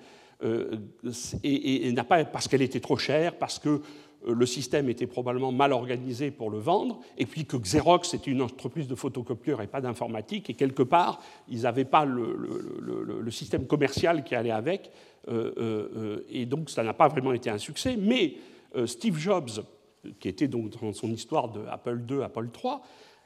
et, 1.42 1.88
et 1.88 1.92
n'a 1.92 2.05
pas 2.05 2.24
parce 2.24 2.46
qu'elle 2.46 2.62
était 2.62 2.79
trop 2.79 2.96
chère, 2.96 3.37
parce 3.38 3.59
que 3.59 3.81
le 4.26 4.46
système 4.46 4.88
était 4.88 5.07
probablement 5.07 5.52
mal 5.52 5.72
organisé 5.72 6.31
pour 6.31 6.50
le 6.50 6.59
vendre, 6.59 7.00
et 7.16 7.26
puis 7.26 7.44
que 7.44 7.57
Xerox 7.57 8.14
était 8.14 8.31
une 8.31 8.42
entreprise 8.42 8.88
de 8.88 8.94
photocopieurs 8.94 9.62
et 9.62 9.66
pas 9.66 9.81
d'informatique, 9.81 10.50
et 10.50 10.54
quelque 10.54 10.83
part, 10.83 11.20
ils 11.48 11.62
n'avaient 11.62 11.85
pas 11.85 12.04
le, 12.04 13.31
système 13.31 13.66
commercial 13.66 14.24
qui 14.24 14.35
allait 14.35 14.50
avec, 14.50 14.90
euh, 15.28 15.52
euh, 15.59 16.26
et 16.31 16.46
donc 16.46 16.70
ça 16.70 16.83
n'a 16.83 16.94
pas 16.94 17.09
vraiment 17.09 17.33
été 17.33 17.50
un 17.50 17.59
succès. 17.59 17.96
Mais 17.96 18.35
Steve 18.87 19.18
Jobs, 19.18 19.64
qui 20.18 20.28
était 20.28 20.48
donc 20.48 20.81
dans 20.81 20.92
son 20.92 21.09
histoire 21.09 21.50
de 21.50 21.64
Apple 21.66 22.02
II, 22.09 22.22
Apple 22.22 22.48
III, 22.62 22.74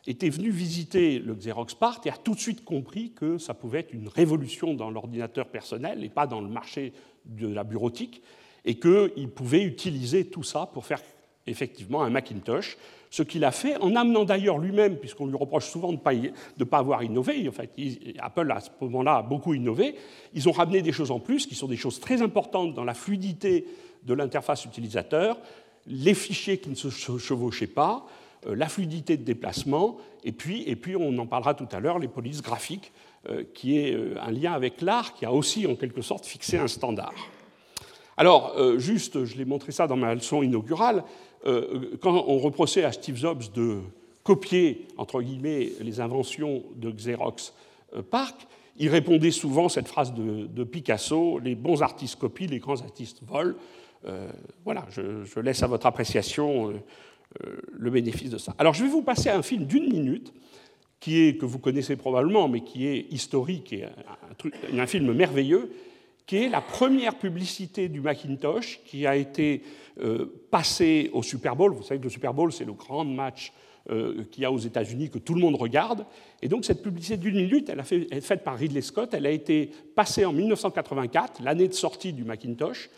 était 0.07 0.28
venu 0.28 0.50
visiter 0.50 1.18
le 1.18 1.35
Xerox 1.35 1.74
PART 1.74 2.00
et 2.05 2.11
a 2.11 2.16
tout 2.16 2.35
de 2.35 2.40
suite 2.40 2.64
compris 2.64 3.12
que 3.12 3.38
ça 3.38 3.55
pouvait 3.55 3.81
être 3.81 3.92
une 3.92 4.09
révolution 4.09 4.74
dans 4.74 4.90
l'ordinateur 4.90 5.48
personnel 5.48 6.02
et 6.02 6.09
pas 6.09 6.26
dans 6.26 6.40
le 6.40 6.48
marché 6.48 6.92
de 7.24 7.46
la 7.46 7.62
bureautique, 7.62 8.22
et 8.64 8.77
qu'il 8.77 9.29
pouvait 9.35 9.62
utiliser 9.62 10.27
tout 10.27 10.42
ça 10.42 10.68
pour 10.72 10.87
faire 10.87 11.01
effectivement 11.46 12.03
un 12.03 12.11
Macintosh, 12.11 12.77
ce 13.11 13.22
qu'il 13.22 13.44
a 13.44 13.51
fait 13.51 13.77
en 13.77 13.94
amenant 13.94 14.25
d'ailleurs 14.25 14.59
lui-même, 14.59 14.96
puisqu'on 14.96 15.27
lui 15.27 15.37
reproche 15.37 15.66
souvent 15.66 15.92
de 15.92 15.98
ne 15.98 16.64
pas, 16.64 16.79
avoir 16.79 17.03
innové, 17.03 17.46
en 17.48 17.53
fait, 17.53 17.70
Apple 18.18 18.51
à 18.51 18.61
ce 18.61 18.70
moment-là 18.81 19.16
a 19.16 19.22
beaucoup 19.22 19.53
innové, 19.53 19.96
ils 20.33 20.48
ont 20.48 20.53
ramené 20.53 20.81
des 20.81 20.92
choses 20.92 21.11
en 21.11 21.20
plus 21.20 21.46
qui 21.46 21.55
sont 21.55 21.66
des 21.66 21.77
choses 21.77 22.01
très 22.01 22.22
importantes 22.22 22.75
dans 22.75 22.85
la 22.85 22.94
fluidité 22.94 23.66
de 24.05 24.14
l'interface 24.14 24.64
utilisateur, 24.64 25.37
les 25.87 26.14
fichiers 26.14 26.59
qui 26.59 26.70
ne 26.70 26.75
se 26.75 26.88
chevauchaient 26.90 27.66
pas, 27.66 28.07
euh, 28.46 28.55
la 28.55 28.68
fluidité 28.68 29.16
de 29.16 29.25
déplacement, 29.25 29.98
et 30.25 30.33
puis, 30.33 30.62
et 30.66 30.77
puis 30.77 30.96
on 30.96 31.16
en 31.18 31.27
parlera 31.27 31.55
tout 31.55 31.68
à 31.70 31.81
l'heure, 31.81 31.98
les 31.98 32.09
polices 32.09 32.40
graphiques, 32.40 32.92
euh, 33.29 33.44
qui 33.53 33.79
est 33.79 33.94
euh, 33.94 34.14
un 34.22 34.31
lien 34.31 34.53
avec 34.53 34.81
l'art, 34.81 35.12
qui 35.14 35.27
a 35.27 35.33
aussi 35.33 35.66
en 35.66 35.75
quelque 35.75 36.03
sorte 36.03 36.25
fixé 36.25 36.57
un 36.57 36.66
standard. 36.66 37.14
Alors, 38.16 38.55
juste, 38.79 39.25
je 39.25 39.37
l'ai 39.37 39.44
montré 39.44 39.72
ça 39.72 39.87
dans 39.87 39.96
ma 39.96 40.14
leçon 40.14 40.42
inaugurale, 40.42 41.05
quand 41.44 42.25
on 42.27 42.38
reprochait 42.38 42.85
à 42.85 42.92
Steve 42.92 43.16
Jobs 43.16 43.53
de 43.55 43.79
copier, 44.22 44.87
entre 44.98 45.22
guillemets, 45.22 45.72
les 45.81 46.01
inventions 46.01 46.62
de 46.77 46.90
Xerox 46.90 47.55
Park, 48.11 48.46
il 48.77 48.90
répondait 48.90 49.31
souvent 49.31 49.68
cette 49.68 49.88
phrase 49.88 50.12
de, 50.14 50.64
Picasso, 50.64 51.38
les 51.38 51.55
bons 51.55 51.83
artistes 51.83 52.16
copient, 52.16 52.48
les 52.48 52.59
grands 52.59 52.81
artistes 52.83 53.20
volent. 53.27 53.55
voilà, 54.64 54.87
je, 54.90 55.40
laisse 55.40 55.62
à 55.62 55.66
votre 55.66 55.87
appréciation 55.87 56.72
euh, 57.44 57.57
le 57.72 57.90
bénéfice 57.90 58.31
de 58.31 58.38
ça. 58.38 58.55
Alors 58.59 58.75
je 58.75 58.83
vais 58.83 58.90
vous 58.90 59.03
passer 59.03 59.31
un 59.31 59.42
film 59.42 59.64
d'une 59.64 59.90
minute, 59.90 60.33
qui 61.01 61.22
est, 61.22 61.37
que 61.37 61.46
vous 61.46 61.59
connaissez 61.59 61.96
probablement, 61.96 62.46
mais 62.46 62.61
qui 62.61 62.87
est 62.87 63.07
historique 63.11 63.72
et 63.72 63.87
un, 64.79 64.87
film 64.87 65.12
merveilleux, 65.12 65.72
qui 66.26 66.37
est 66.37 66.48
la 66.48 66.61
première 66.61 67.18
publicité 67.18 67.88
du 67.88 68.00
Macintosh 68.00 68.80
qui 68.85 69.06
a 69.06 69.16
été 69.16 69.62
euh, 70.00 70.26
passée 70.50 71.11
au 71.12 71.22
Super 71.22 71.56
Bowl. 71.56 71.74
Vous 71.74 71.82
savez 71.82 71.98
que 71.98 72.04
le 72.04 72.11
Super 72.11 72.32
Bowl, 72.32 72.52
c'est 72.52 72.64
le 72.64 72.72
grand 72.72 73.04
match 73.04 73.52
euh, 73.90 74.24
qu'il 74.30 74.42
y 74.42 74.46
a 74.46 74.52
aux 74.52 74.58
États-Unis 74.58 75.11
que 75.11 75.18
tout 75.18 75.35
le 75.35 75.40
monde 75.40 75.56
regarde. 75.56 76.06
Et 76.40 76.48
donc 76.48 76.64
cette 76.64 76.82
publicité 76.82 77.16
d'une 77.16 77.35
minute, 77.35 77.68
elle, 77.68 77.80
a 77.80 77.85
est 77.90 78.20
faite 78.20 78.44
par 78.44 78.56
Ridley 78.56 78.80
Scott, 78.80 79.12
elle 79.12 79.26
a 79.26 79.30
été 79.30 79.70
passée 79.96 80.24
en 80.24 80.32
1984, 80.32 81.42
l'année 81.42 81.68
de 81.68 81.74
sortie 81.74 82.12
du 82.12 82.24
Macintosh. 82.24 82.90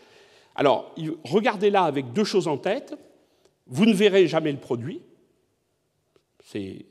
Alors, 0.53 0.95
regardez-la 1.23 1.83
avec 1.83 2.13
deux 2.13 2.23
choses 2.23 2.47
en 2.47 2.57
tête. 2.57 2.95
Vous 3.67 3.85
ne 3.85 3.93
verrez 3.93 4.27
jamais 4.27 4.51
le 4.51 4.59
produit. 4.59 5.01
C'est 6.41 6.85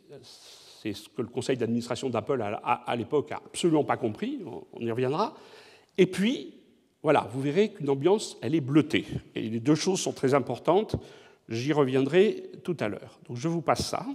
ce 0.83 1.09
que 1.09 1.23
le 1.23 1.29
conseil 1.29 1.57
d'administration 1.57 2.11
d'Apple 2.11 2.42
à, 2.42 2.97
l'époque 2.97 3.31
n'a 3.31 3.37
absolument 3.37 3.85
pas 3.85 3.97
compris, 3.97 4.40
on 4.44 4.81
y 4.81 4.90
reviendra. 4.90 5.35
Et 5.99 6.07
puis, 6.07 6.55
voilà, 7.03 7.29
vous 7.33 7.41
verrez 7.41 7.71
qu'une 7.71 7.91
ambiance, 7.91 8.37
elle 8.41 8.55
est 8.55 8.61
bleutée. 8.61 9.07
Et 9.35 9.43
les 9.43 9.61
deux 9.61 9.75
choses 9.75 10.01
sont 10.01 10.13
très 10.13 10.35
importantes, 10.35 10.97
j'y 11.49 11.73
reviendrai 11.73 12.51
tout 12.63 12.77
à 12.81 12.89
l'heure. 12.89 13.19
Donc 13.29 13.37
je 13.37 13.49
vous 13.49 13.61
passe 13.61 13.87
ça. 13.87 14.07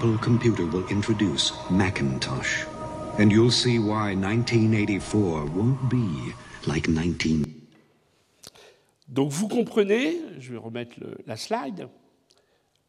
Apple 0.00 0.16
Computer 0.16 0.64
will 0.64 0.86
introduce 0.90 1.52
Macintosh. 1.70 2.64
And 3.18 3.30
you'll 3.30 3.50
see 3.50 3.78
why 3.78 4.14
1984 4.14 5.44
won't 5.54 5.90
be 5.90 6.32
like 6.66 6.88
19... 6.88 7.44
Donc 9.08 9.30
vous 9.30 9.46
comprenez, 9.46 10.16
je 10.38 10.52
vais 10.52 10.58
remettre 10.58 10.96
la 11.26 11.36
slide, 11.36 11.88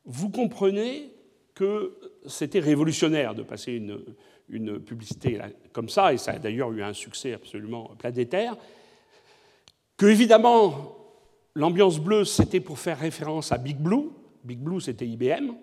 vous 0.05 0.29
comprenez 0.29 1.11
que 1.53 1.97
c'était 2.27 2.61
révolutionnaire 2.61 3.35
de 3.35 3.43
passer 3.43 3.73
une, 3.73 3.99
une 4.47 4.79
publicité 4.79 5.37
comme 5.73 5.89
ça, 5.89 6.13
et 6.13 6.17
ça 6.17 6.31
a 6.31 6.39
d'ailleurs 6.39 6.71
eu 6.71 6.81
un 6.81 6.93
succès 6.93 7.33
absolument 7.33 7.91
planétaire, 7.99 8.55
que 9.97 10.05
évidemment 10.05 10.95
l'ambiance 11.55 11.99
bleue 11.99 12.23
c'était 12.23 12.61
pour 12.61 12.79
faire 12.79 12.99
référence 12.99 13.51
à 13.51 13.57
Big 13.57 13.77
Blue, 13.77 14.11
Big 14.45 14.59
Blue 14.59 14.79
c'était 14.79 15.07
IBM, 15.07 15.55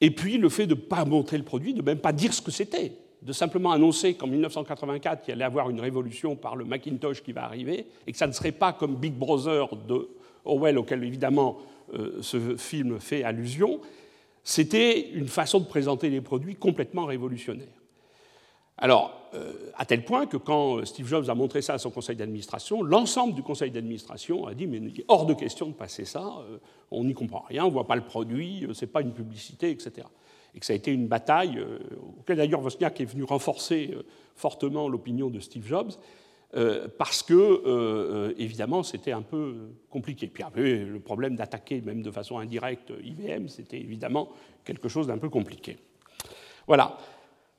et 0.00 0.10
puis 0.10 0.38
le 0.38 0.48
fait 0.48 0.66
de 0.66 0.74
ne 0.74 0.80
pas 0.80 1.04
montrer 1.04 1.38
le 1.38 1.44
produit, 1.44 1.74
de 1.74 1.82
même 1.82 1.98
pas 1.98 2.12
dire 2.12 2.32
ce 2.32 2.42
que 2.42 2.50
c'était, 2.50 2.92
de 3.22 3.32
simplement 3.32 3.72
annoncer 3.72 4.14
qu'en 4.14 4.28
1984 4.28 5.24
il 5.28 5.32
allait 5.32 5.42
y 5.42 5.44
avoir 5.44 5.70
une 5.70 5.80
révolution 5.80 6.36
par 6.36 6.56
le 6.56 6.64
Macintosh 6.64 7.22
qui 7.22 7.32
va 7.32 7.44
arriver, 7.44 7.86
et 8.06 8.12
que 8.12 8.18
ça 8.18 8.26
ne 8.26 8.32
serait 8.32 8.52
pas 8.52 8.72
comme 8.72 8.96
Big 8.96 9.14
Brother 9.14 9.68
de 9.88 10.08
Orwell, 10.44 10.78
auquel 10.78 11.04
évidemment 11.04 11.58
euh, 11.94 12.18
ce 12.20 12.56
film 12.56 13.00
fait 13.00 13.24
allusion, 13.24 13.80
c'était 14.44 15.10
une 15.10 15.28
façon 15.28 15.60
de 15.60 15.66
présenter 15.66 16.10
les 16.10 16.20
produits 16.20 16.54
complètement 16.54 17.04
révolutionnaire. 17.04 17.66
Alors, 18.78 19.18
euh, 19.34 19.52
à 19.76 19.84
tel 19.84 20.04
point 20.04 20.26
que 20.26 20.36
quand 20.36 20.84
Steve 20.84 21.06
Jobs 21.06 21.28
a 21.28 21.34
montré 21.34 21.62
ça 21.62 21.74
à 21.74 21.78
son 21.78 21.90
conseil 21.90 22.16
d'administration, 22.16 22.82
l'ensemble 22.82 23.34
du 23.34 23.42
conseil 23.42 23.70
d'administration 23.70 24.46
a 24.46 24.54
dit 24.54 24.66
mais 24.66 24.78
il 24.78 25.00
est 25.00 25.04
hors 25.08 25.26
de 25.26 25.34
question 25.34 25.66
de 25.66 25.74
passer 25.74 26.04
ça, 26.04 26.24
euh, 26.48 26.58
on 26.92 27.04
n'y 27.04 27.12
comprend 27.12 27.44
rien, 27.48 27.64
on 27.64 27.68
ne 27.68 27.72
voit 27.72 27.86
pas 27.86 27.96
le 27.96 28.04
produit, 28.04 28.64
euh, 28.64 28.74
ce 28.74 28.84
n'est 28.84 28.90
pas 28.90 29.02
une 29.02 29.12
publicité, 29.12 29.70
etc. 29.70 30.06
Et 30.54 30.60
que 30.60 30.66
ça 30.66 30.72
a 30.72 30.76
été 30.76 30.92
une 30.92 31.08
bataille, 31.08 31.62
auquel 32.18 32.38
d'ailleurs 32.38 32.62
Wozniak 32.62 33.00
est 33.00 33.04
venu 33.04 33.24
renforcer 33.24 33.94
fortement 34.34 34.88
l'opinion 34.88 35.28
de 35.28 35.40
Steve 35.40 35.66
Jobs, 35.66 35.92
parce 36.96 37.22
que, 37.22 38.34
évidemment, 38.38 38.82
c'était 38.82 39.12
un 39.12 39.20
peu 39.20 39.54
compliqué. 39.90 40.26
Puis 40.26 40.42
après, 40.42 40.78
le 40.78 41.00
problème 41.00 41.36
d'attaquer, 41.36 41.82
même 41.82 42.00
de 42.00 42.10
façon 42.10 42.38
indirecte, 42.38 42.90
IBM, 43.04 43.48
c'était 43.48 43.78
évidemment 43.78 44.30
quelque 44.64 44.88
chose 44.88 45.06
d'un 45.06 45.18
peu 45.18 45.28
compliqué. 45.28 45.76
Voilà. 46.66 46.96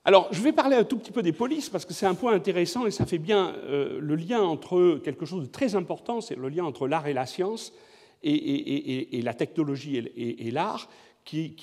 Alors, 0.04 0.28
je 0.30 0.40
vais 0.40 0.52
parler 0.52 0.76
un 0.76 0.84
tout 0.84 0.96
petit 0.96 1.12
peu 1.12 1.22
des 1.22 1.32
polices 1.32 1.68
parce 1.68 1.84
que 1.84 1.92
c'est 1.92 2.06
un 2.06 2.14
point 2.14 2.32
intéressant 2.32 2.86
et 2.86 2.90
ça 2.90 3.04
fait 3.04 3.18
bien 3.18 3.54
euh, 3.64 3.98
le 4.00 4.16
lien 4.16 4.40
entre 4.40 4.98
quelque 5.04 5.26
chose 5.26 5.42
de 5.42 5.50
très 5.50 5.74
important, 5.74 6.22
c'est 6.22 6.36
le 6.36 6.48
lien 6.48 6.64
entre 6.64 6.88
l'art 6.88 7.06
et 7.06 7.12
la 7.12 7.26
science 7.26 7.74
et, 8.22 9.20
la 9.22 9.34
technologie 9.34 9.96
et, 9.96 10.50
l'art, 10.50 10.88
qui, 11.24 11.54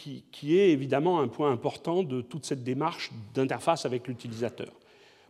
est 0.43 0.69
évidemment 0.69 1.19
un 1.19 1.27
point 1.27 1.51
important 1.51 2.03
de 2.03 2.21
toute 2.21 2.45
cette 2.45 2.63
démarche 2.63 3.11
d'interface 3.33 3.85
avec 3.85 4.07
l'utilisateur. 4.07 4.71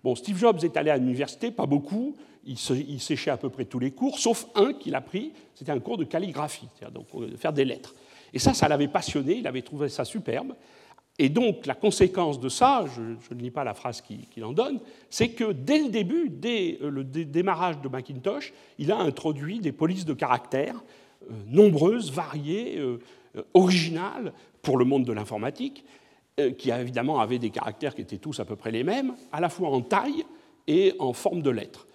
Bon, 0.03 0.15
Steve 0.15 0.37
Jobs 0.37 0.63
est 0.63 0.77
allé 0.77 0.89
à 0.89 0.97
l'université, 0.97 1.51
pas 1.51 1.65
beaucoup, 1.65 2.15
il, 2.45 2.57
séchait 2.57 3.31
à 3.31 3.37
peu 3.37 3.49
près 3.49 3.65
tous 3.65 3.79
les 3.79 3.91
cours, 3.91 4.19
sauf 4.19 4.47
un 4.55 4.73
qu'il 4.73 4.95
a 4.95 5.01
pris, 5.01 5.33
c'était 5.53 5.71
un 5.71 5.79
cours 5.79 5.97
de 5.97 6.05
calligraphie, 6.05 6.67
donc, 6.93 7.07
euh, 7.15 7.35
faire 7.35 7.51
des 7.51 7.65
lettres. 7.65 7.93
Et 8.33 8.39
ça, 8.39 8.53
ça 8.53 8.67
l'avait 8.67 8.87
passionné, 8.87 9.37
il 9.37 9.47
avait 9.47 9.61
trouvé 9.61 9.89
ça 9.89 10.05
superbe. 10.05 10.53
Et 11.19 11.29
donc, 11.29 11.65
la 11.65 11.73
conséquence 11.73 12.39
de 12.39 12.47
ça, 12.47 12.85
je, 12.95 13.33
ne 13.33 13.39
lis 13.39 13.49
pas 13.49 13.63
la 13.63 13.73
phrase 13.73 14.01
qu'il 14.01 14.45
en 14.45 14.53
donne, 14.53 14.79
c'est 15.09 15.29
que 15.29 15.51
dès 15.51 15.79
le 15.79 15.89
début, 15.89 16.29
dès 16.29 16.77
euh, 16.81 16.89
le 16.89 17.03
démarrage 17.03 17.81
de 17.81 17.89
Macintosh, 17.89 18.53
il 18.77 18.91
a 18.91 18.97
introduit 18.97 19.59
des 19.59 19.71
polices 19.71 20.05
de 20.05 20.13
caractères 20.13 20.83
euh, 21.23 21.33
nombreuses, 21.47 22.11
variées, 22.11 22.77
euh, 22.77 22.99
originales 23.55 24.31
pour 24.61 24.77
le 24.77 24.85
monde 24.85 25.05
de 25.05 25.13
l'informatique, 25.13 25.85
qui 26.57 26.69
évidemment 26.69 27.19
avaient 27.19 27.39
des 27.39 27.49
caractères 27.49 27.95
qui 27.95 28.01
étaient 28.01 28.17
tous 28.17 28.39
à 28.39 28.45
peu 28.45 28.55
près 28.55 28.69
les 28.69 28.83
mêmes, 28.83 29.15
à 29.31 29.39
la 29.41 29.49
fois 29.49 29.69
en 29.69 29.81
taille 29.81 30.23
et 30.67 30.93
en 30.99 31.13
forme 31.13 31.41
de 31.41 31.49
lettres. 31.49 31.86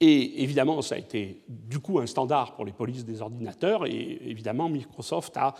Et 0.00 0.42
évidemment, 0.42 0.82
ça 0.82 0.96
a 0.96 0.98
été 0.98 1.42
du 1.48 1.78
coup 1.78 1.98
un 1.98 2.06
standard 2.06 2.54
pour 2.54 2.66
les 2.66 2.72
polices 2.72 3.06
des 3.06 3.22
ordinateurs, 3.22 3.86
et 3.86 4.20
évidemment, 4.26 4.68
Microsoft 4.68 5.34
a 5.38 5.54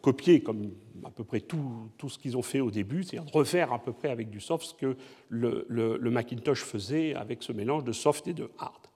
copié, 0.00 0.42
comme 0.42 0.70
à 1.04 1.10
peu 1.10 1.24
près 1.24 1.40
tout, 1.40 1.90
ce 2.08 2.18
qu'ils 2.18 2.36
ont 2.36 2.42
fait 2.42 2.60
au 2.60 2.70
début, 2.70 3.02
c'est-à-dire 3.02 3.32
refaire 3.32 3.72
à 3.72 3.80
peu 3.80 3.92
près 3.92 4.10
avec 4.10 4.30
du 4.30 4.40
soft 4.40 4.66
ce 4.66 4.74
que 4.74 4.96
le, 5.28 5.66
le, 5.68 6.10
Macintosh 6.10 6.62
faisait 6.62 7.14
avec 7.14 7.42
ce 7.42 7.52
mélange 7.52 7.82
de 7.82 7.92
soft 7.92 8.28
et 8.28 8.34
de 8.34 8.50
hard. 8.58 8.86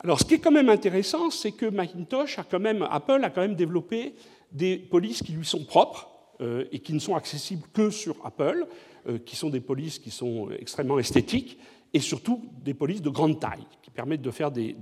Alors, 0.00 0.18
ce 0.18 0.24
qui 0.24 0.34
est 0.34 0.38
quand 0.38 0.50
même 0.50 0.68
intéressant, 0.68 1.30
c'est 1.30 1.52
que 1.52 1.66
Macintosh 1.66 2.38
a 2.38 2.44
quand 2.44 2.60
même, 2.60 2.86
Apple 2.90 3.22
a 3.22 3.30
quand 3.30 3.42
même 3.42 3.54
développé 3.54 4.14
des 4.50 4.76
polices 4.76 5.22
qui 5.22 5.32
lui 5.32 5.44
sont 5.44 5.64
propres 5.64 6.08
euh, 6.40 6.64
et 6.72 6.80
qui 6.80 6.92
ne 6.92 6.98
sont 6.98 7.14
accessibles 7.14 7.66
que 7.72 7.90
sur 7.90 8.16
Apple, 8.24 8.66
euh, 9.06 9.18
qui 9.18 9.36
sont 9.36 9.48
des 9.48 9.60
polices 9.60 9.98
qui 9.98 10.10
sont 10.10 10.50
extrêmement 10.58 10.98
esthétiques 10.98 11.58
et 11.94 12.00
surtout 12.00 12.42
des 12.62 12.74
polices 12.74 13.02
de 13.02 13.10
grande 13.10 13.38
taille, 13.38 13.66
qui 13.82 13.90
permettent 13.90 14.22
de 14.22 14.30
faire 14.30 14.50
des, 14.50 14.74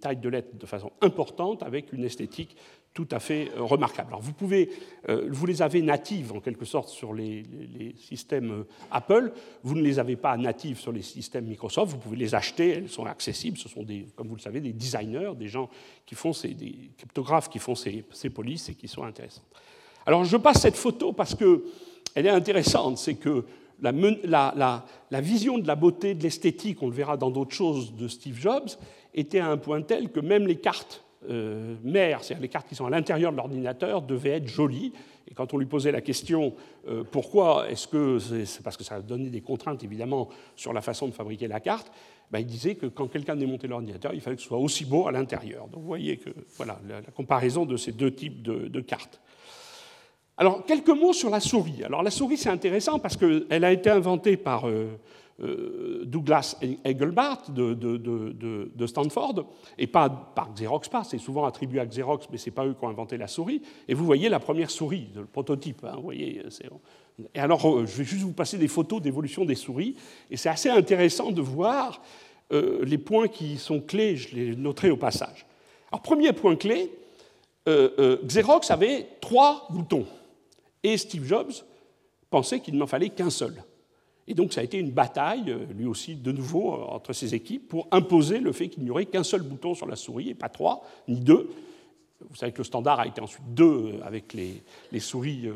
tailles 0.00 0.18
de 0.18 0.28
lettres 0.28 0.56
de 0.56 0.66
façon 0.66 0.92
importante 1.00 1.62
avec 1.62 1.92
une 1.92 2.04
esthétique 2.04 2.56
tout 2.92 3.08
à 3.10 3.20
fait 3.20 3.50
euh, 3.56 3.62
remarquable. 3.62 4.08
Alors 4.08 4.20
vous 4.20 4.34
pouvez, 4.34 4.70
euh, 5.08 5.26
vous 5.30 5.46
les 5.46 5.62
avez 5.62 5.80
natives 5.80 6.32
en 6.32 6.40
quelque 6.40 6.66
sorte 6.66 6.90
sur 6.90 7.14
les, 7.14 7.44
systèmes 7.96 8.50
euh, 8.50 8.68
Apple, 8.90 9.32
vous 9.62 9.74
ne 9.74 9.80
les 9.80 9.98
avez 9.98 10.16
pas 10.16 10.36
natives 10.36 10.78
sur 10.78 10.92
les 10.92 11.00
systèmes 11.00 11.46
Microsoft, 11.46 11.92
vous 11.92 11.98
pouvez 11.98 12.18
les 12.18 12.34
acheter, 12.34 12.68
elles 12.68 12.90
sont 12.90 13.06
accessibles, 13.06 13.56
ce 13.56 13.70
sont 13.70 13.82
des, 13.82 14.08
comme 14.14 14.28
vous 14.28 14.36
le 14.36 14.42
savez, 14.42 14.60
des 14.60 14.74
designers, 14.74 15.32
des 15.38 15.48
gens 15.48 15.70
qui 16.04 16.14
font 16.14 16.34
ces, 16.34 16.48
des 16.48 16.90
cryptographes 16.98 17.48
qui 17.48 17.58
font 17.58 17.74
ces, 17.74 18.04
ces 18.12 18.28
polices 18.28 18.68
et 18.68 18.74
qui 18.74 18.88
sont 18.88 19.04
intéressantes. 19.04 19.48
Alors 20.04 20.24
je 20.24 20.36
passe 20.36 20.60
cette 20.60 20.76
photo 20.76 21.14
parce 21.14 21.34
qu'elle 21.34 22.26
est 22.26 22.28
intéressante, 22.28 22.98
c'est 22.98 23.14
que 23.14 23.46
la, 23.82 25.20
vision 25.20 25.58
de 25.58 25.66
la 25.66 25.74
beauté, 25.74 26.14
de 26.14 26.22
l'esthétique, 26.22 26.82
on 26.82 26.88
le 26.88 26.94
verra 26.94 27.16
dans 27.16 27.30
d'autres 27.30 27.54
choses 27.54 27.94
de 27.94 28.08
Steve 28.08 28.38
Jobs, 28.38 28.70
était 29.14 29.40
à 29.40 29.48
un 29.48 29.56
point 29.56 29.82
tel 29.82 30.10
que 30.10 30.20
même 30.20 30.46
les 30.46 30.56
cartes 30.56 31.04
euh, 31.28 31.76
mères, 31.84 32.24
c'est-à-dire 32.24 32.42
les 32.42 32.48
cartes 32.48 32.68
qui 32.68 32.74
sont 32.74 32.86
à 32.86 32.90
l'intérieur 32.90 33.32
de 33.32 33.36
l'ordinateur, 33.36 34.02
devaient 34.02 34.30
être 34.30 34.48
jolies. 34.48 34.92
Et 35.30 35.34
quand 35.34 35.54
on 35.54 35.58
lui 35.58 35.66
posait 35.66 35.92
la 35.92 36.00
question 36.00 36.54
euh, 36.88 37.04
pourquoi 37.08 37.70
est-ce 37.70 37.86
que 37.86 38.18
c'est 38.18 38.62
parce 38.62 38.76
que 38.76 38.84
ça 38.84 39.00
donnait 39.00 39.30
des 39.30 39.40
contraintes 39.40 39.84
évidemment 39.84 40.28
sur 40.56 40.72
la 40.72 40.80
façon 40.80 41.06
de 41.06 41.12
fabriquer 41.12 41.46
la 41.46 41.60
carte, 41.60 41.92
ben, 42.32 42.38
il 42.38 42.46
disait 42.46 42.76
que 42.76 42.86
quand 42.86 43.08
quelqu'un 43.08 43.36
démontait 43.36 43.68
l'ordinateur, 43.68 44.14
il 44.14 44.22
fallait 44.22 44.36
que 44.36 44.42
ce 44.42 44.48
soit 44.48 44.58
aussi 44.58 44.86
beau 44.86 45.06
à 45.06 45.12
l'intérieur. 45.12 45.68
Donc 45.68 45.82
vous 45.82 45.86
voyez 45.86 46.16
que 46.16 46.30
voilà 46.56 46.80
la, 46.88 47.02
comparaison 47.02 47.66
de 47.66 47.76
ces 47.76 47.92
deux 47.92 48.12
types 48.14 48.42
de, 48.42 48.80
cartes. 48.80 49.20
Alors 50.38 50.64
quelques 50.64 50.88
mots 50.88 51.12
sur 51.12 51.30
la 51.30 51.40
souris. 51.40 51.84
Alors 51.84 52.02
la 52.02 52.10
souris 52.10 52.36
c'est 52.36 52.48
intéressant 52.48 52.98
parce 52.98 53.16
qu'elle 53.16 53.64
a 53.64 53.72
été 53.72 53.90
inventée 53.90 54.36
par 54.36 54.66
euh, 54.66 54.98
euh, 55.40 56.02
Douglas 56.04 56.56
Engelbart 56.86 57.50
de, 57.50 58.86
Stanford, 58.86 59.44
et 59.76 59.86
pas 59.86 60.08
par 60.08 60.52
Xerox 60.54 60.88
pas, 60.88 61.04
c'est 61.04 61.18
souvent 61.18 61.44
attribué 61.44 61.80
à 61.80 61.86
Xerox, 61.86 62.28
mais 62.30 62.38
ce 62.38 62.46
n'est 62.46 62.54
pas 62.54 62.64
eux 62.66 62.74
qui 62.74 62.84
ont 62.84 62.88
inventé 62.88 63.16
la 63.18 63.26
souris. 63.26 63.60
Et 63.88 63.94
vous 63.94 64.04
voyez 64.04 64.28
la 64.28 64.40
première 64.40 64.70
souris, 64.70 65.08
le 65.14 65.26
prototype. 65.26 65.84
Hein, 65.84 65.94
vous 65.96 66.02
voyez, 66.02 66.42
et 67.34 67.40
alors, 67.40 67.68
euh, 67.68 67.86
je 67.86 67.98
vais 67.98 68.04
juste 68.04 68.22
vous 68.22 68.32
passer 68.32 68.56
des 68.56 68.68
photos 68.68 69.02
d'évolution 69.02 69.44
des 69.44 69.54
souris, 69.54 69.96
et 70.30 70.36
c'est 70.36 70.48
assez 70.48 70.70
intéressant 70.70 71.30
de 71.30 71.42
voir 71.42 72.00
les 72.50 72.98
points 72.98 73.28
qui 73.28 73.56
sont 73.56 73.80
clés, 73.80 74.14
je 74.14 74.36
les 74.36 74.54
noterai 74.54 74.90
au 74.90 74.98
passage. 74.98 75.46
Alors, 75.90 76.02
premier 76.02 76.34
point 76.34 76.54
clé, 76.54 76.90
Xerox 77.66 78.70
avait 78.70 79.06
trois 79.22 79.66
boutons, 79.70 80.04
et 80.82 80.96
Steve 80.96 81.24
Jobs 81.24 81.52
pensait 82.30 82.60
qu'il 82.60 82.76
n'en 82.76 82.86
fallait 82.86 83.10
qu'un 83.10 83.30
seul. 83.30 83.62
Et 84.28 84.34
donc 84.34 84.52
ça 84.52 84.60
a 84.60 84.64
été 84.64 84.78
une 84.78 84.90
bataille, 84.90 85.50
euh, 85.50 85.66
lui 85.76 85.86
aussi 85.86 86.14
de 86.14 86.32
nouveau, 86.32 86.74
euh, 86.74 86.84
entre 86.88 87.12
ses 87.12 87.34
équipes, 87.34 87.68
pour 87.68 87.88
imposer 87.90 88.38
le 88.38 88.52
fait 88.52 88.68
qu'il 88.68 88.84
n'y 88.84 88.90
aurait 88.90 89.06
qu'un 89.06 89.24
seul 89.24 89.42
bouton 89.42 89.74
sur 89.74 89.86
la 89.86 89.96
souris, 89.96 90.30
et 90.30 90.34
pas 90.34 90.48
trois, 90.48 90.84
ni 91.08 91.20
deux. 91.20 91.50
Vous 92.30 92.36
savez 92.36 92.52
que 92.52 92.58
le 92.58 92.64
standard 92.64 93.00
a 93.00 93.06
été 93.06 93.20
ensuite 93.20 93.52
deux 93.52 93.64
euh, 93.94 94.04
avec 94.04 94.32
les, 94.32 95.00
souris 95.00 95.48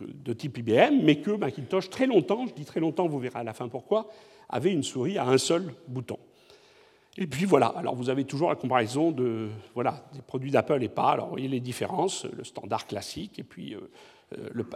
de 0.00 0.32
type 0.32 0.58
IBM, 0.58 1.02
mais 1.02 1.20
que 1.20 1.30
Macintosh, 1.30 1.90
très 1.90 2.06
longtemps, 2.06 2.46
je 2.46 2.54
dis 2.54 2.64
très 2.64 2.80
longtemps, 2.80 3.06
vous 3.06 3.18
verrez 3.18 3.40
à 3.40 3.44
la 3.44 3.52
fin 3.52 3.68
pourquoi, 3.68 4.08
avait 4.48 4.72
une 4.72 4.82
souris 4.82 5.18
à 5.18 5.26
un 5.28 5.38
seul 5.38 5.74
bouton. 5.86 6.18
Et 7.18 7.26
puis 7.26 7.44
voilà, 7.44 7.66
alors 7.66 7.94
vous 7.94 8.08
avez 8.08 8.24
toujours 8.24 8.48
la 8.48 8.56
comparaison 8.56 9.10
de, 9.10 9.48
voilà, 9.74 10.06
des 10.14 10.22
produits 10.22 10.50
d'Apple 10.50 10.82
et 10.82 10.88
pas. 10.88 11.10
Alors 11.10 11.26
vous 11.26 11.32
voyez 11.32 11.48
les 11.48 11.60
différences, 11.60 12.24
le 12.24 12.44
standard 12.44 12.86
classique, 12.86 13.38
et 13.38 13.42
puis 13.42 13.76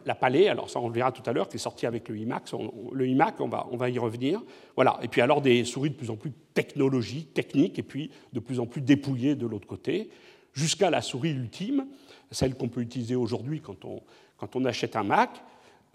la 0.04 0.14
Palais, 0.14 0.48
alors 0.48 0.68
ça 0.68 0.80
on 0.80 0.88
le 0.88 0.94
verra 0.94 1.12
tout 1.12 1.22
à 1.28 1.32
l'heure, 1.32 1.48
qui 1.48 1.56
est 1.56 1.60
sorti 1.60 1.86
avec 1.86 2.08
le 2.08 2.18
iMac, 2.18 2.50
le 2.92 3.06
iMac, 3.06 3.40
on 3.40 3.48
va, 3.48 3.66
on 3.70 3.76
va 3.76 3.88
y 3.88 3.98
revenir. 3.98 4.42
Voilà. 4.74 4.98
Et 5.02 5.08
puis 5.08 5.20
alors 5.20 5.40
des 5.40 5.64
souris 5.64 5.90
de 5.90 5.94
plus 5.94 6.10
en 6.10 6.16
plus 6.16 6.32
technologiques, 6.54 7.34
techniques, 7.34 7.78
et 7.78 7.82
puis 7.82 8.10
de 8.32 8.40
plus 8.40 8.58
en 8.58 8.66
plus 8.66 8.80
dépouillées 8.80 9.36
de 9.36 9.46
l'autre 9.46 9.66
côté, 9.66 10.10
jusqu'à 10.52 10.90
la 10.90 11.02
souris 11.02 11.30
ultime, 11.30 11.86
celle 12.30 12.56
qu'on 12.56 12.68
peut 12.68 12.80
utiliser 12.80 13.14
aujourd'hui 13.14 13.60
quand 13.60 13.84
on, 13.84 14.02
quand 14.38 14.56
on 14.56 14.64
achète 14.64 14.96
un 14.96 15.04
Mac, 15.04 15.30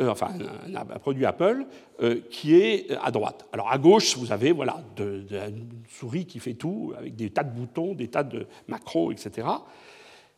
euh, 0.02 0.10
enfin 0.10 0.30
un, 0.74 1.00
produit 1.00 1.26
Apple, 1.26 1.66
euh, 2.02 2.22
qui 2.30 2.56
est 2.56 2.92
à 3.04 3.12
droite. 3.12 3.46
Alors 3.52 3.70
à 3.70 3.78
gauche, 3.78 4.18
vous 4.18 4.32
avez 4.32 4.54
voilà, 4.54 4.82
une 4.98 5.68
souris 5.90 6.26
qui 6.26 6.40
fait 6.40 6.54
tout, 6.54 6.94
avec 6.98 7.16
des 7.16 7.30
tas 7.32 7.44
de 7.44 7.52
boutons, 7.52 7.94
des 7.94 8.08
tas 8.08 8.24
de 8.24 8.48
macros, 8.68 9.12
etc. 9.12 9.48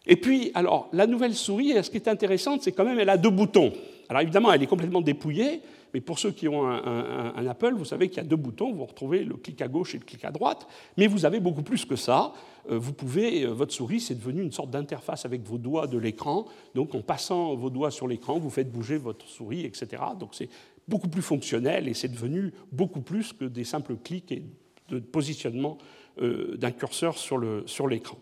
Et 0.08 0.16
puis, 0.16 0.52
alors, 0.56 0.90
la 0.94 1.06
nouvelle 1.06 1.36
souris, 1.36 1.74
ce 1.84 1.90
qui 1.90 1.98
est 1.98 2.08
intéressant, 2.08 2.58
c'est 2.60 2.72
quand 2.72 2.86
même, 2.86 3.00
elle 3.00 3.10
a 3.10 3.18
deux 3.18 3.30
boutons. 3.30 3.72
Alors 4.10 4.24
évidemment, 4.24 4.52
elle 4.52 4.62
est 4.62 4.68
complètement 4.68 5.00
dépouillée, 5.00 5.62
mais 5.94 6.02
pour 6.02 6.20
ceux 6.20 6.32
qui 6.32 6.48
ont 6.48 6.68
un, 6.68 7.48
Apple, 7.48 7.74
vous 7.76 7.86
savez 7.86 8.10
qu'il 8.10 8.18
y 8.18 8.26
a 8.26 8.28
deux 8.28 8.36
boutons, 8.36 8.74
vous 8.74 8.86
retrouvez 8.86 9.24
le 9.24 9.36
clic 9.36 9.62
à 9.62 9.68
gauche 9.68 9.96
et 9.96 10.00
le 10.00 10.04
clic 10.04 10.26
à 10.26 10.32
droite, 10.32 10.68
mais 10.98 11.08
vous 11.08 11.24
avez 11.24 11.40
beaucoup 11.40 11.64
plus 11.64 11.86
que 11.86 11.96
ça. 11.96 12.34
Euh, 12.70 12.78
vous 12.78 12.94
pouvez, 12.94 13.44
euh, 13.44 13.52
votre 13.52 13.74
souris, 13.74 14.02
c'est 14.02 14.16
devenu 14.16 14.42
une 14.42 14.52
sorte 14.52 14.70
d'interface 14.70 15.26
avec 15.26 15.44
vos 15.44 15.58
doigts 15.58 15.88
de 15.88 15.98
l'écran. 15.98 16.46
Donc 16.76 16.94
en 16.94 17.02
passant 17.02 17.56
vos 17.56 17.70
doigts 17.70 17.90
sur 17.90 18.08
l'écran, 18.08 18.38
vous 18.38 18.50
fêtes 18.50 18.72
bouger 18.72 18.98
votre 18.98 19.26
souris, 19.28 19.66
etc. 19.66 20.04
Donc 20.20 20.30
c'est 20.34 20.50
beaucoup 20.88 21.10
plus 21.10 21.22
fonctionnel 21.22 21.88
et 21.88 21.94
c'est 21.94 22.10
devenu 22.10 22.54
beaucoup 22.72 23.02
plus 23.02 23.34
que 23.34 23.46
des 23.46 23.64
simples 23.64 23.96
clics 23.96 24.32
et 24.32 24.44
de 24.90 25.00
positionnement 25.00 25.78
euh, 26.22 26.58
d'un 26.58 26.72
curseur 26.72 27.18
sur 27.18 27.88
l'écran. 27.88 28.18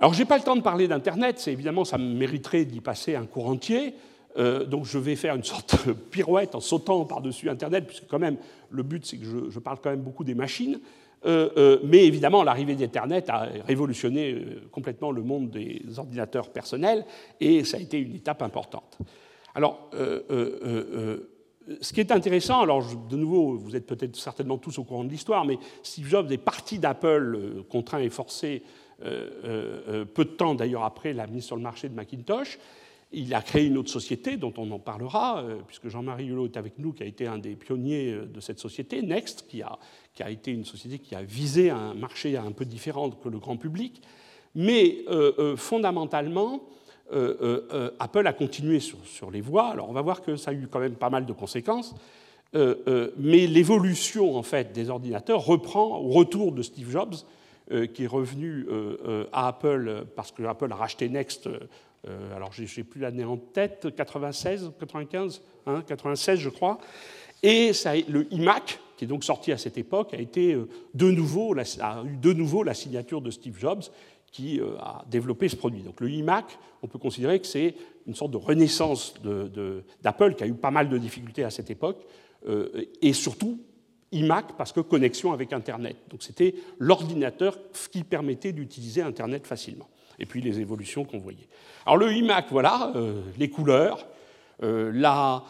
Alors, 0.00 0.14
je 0.14 0.20
n'ai 0.20 0.24
pas 0.24 0.38
le 0.38 0.42
temps 0.42 0.56
de 0.56 0.62
parler 0.62 0.88
d'Internet, 0.88 1.46
évidemment, 1.46 1.84
ça 1.84 1.98
mériterait 1.98 2.64
d'y 2.64 2.80
passer 2.80 3.16
un 3.16 3.26
cours 3.26 3.48
entier. 3.48 3.92
Euh, 4.38 4.64
donc, 4.64 4.86
je 4.86 4.96
vais 4.96 5.14
faire 5.14 5.34
une 5.34 5.44
sorte 5.44 5.86
de 5.86 5.92
pirouette 5.92 6.54
en 6.54 6.60
sautant 6.60 7.04
par-dessus 7.04 7.50
Internet, 7.50 7.86
puisque, 7.86 8.06
quand 8.06 8.18
même, 8.18 8.38
le 8.70 8.82
but, 8.82 9.04
c'est 9.04 9.18
que 9.18 9.50
je, 9.50 9.58
parle 9.58 9.76
quand 9.82 9.90
même 9.90 10.00
beaucoup 10.00 10.24
des 10.24 10.34
machines. 10.34 10.80
Euh, 11.26 11.50
euh, 11.58 11.80
mais 11.84 12.06
évidemment, 12.06 12.42
l'arrivée 12.42 12.76
d'Internet 12.76 13.28
a 13.28 13.48
révolutionné 13.66 14.42
complètement 14.72 15.10
le 15.10 15.22
monde 15.22 15.50
des 15.50 15.82
ordinateurs 15.98 16.48
personnels, 16.48 17.04
et 17.38 17.62
ça 17.64 17.76
a 17.76 17.80
été 17.80 17.98
une 17.98 18.14
étape 18.14 18.40
importante. 18.40 18.96
Alors, 19.54 19.90
ce 21.82 21.92
qui 21.92 22.00
est 22.00 22.10
intéressant, 22.10 22.62
alors 22.62 22.82
de 23.06 23.16
nouveau, 23.16 23.58
vous 23.58 23.76
êtes 23.76 23.86
peut-être 23.86 24.16
certainement 24.16 24.56
tous 24.56 24.78
au 24.78 24.84
courant 24.84 25.04
de 25.04 25.10
l'histoire, 25.10 25.44
mais 25.44 25.58
Steve 25.82 26.08
Jobs 26.08 26.32
est 26.32 26.38
parti 26.38 26.78
d'Apple, 26.78 27.64
contraint 27.68 27.98
et 27.98 28.08
forcé, 28.08 28.62
peu 29.00 30.24
de 30.24 30.30
temps 30.30 30.54
d'ailleurs 30.54 30.84
après 30.84 31.12
la 31.12 31.26
mise 31.26 31.44
sur 31.44 31.56
le 31.56 31.62
marché 31.62 31.88
de 31.88 31.94
Macintosh. 31.94 32.58
Il 33.12 33.34
a 33.34 33.42
créé 33.42 33.66
une 33.66 33.76
autre 33.76 33.90
société 33.90 34.36
dont 34.36 34.52
on 34.56 34.70
en 34.70 34.78
parlera, 34.78 35.44
puisque 35.66 35.88
Jean-Marie 35.88 36.26
Hulot 36.26 36.46
est 36.46 36.56
avec 36.56 36.78
nous, 36.78 36.92
qui 36.92 37.02
a 37.02 37.06
été 37.06 37.26
un 37.26 37.38
des 37.38 37.56
pionniers 37.56 38.14
de 38.32 38.40
cette 38.40 38.60
société, 38.60 39.02
Next, 39.02 39.46
qui 39.48 39.62
a, 39.62 39.78
qui 40.14 40.22
a 40.22 40.30
été 40.30 40.52
une 40.52 40.64
société 40.64 41.00
qui 41.00 41.16
a 41.16 41.22
visé 41.22 41.70
un 41.70 41.94
marché 41.94 42.36
un 42.36 42.52
peu 42.52 42.64
différent 42.64 43.10
que 43.10 43.28
le 43.28 43.38
grand 43.38 43.56
public. 43.56 44.00
Mais 44.54 45.04
fondamentalement, 45.56 46.62
Apple 47.98 48.26
a 48.26 48.32
continué 48.32 48.78
sur, 48.78 48.98
sur, 49.04 49.30
les 49.30 49.40
voies. 49.40 49.68
Alors 49.70 49.90
on 49.90 49.92
va 49.92 50.02
voir 50.02 50.22
que 50.22 50.36
ça 50.36 50.52
a 50.52 50.54
eu 50.54 50.68
quand 50.70 50.80
même 50.80 50.94
pas 50.94 51.10
mal 51.10 51.26
de 51.26 51.32
conséquences. 51.32 51.94
mais 52.54 53.46
l'évolution 53.46 54.36
en 54.36 54.42
fait 54.42 54.72
des 54.72 54.90
ordinateurs 54.90 55.44
reprend 55.44 55.98
au 55.98 56.10
retour 56.10 56.52
de 56.52 56.62
Steve 56.62 56.90
Jobs 56.90 57.14
euh, 57.14 57.39
qui 57.92 58.04
est 58.04 58.08
revenu 58.08 58.66
euh, 58.68 58.96
euh, 59.06 59.24
à 59.32 59.48
Apple 59.48 60.04
parce 60.16 60.32
que 60.32 60.42
Apple 60.42 60.70
a 60.72 60.76
racheté 60.76 61.08
Next. 61.08 61.48
alors, 62.34 62.52
je 62.52 62.62
n'ai 62.62 62.84
plus 62.84 63.00
l'année 63.00 63.24
en 63.24 63.36
tête, 63.36 63.94
96, 63.94 64.72
95, 64.78 65.42
96, 65.86 66.38
je 66.38 66.48
crois. 66.48 66.78
Et 67.42 67.72
ça, 67.72 67.94
le 67.96 68.32
iMac, 68.32 68.78
qui 68.96 69.04
est 69.04 69.08
donc 69.08 69.24
sorti 69.24 69.52
à 69.52 69.58
cette 69.58 69.78
époque, 69.78 70.14
a, 70.14 70.18
été 70.18 70.56
de 70.94 71.10
nouveau, 71.10 71.54
a 71.56 72.04
eu 72.04 72.16
de 72.16 72.32
nouveau 72.32 72.62
la 72.62 72.74
signature 72.74 73.20
de 73.20 73.30
Steve 73.30 73.58
Jobs, 73.58 73.82
qui 74.32 74.60
a 74.78 75.04
développé 75.10 75.48
ce 75.48 75.56
produit. 75.56 75.82
Donc 75.82 76.00
le 76.00 76.10
iMac, 76.10 76.58
on 76.82 76.86
peut 76.86 76.98
considérer 76.98 77.38
que 77.40 77.46
c'est 77.46 77.74
une 78.06 78.14
sorte 78.14 78.30
de 78.30 78.38
renaissance 78.38 79.14
d'Apple, 80.02 80.34
qui 80.34 80.44
a 80.44 80.46
eu 80.46 80.54
pas 80.54 80.70
mal 80.70 80.88
de 80.88 80.98
difficultés 80.98 81.44
à 81.44 81.50
cette 81.50 81.70
époque, 81.70 81.98
et 83.02 83.12
surtout 83.12 83.58
iMac 84.12 84.56
parce 84.56 84.72
que 84.72 84.80
connexion 84.80 85.32
avec 85.32 85.52
Internet. 85.52 85.96
Donc 86.10 86.22
c'était 86.22 86.54
l'ordinateur 86.78 87.56
qui 87.90 88.04
permettait 88.04 88.52
d'utiliser 88.52 89.02
Internet 89.02 89.46
facilement. 89.46 89.88
Et 90.18 90.26
puis 90.26 90.40
les 90.40 90.60
évolutions 90.60 91.04
qu'on 91.04 91.18
voyait. 91.18 91.48
Alors 91.86 91.96
le 91.96 92.12
iMac, 92.12 92.46
voilà, 92.50 92.92
euh, 92.94 93.22
les 93.38 93.48
couleurs, 93.48 94.06
euh, 94.62 94.90
la, 94.92 95.44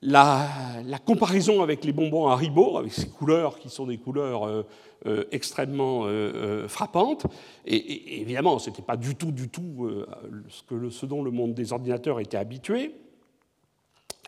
la, 0.00 0.98
comparaison 1.04 1.62
avec 1.62 1.84
les 1.84 1.92
bonbons 1.92 2.28
Haribo, 2.28 2.78
avec 2.78 2.92
ces 2.92 3.08
couleurs 3.08 3.58
qui 3.58 3.68
sont 3.68 3.86
des 3.86 3.98
couleurs 3.98 4.46
euh, 5.06 5.24
extrêmement 5.30 6.06
frappantes. 6.68 7.26
Et, 7.66 8.22
évidemment, 8.22 8.58
ce 8.58 8.70
n'était 8.70 8.82
pas 8.82 8.96
du 8.96 9.14
tout, 9.14 9.32
du 9.32 9.48
tout 9.48 9.90
ce, 10.48 10.62
que 10.62 10.88
ce 10.88 11.04
dont 11.04 11.22
le 11.22 11.30
monde 11.30 11.52
des 11.52 11.72
ordinateurs 11.72 12.20
était 12.20 12.38
habitué. 12.38 12.94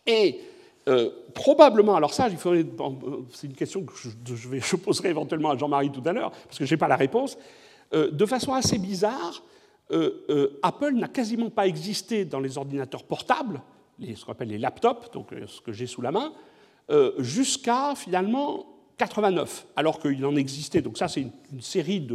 Et 0.06 0.40
probablement, 1.34 1.94
alors 1.94 2.12
ça, 2.12 2.28
c'est 3.30 3.46
une 3.46 3.54
question 3.54 3.84
que 3.84 3.92
je, 3.94 4.76
poserai 4.76 5.10
éventuellement 5.10 5.50
à 5.50 5.56
Jean-Marie 5.56 5.90
tout 5.90 6.02
à 6.04 6.12
l'heure, 6.12 6.30
parce 6.30 6.58
que 6.58 6.66
je 6.66 6.74
n'ai 6.74 6.78
pas 6.78 6.88
la 6.88 6.96
réponse. 6.96 7.38
de 7.92 8.26
façon 8.26 8.52
assez 8.52 8.78
bizarre, 8.78 9.42
Apple 10.62 10.94
n'a 10.94 11.08
quasiment 11.08 11.50
pas 11.50 11.66
existé 11.66 12.24
dans 12.24 12.40
les 12.40 12.58
ordinateurs 12.58 13.04
portables 13.04 13.60
ce 14.16 14.24
qu'on 14.24 14.32
appelle 14.32 14.48
les 14.48 14.58
laptops, 14.58 15.10
donc 15.12 15.32
euh, 15.32 15.46
ce 15.46 15.60
que 15.60 15.72
j'ai 15.72 15.86
sous 15.86 16.02
la 16.02 16.12
main, 16.12 16.32
euh, 16.90 17.12
jusqu'à 17.18 17.94
finalement 17.94 18.66
89, 18.98 19.66
alors 19.76 19.98
qu'il 20.00 20.24
en 20.26 20.36
existait. 20.36 20.82
Donc 20.82 20.98
ça, 20.98 21.08
c'est 21.08 21.22
une, 21.22 21.60
série 21.60 22.06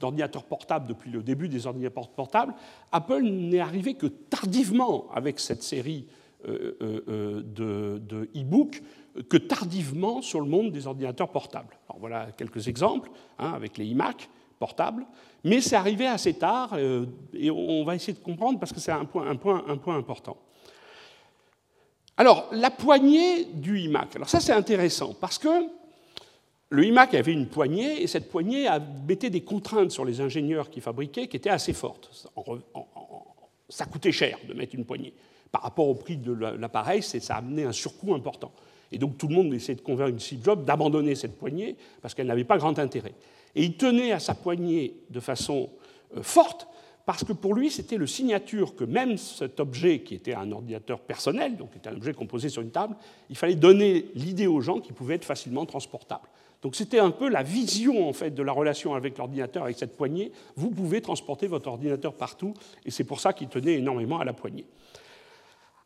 d'ordinateurs 0.00 0.44
portables 0.44 0.86
depuis 0.86 1.10
le 1.10 1.22
début 1.22 1.48
des 1.48 1.66
ordinateurs 1.66 2.08
portables. 2.08 2.54
Apple 2.90 3.22
n'est 3.22 3.60
arrivé 3.60 3.94
que 3.94 4.06
tardivement 4.06 5.06
avec 5.12 5.38
cette 5.38 5.62
série 5.62 6.06
euh, 6.46 7.42
de 7.44 8.28
e-books, 8.36 8.82
que 9.28 9.36
tardivement 9.36 10.22
sur 10.22 10.40
le 10.40 10.46
monde 10.46 10.72
des 10.72 10.86
ordinateurs 10.86 11.28
portables. 11.28 11.76
Alors 11.88 12.00
voilà 12.00 12.28
quelques 12.36 12.68
exemples, 12.68 13.10
hein, 13.38 13.52
avec 13.54 13.78
les 13.78 13.86
iMac 13.86 14.28
portables, 14.58 15.04
mais 15.44 15.60
c'est 15.60 15.76
arrivé 15.76 16.06
assez 16.06 16.34
tard, 16.34 16.78
et 16.78 17.50
on 17.50 17.84
va 17.84 17.94
essayer 17.94 18.12
de 18.12 18.22
comprendre 18.22 18.58
parce 18.58 18.72
que 18.72 18.80
c'est 18.80 18.92
un 18.92 19.04
point, 19.04 19.28
un, 19.28 19.36
point, 19.36 19.96
important. 19.96 20.36
Alors, 22.16 22.48
la 22.52 22.70
poignée 22.70 23.44
du 23.46 23.80
iMac. 23.80 24.16
Alors 24.16 24.28
ça, 24.28 24.40
c'est 24.40 24.52
intéressant, 24.52 25.14
parce 25.20 25.38
que 25.38 25.48
le 26.70 26.84
iMac 26.86 27.14
avait 27.14 27.32
une 27.32 27.48
poignée, 27.48 28.02
et 28.02 28.06
cette 28.06 28.30
poignée 28.30 28.68
mettait 29.06 29.30
des 29.30 29.42
contraintes 29.42 29.90
sur 29.90 30.04
les 30.04 30.20
ingénieurs 30.20 30.70
qui 30.70 30.80
fabriquaient 30.80 31.26
qui 31.26 31.36
étaient 31.36 31.50
assez 31.50 31.72
fortes. 31.72 32.28
Ça 33.68 33.84
coûtait 33.84 34.12
cher 34.12 34.38
de 34.48 34.54
mettre 34.54 34.74
une 34.74 34.84
poignée. 34.84 35.12
Par 35.52 35.62
rapport 35.62 35.86
au 35.86 35.94
prix 35.94 36.16
de 36.16 36.32
l'appareil, 36.32 37.02
ça 37.02 37.34
a 37.34 37.38
amené 37.38 37.64
un 37.64 37.72
surcoût 37.72 38.14
important. 38.14 38.52
Et 38.90 38.98
donc 38.98 39.16
tout 39.18 39.28
le 39.28 39.34
monde 39.34 39.52
essayait 39.54 39.76
de 39.76 39.80
convaincre 39.80 40.20
Steve 40.20 40.42
Jobs 40.42 40.64
d'abandonner 40.64 41.14
cette 41.14 41.36
poignée 41.36 41.76
parce 42.00 42.14
qu'elle 42.14 42.26
n'avait 42.26 42.44
pas 42.44 42.58
grand 42.58 42.78
intérêt. 42.78 43.14
Et 43.54 43.64
il 43.64 43.76
tenait 43.76 44.12
à 44.12 44.18
sa 44.18 44.34
poignée 44.34 44.94
de 45.10 45.20
façon 45.20 45.70
euh, 46.16 46.22
forte 46.22 46.66
parce 47.04 47.24
que 47.24 47.32
pour 47.32 47.54
lui, 47.54 47.70
c'était 47.70 47.96
le 47.96 48.06
signature 48.06 48.76
que 48.76 48.84
même 48.84 49.16
cet 49.16 49.58
objet, 49.58 50.00
qui 50.00 50.14
était 50.14 50.34
un 50.34 50.52
ordinateur 50.52 51.00
personnel, 51.00 51.56
donc 51.56 51.74
était 51.74 51.88
un 51.88 51.96
objet 51.96 52.12
composé 52.12 52.48
sur 52.48 52.62
une 52.62 52.70
table, 52.70 52.94
il 53.28 53.36
fallait 53.36 53.56
donner 53.56 54.06
l'idée 54.14 54.46
aux 54.46 54.60
gens 54.60 54.78
qu'il 54.78 54.94
pouvait 54.94 55.16
être 55.16 55.24
facilement 55.24 55.66
transportable. 55.66 56.28
Donc 56.62 56.76
c'était 56.76 57.00
un 57.00 57.10
peu 57.10 57.28
la 57.28 57.42
vision 57.42 58.08
en 58.08 58.12
fait 58.12 58.30
de 58.30 58.42
la 58.42 58.52
relation 58.52 58.94
avec 58.94 59.18
l'ordinateur, 59.18 59.64
avec 59.64 59.76
cette 59.76 59.96
poignée. 59.96 60.30
Vous 60.54 60.70
pouvez 60.70 61.00
transporter 61.00 61.48
votre 61.48 61.68
ordinateur 61.68 62.14
partout, 62.14 62.54
et 62.86 62.92
c'est 62.92 63.04
pour 63.04 63.18
ça 63.18 63.32
qu'il 63.32 63.48
tenait 63.48 63.74
énormément 63.74 64.20
à 64.20 64.24
la 64.24 64.32
poignée. 64.32 64.66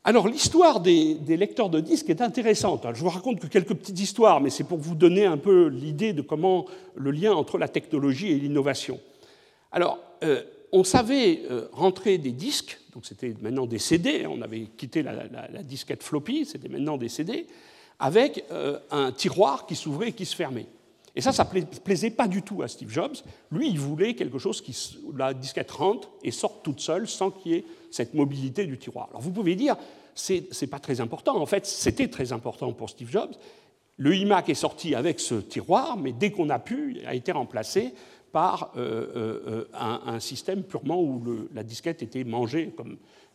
Alors 0.07 0.29
l'histoire 0.29 0.79
des, 0.79 1.19
lecteurs 1.27 1.69
de 1.69 1.81
disques 1.81 2.11
est 2.11 2.21
intéressante. 2.21 2.87
je 2.95 3.01
vous 3.01 3.09
raconte 3.09 3.41
que 3.41 3.49
quelques 3.49 3.75
petites 3.75 3.99
histoires, 3.99 4.41
mais 4.41 4.51
c'est 4.51 4.63
pour 4.63 4.79
vous 4.79 4.95
donner 4.95 5.27
un 5.27 5.37
peu 5.37 5.67
l'idée 5.67 6.13
de 6.13 6.23
comment 6.23 6.67
le 6.95 7.11
lien 7.11 7.33
entre 7.33 7.59
la 7.59 7.67
technologie 7.67 8.31
et 8.31 8.37
l'innovation. 8.37 9.01
Alors, 9.73 9.99
euh, 10.23 10.45
on 10.71 10.85
savait 10.85 11.43
euh, 11.51 11.67
rentrer 11.73 12.19
des 12.19 12.31
disques, 12.31 12.79
donc 12.95 13.05
c'était 13.05 13.35
maintenant 13.41 13.67
des 13.67 13.81
CD, 13.81 14.29
on 14.29 14.43
avait 14.43 14.69
quitté 14.77 15.03
la, 15.03 15.27
disquette 15.65 16.05
floppy, 16.05 16.45
c'était 16.45 16.69
maintenant 16.69 16.99
des 16.99 17.09
CD, 17.09 17.49
avec 17.99 18.45
euh, 18.53 18.79
un 18.93 19.11
tiroir 19.11 19.67
qui 19.67 19.75
s'ouvrait 19.75 20.11
et 20.11 20.13
qui 20.13 20.25
se 20.25 20.37
fermait. 20.37 20.67
Et 21.17 21.23
ça, 21.23 21.33
ça 21.33 21.49
ne 21.53 21.63
plaisait 21.63 22.11
pas 22.11 22.29
du 22.29 22.43
tout 22.43 22.63
à 22.63 22.69
Steve 22.69 22.91
Jobs. 22.91 23.17
Lui, 23.51 23.71
il 23.71 23.81
voulait 23.81 24.15
quelque 24.15 24.39
chose 24.39 24.61
qui, 24.61 24.77
la 25.17 25.33
disquette 25.33 25.71
rentre 25.71 26.11
et 26.23 26.31
sorte 26.31 26.63
toute 26.63 26.81
seule 26.81 27.09
sans 27.09 27.31
qu'il 27.31 27.53
y 27.53 27.55
ait 27.57 27.65
cette 27.91 28.13
mobilité 28.13 28.67
du 28.67 28.77
tiroir. 28.77 29.09
Alors 29.09 29.23
vous 29.23 29.33
pouvez 29.33 29.55
dire, 29.55 29.77
c'est 30.15 30.49
n'est 30.61 30.69
pas 30.69 30.79
très 30.79 31.01
important. 31.01 31.41
En 31.41 31.47
fait, 31.47 31.65
c'était 31.65 32.09
très 32.09 32.33
important 32.33 32.71
pour 32.75 32.91
Steve 32.91 33.11
Jobs. 33.11 33.35
Le 33.97 34.15
iMac 34.15 34.51
est 34.51 34.55
sorti 34.55 34.95
avec 34.95 35.19
ce 35.19 35.37
tiroir, 35.37 35.97
mais 35.97 36.13
dès 36.13 36.31
qu'on 36.31 36.51
a 36.51 36.59
pu, 36.59 36.97
il 36.99 37.07
a 37.07 37.15
été 37.15 37.33
remplacé 37.33 37.95
par 38.31 38.73
euh, 38.77 39.07
euh, 39.17 39.65
un, 39.73 40.21
système 40.21 40.63
purement 40.65 41.01
où 41.01 41.23
la 41.55 41.63
disquette 41.63 42.03
était 42.03 42.25
mangée 42.25 42.75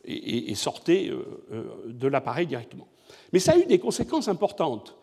et, 0.06 0.54
sortait 0.54 1.10
euh, 1.10 1.64
de 1.88 2.08
l'appareil 2.08 2.46
directement. 2.46 2.88
Mais 3.34 3.40
ça 3.40 3.54
a 3.54 3.58
eu 3.58 3.66
des 3.66 3.80
conséquences 3.80 4.28
importantes. 4.28 4.96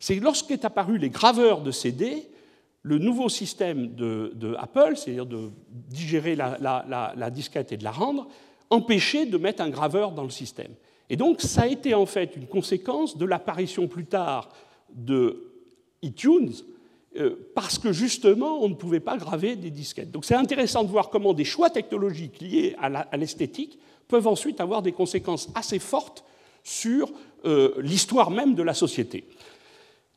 C'est 0.00 0.16
lorsqu'est 0.16 0.64
apparu 0.64 0.98
les 0.98 1.10
graveurs 1.10 1.60
de 1.60 1.70
CD, 1.70 2.26
le 2.82 2.98
nouveau 2.98 3.28
système 3.28 3.94
de, 3.94 4.56
Apple, 4.58 4.94
c'est-à-dire 4.96 5.26
de 5.26 5.50
digérer 5.70 6.34
la, 6.34 7.30
disquette 7.30 7.70
et 7.72 7.76
de 7.76 7.84
la 7.84 7.90
rendre, 7.92 8.26
empêchait 8.70 9.26
de 9.26 9.36
mettre 9.36 9.62
un 9.62 9.68
graveur 9.68 10.12
dans 10.12 10.24
le 10.24 10.30
système. 10.30 10.72
Et 11.10 11.16
donc, 11.16 11.42
ça 11.42 11.62
a 11.62 11.66
été 11.66 11.92
en 11.92 12.06
fait 12.06 12.34
une 12.36 12.46
conséquence 12.46 13.16
de 13.18 13.26
l'apparition 13.26 13.88
plus 13.88 14.06
tard 14.06 14.48
de 14.94 15.52
iTunes, 16.02 16.52
euh, 17.16 17.50
parce 17.54 17.78
que 17.78 17.92
justement, 17.92 18.62
on 18.62 18.68
ne 18.68 18.74
pouvait 18.74 19.00
pas 19.00 19.18
graver 19.18 19.56
des 19.56 19.70
disquettes. 19.70 20.10
Donc 20.12 20.24
c'est 20.24 20.34
intéressant 20.34 20.84
de 20.84 20.88
voir 20.88 21.10
comment 21.10 21.34
des 21.34 21.44
choix 21.44 21.68
technologiques 21.68 22.40
liés 22.40 22.76
à 22.80 23.16
l'esthétique 23.16 23.78
peuvent 24.08 24.28
ensuite 24.28 24.60
avoir 24.60 24.80
des 24.80 24.92
conséquences 24.92 25.48
assez 25.54 25.78
fortes 25.78 26.24
sur 26.62 27.10
euh, 27.44 27.72
l'histoire 27.78 28.30
même 28.30 28.54
de 28.54 28.62
la 28.62 28.74
société. 28.74 29.24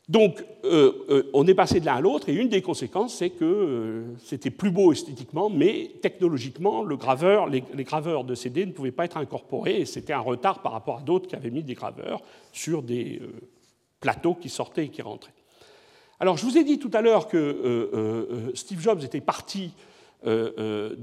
Donc, 0.10 0.44
euh, 0.66 1.24
on 1.34 1.48
est 1.48 1.54
passé 1.54 1.80
de 1.80 1.86
l'un 1.86 1.96
à 1.96 2.02
l'autre, 2.02 2.28
et 2.28 2.34
une 2.34 2.50
des 2.50 2.62
conséquences, 2.62 3.16
c'est 3.16 3.30
que 3.30 4.04
c'était 4.24 4.50
plus 4.50 4.70
beau 4.70 4.92
esthétiquement, 4.92 5.50
mais 5.50 5.92
technologiquement, 6.02 6.84
les, 6.84 7.84
graveurs 7.86 8.24
de 8.26 8.36
CD 8.36 8.66
ne 8.66 8.72
pouvaient 8.72 8.92
pas 8.92 9.06
être 9.06 9.18
incorporés, 9.18 9.82
et 9.82 9.86
c'était 9.86 10.14
un 10.14 10.20
retard 10.20 10.62
par 10.62 10.74
rapport 10.74 10.98
à 10.98 11.02
d'autres 11.02 11.28
qui 11.28 11.36
avaient 11.36 11.52
mis 11.52 11.64
des 11.64 11.74
graveurs 11.74 12.22
sur 12.52 12.84
des 12.84 13.22
plateaux 14.02 14.36
qui 14.36 14.50
sortaient 14.50 14.86
et 14.86 14.90
qui 14.90 15.02
rentraient. 15.02 15.32
Alors, 16.24 16.38
je 16.38 16.46
vous 16.46 16.58
ai 16.58 16.64
dit 16.64 16.80
tout 16.80 16.92
à 16.94 17.02
l'heure 17.02 17.28
que 17.28 17.38
euh, 17.38 17.90
euh, 17.94 18.52
Steve 18.54 18.80
Jobs 18.80 19.04
était 19.04 19.20
parti 19.20 19.74
euh, 20.26 20.96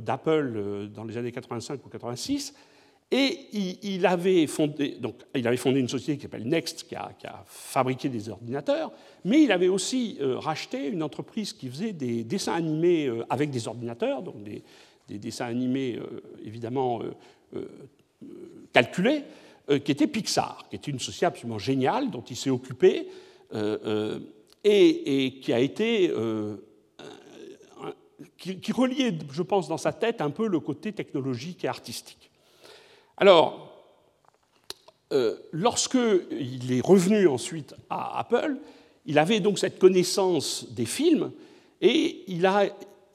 d'Apple 0.00 0.88
dans 0.94 1.04
les 1.04 1.16
années 1.16 1.32
85 1.32 1.80
ou 1.86 1.88
86, 1.88 2.54
et 3.10 3.38
il, 3.82 4.04
avait 4.04 4.46
fondé, 4.46 4.96
donc, 5.00 5.14
il 5.34 5.46
avait 5.46 5.56
fondé 5.56 5.80
une 5.80 5.88
société 5.88 6.16
qui 6.16 6.22
s'appelle 6.22 6.46
Next, 6.46 6.86
qui 6.86 6.94
a, 6.94 7.10
fabriqué 7.46 8.10
des 8.10 8.28
ordinateurs, 8.28 8.92
mais 9.24 9.42
il 9.42 9.52
avait 9.52 9.68
aussi 9.68 10.18
racheté 10.20 10.88
une 10.88 11.02
entreprise 11.02 11.54
qui 11.54 11.68
faisait 11.70 11.94
des 11.94 12.22
dessins 12.22 12.52
animés 12.52 13.10
avec 13.30 13.50
des 13.50 13.66
ordinateurs, 13.66 14.22
donc 14.22 14.42
des, 14.42 14.62
des 15.08 15.18
dessins 15.18 15.46
animés 15.46 15.98
évidemment 16.44 17.00
calculés, 18.74 19.24
qui 19.84 19.92
était 19.92 20.06
Pixar, 20.06 20.66
qui 20.68 20.76
était 20.76 20.90
une 20.90 21.00
société 21.00 21.24
absolument 21.24 21.58
géniale 21.58 22.10
dont 22.10 22.22
il 22.28 22.36
s'est 22.36 22.50
occupé 22.50 23.08
euh, 23.54 23.78
euh, 23.86 24.18
et, 24.62 25.40
qui 25.40 25.54
a 25.54 25.58
été 25.58 26.10
euh, 26.10 26.56
qui, 28.36 28.72
reliait, 28.72 29.14
je 29.32 29.42
pense, 29.42 29.68
dans 29.68 29.78
sa 29.78 29.92
tête 29.92 30.20
un 30.20 30.30
peu 30.30 30.48
le 30.48 30.60
côté 30.60 30.92
technologique 30.92 31.64
et 31.64 31.68
artistique. 31.68 32.30
Alors, 33.18 33.68
lorsqu'il 35.52 36.72
est 36.72 36.80
revenu 36.80 37.26
ensuite 37.26 37.74
à 37.90 38.18
Apple, 38.18 38.56
il 39.06 39.18
avait 39.18 39.40
donc 39.40 39.58
cette 39.58 39.78
connaissance 39.78 40.66
des 40.70 40.84
films 40.84 41.32
et 41.80 42.24
il 42.28 42.46
a 42.46 42.66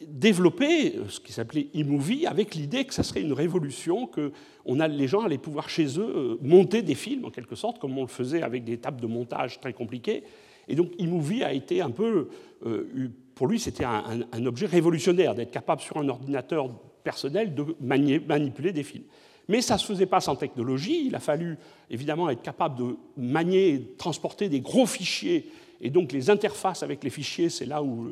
développé 0.08 0.96
ce 1.08 1.20
qui 1.20 1.32
s'appelait 1.32 1.68
eMovie 1.74 2.26
avec 2.26 2.56
l'idée 2.56 2.86
que 2.86 2.94
ça 2.94 3.04
serait 3.04 3.22
une 3.22 3.34
révolution, 3.34 4.08
que 4.08 4.32
on 4.66 4.80
a, 4.80 4.88
les 4.88 5.08
gens 5.08 5.22
allaient 5.22 5.38
pouvoir 5.38 5.70
chez 5.70 6.00
eux 6.00 6.14
euh, 6.16 6.38
monter 6.42 6.82
des 6.82 6.96
films 6.96 7.26
en 7.26 7.30
quelque 7.30 7.56
sorte, 7.56 7.80
comme 7.80 7.98
on 7.98 8.02
le 8.02 8.08
faisait 8.08 8.42
avec 8.42 8.64
des 8.64 8.78
tables 8.78 9.02
de 9.02 9.08
montage 9.08 9.60
très 9.60 9.74
compliquées. 9.74 10.24
Et 10.68 10.76
donc 10.76 10.92
eMovie 11.00 11.44
a 11.44 11.54
été 11.54 11.82
un 11.82 11.92
peu, 11.92 12.30
euh, 12.66 13.10
pour 13.36 13.48
lui, 13.48 13.60
c'était 13.60 13.86
un, 13.86 14.46
objet 14.46 14.66
révolutionnaire 14.66 15.36
d'être 15.36 15.52
capable 15.52 15.82
sur 15.82 15.98
un 15.98 16.08
ordinateur 16.08 16.70
personnel 17.04 17.54
de 17.54 17.76
manipuler 17.82 18.72
des 18.72 18.84
films. 18.84 19.06
Mais 19.48 19.62
ça 19.62 19.76
ne 19.76 19.80
se 19.80 19.86
faisait 19.86 20.06
pas 20.06 20.22
sans 20.22 20.36
technologie. 20.36 21.06
Il 21.08 21.16
a 21.16 21.20
fallu 21.20 21.58
évidemment 21.90 22.30
être 22.30 22.42
capable 22.42 22.78
de 22.78 22.98
manier, 23.18 23.94
transporter 23.98 24.50
des 24.50 24.62
gros 24.62 24.86
fichiers. 24.86 25.50
Et 25.82 25.90
donc 25.90 26.12
les 26.12 26.30
interfaces 26.30 26.84
avec 26.84 27.04
les 27.04 27.10
fichiers, 27.10 27.50
c'est 27.50 27.66
là 27.66 27.84
où 27.84 28.10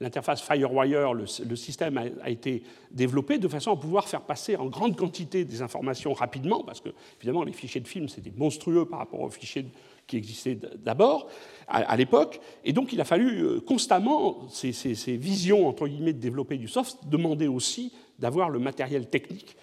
l'interface 0.00 0.42
FireWire, 0.42 1.12
le, 1.12 1.56
système 1.56 1.98
a, 2.22 2.30
été 2.30 2.62
développé 2.90 3.38
de 3.38 3.48
façon 3.48 3.72
à 3.72 3.76
pouvoir 3.76 4.08
faire 4.08 4.22
passer 4.22 4.56
en 4.56 4.66
grande 4.66 4.96
quantité 4.96 5.44
des 5.44 5.62
informations 5.62 6.12
rapidement, 6.12 6.62
parce 6.62 6.80
que 6.80 6.90
évidemment 7.18 7.44
les 7.44 7.52
fichiers 7.52 7.80
de 7.80 7.88
film 7.88 8.08
c'était 8.08 8.32
monstrueux 8.36 8.84
par 8.84 9.00
rapport 9.00 9.20
aux 9.20 9.30
fichiers 9.30 9.66
qui 10.06 10.16
existaient 10.16 10.58
d'abord 10.76 11.28
à, 11.66 11.96
l'époque, 11.96 12.40
et 12.64 12.72
donc 12.72 12.92
il 12.92 13.00
a 13.00 13.04
fallu 13.04 13.42
euh, 13.42 13.60
constamment 13.60 14.48
ces, 14.48 14.72
visions 15.16 15.68
entre 15.68 15.86
guillemets 15.86 16.14
de 16.14 16.20
développer 16.20 16.56
du 16.56 16.68
soft 16.68 16.98
demander 17.06 17.46
aussi 17.46 17.92
d'avoir 18.18 18.48
le 18.48 18.58
matériel 18.58 19.08
technique 19.08 19.56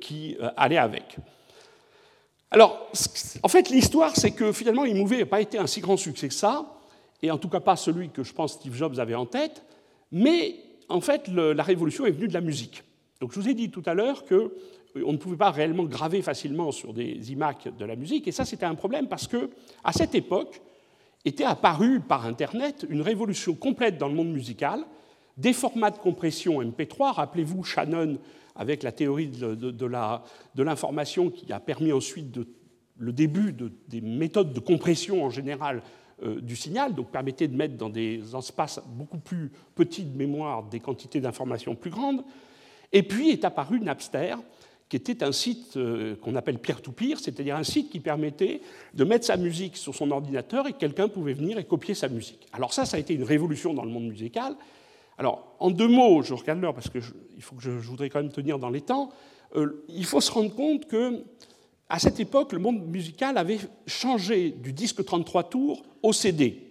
qui 0.00 0.36
euh, 0.40 0.50
allait 0.56 0.78
avec. 0.78 1.16
Alors, 2.50 2.90
en 3.42 3.48
fait, 3.48 3.70
l'histoire, 3.70 4.14
c'est 4.16 4.30
que 4.30 4.52
finalement, 4.52 4.84
iMovie 4.84 5.18
n'a 5.18 5.26
pas 5.26 5.40
été 5.40 5.58
un 5.58 5.66
si 5.66 5.80
grand 5.80 5.96
succès 5.96 6.28
que 6.28 6.34
ça, 6.34 6.66
et 7.22 7.30
en 7.30 7.38
tout 7.38 7.48
cas 7.48 7.60
pas 7.60 7.76
celui 7.76 8.10
que 8.10 8.22
je 8.22 8.32
pense 8.32 8.52
Steve 8.54 8.74
Jobs 8.74 8.98
avait 8.98 9.14
en 9.14 9.26
tête, 9.26 9.62
mais 10.12 10.56
en 10.88 11.00
fait, 11.00 11.28
la 11.28 11.62
révolution 11.62 12.06
est 12.06 12.12
venue 12.12 12.28
de 12.28 12.34
la 12.34 12.40
musique. 12.40 12.84
Donc, 13.20 13.32
je 13.32 13.40
vous 13.40 13.48
ai 13.48 13.54
dit 13.54 13.70
tout 13.70 13.82
à 13.86 13.94
l'heure 13.94 14.24
que 14.24 14.52
on 15.04 15.12
ne 15.12 15.18
pouvait 15.18 15.36
pas 15.36 15.50
réellement 15.50 15.84
graver 15.84 16.22
facilement 16.22 16.72
sur 16.72 16.94
des 16.94 17.32
iMac 17.32 17.76
de 17.76 17.84
la 17.84 17.96
musique, 17.96 18.28
et 18.28 18.32
ça 18.32 18.44
c'était 18.44 18.64
un 18.64 18.74
problème 18.74 19.08
parce 19.08 19.26
que 19.26 19.50
à 19.84 19.92
cette 19.92 20.14
époque 20.14 20.60
était 21.24 21.44
apparue 21.44 22.00
par 22.00 22.24
Internet 22.24 22.86
une 22.88 23.02
révolution 23.02 23.54
complète 23.54 23.98
dans 23.98 24.08
le 24.08 24.14
monde 24.14 24.30
musical, 24.30 24.84
des 25.36 25.52
formats 25.52 25.90
de 25.90 25.98
compression 25.98 26.62
MP3, 26.62 27.14
rappelez-vous 27.14 27.62
Shannon 27.62 28.18
avec 28.54 28.82
la 28.82 28.92
théorie 28.92 29.28
de, 29.28 30.62
l'information 30.62 31.30
qui 31.30 31.52
a 31.52 31.60
permis 31.60 31.92
ensuite 31.92 32.38
le 32.98 33.12
début 33.12 33.54
des 33.88 34.00
méthodes 34.00 34.52
de 34.52 34.60
compression 34.60 35.24
en 35.24 35.30
général 35.30 35.82
euh, 36.22 36.40
du 36.40 36.56
signal, 36.56 36.94
donc 36.94 37.10
permettait 37.10 37.48
de 37.48 37.54
mettre 37.54 37.76
dans 37.76 37.90
des 37.90 38.22
espaces 38.34 38.80
beaucoup 38.86 39.18
plus 39.18 39.50
petits 39.74 40.04
de 40.04 40.16
mémoire 40.16 40.62
des 40.62 40.80
quantités 40.80 41.20
d'informations 41.20 41.74
plus 41.74 41.90
grandes. 41.90 42.24
Et 42.92 43.02
puis 43.02 43.28
est 43.28 43.44
apparu 43.44 43.80
Napster, 43.80 44.36
qui 44.88 44.96
était 44.96 45.22
un 45.22 45.32
site 45.32 45.76
euh, 45.76 46.16
qu'on 46.16 46.34
appelle 46.34 46.58
peer-to-peer, 46.58 47.18
c'est-à-dire 47.18 47.56
un 47.56 47.64
site 47.64 47.90
qui 47.90 48.00
permettait 48.00 48.62
de 48.94 49.04
mettre 49.04 49.26
sa 49.26 49.36
musique 49.36 49.76
sur 49.76 49.94
son 49.94 50.10
ordinateur 50.10 50.66
et 50.66 50.72
quelqu'un 50.72 51.08
pouvait 51.08 51.34
venir 51.34 51.58
et 51.58 51.64
copier 51.64 51.94
sa 51.94 52.08
musique. 52.08 52.46
Alors 52.54 52.72
ça, 52.72 52.86
ça 52.86 52.96
a 52.96 53.00
été 53.00 53.12
une 53.12 53.24
révolution 53.24 53.74
dans 53.74 53.84
le 53.84 53.90
monde 53.90 54.08
musical. 54.08 54.56
Alors, 55.18 55.56
en 55.60 55.70
deux 55.70 55.88
mots, 55.88 56.22
je 56.22 56.34
regarde 56.34 56.60
l'heure 56.60 56.74
parce 56.74 56.90
que 56.90 56.98
il 57.36 57.42
faut 57.42 57.56
que 57.56 57.62
je, 57.62 57.70
voudrais 57.70 58.10
quand 58.10 58.22
même 58.22 58.32
tenir 58.32 58.58
dans 58.58 58.70
les 58.70 58.82
temps. 58.82 59.10
Euh, 59.54 59.84
il 59.88 60.04
faut 60.04 60.20
se 60.20 60.30
rendre 60.30 60.54
compte 60.54 60.86
que 60.86 61.22
à 61.88 61.98
cette 61.98 62.18
époque, 62.18 62.52
le 62.52 62.58
monde 62.58 62.84
musical 62.86 63.38
avait 63.38 63.58
changé 63.86 64.50
du 64.50 64.72
disque 64.72 65.04
33 65.04 65.44
tours 65.44 65.82
au 66.02 66.12
CD. 66.12 66.62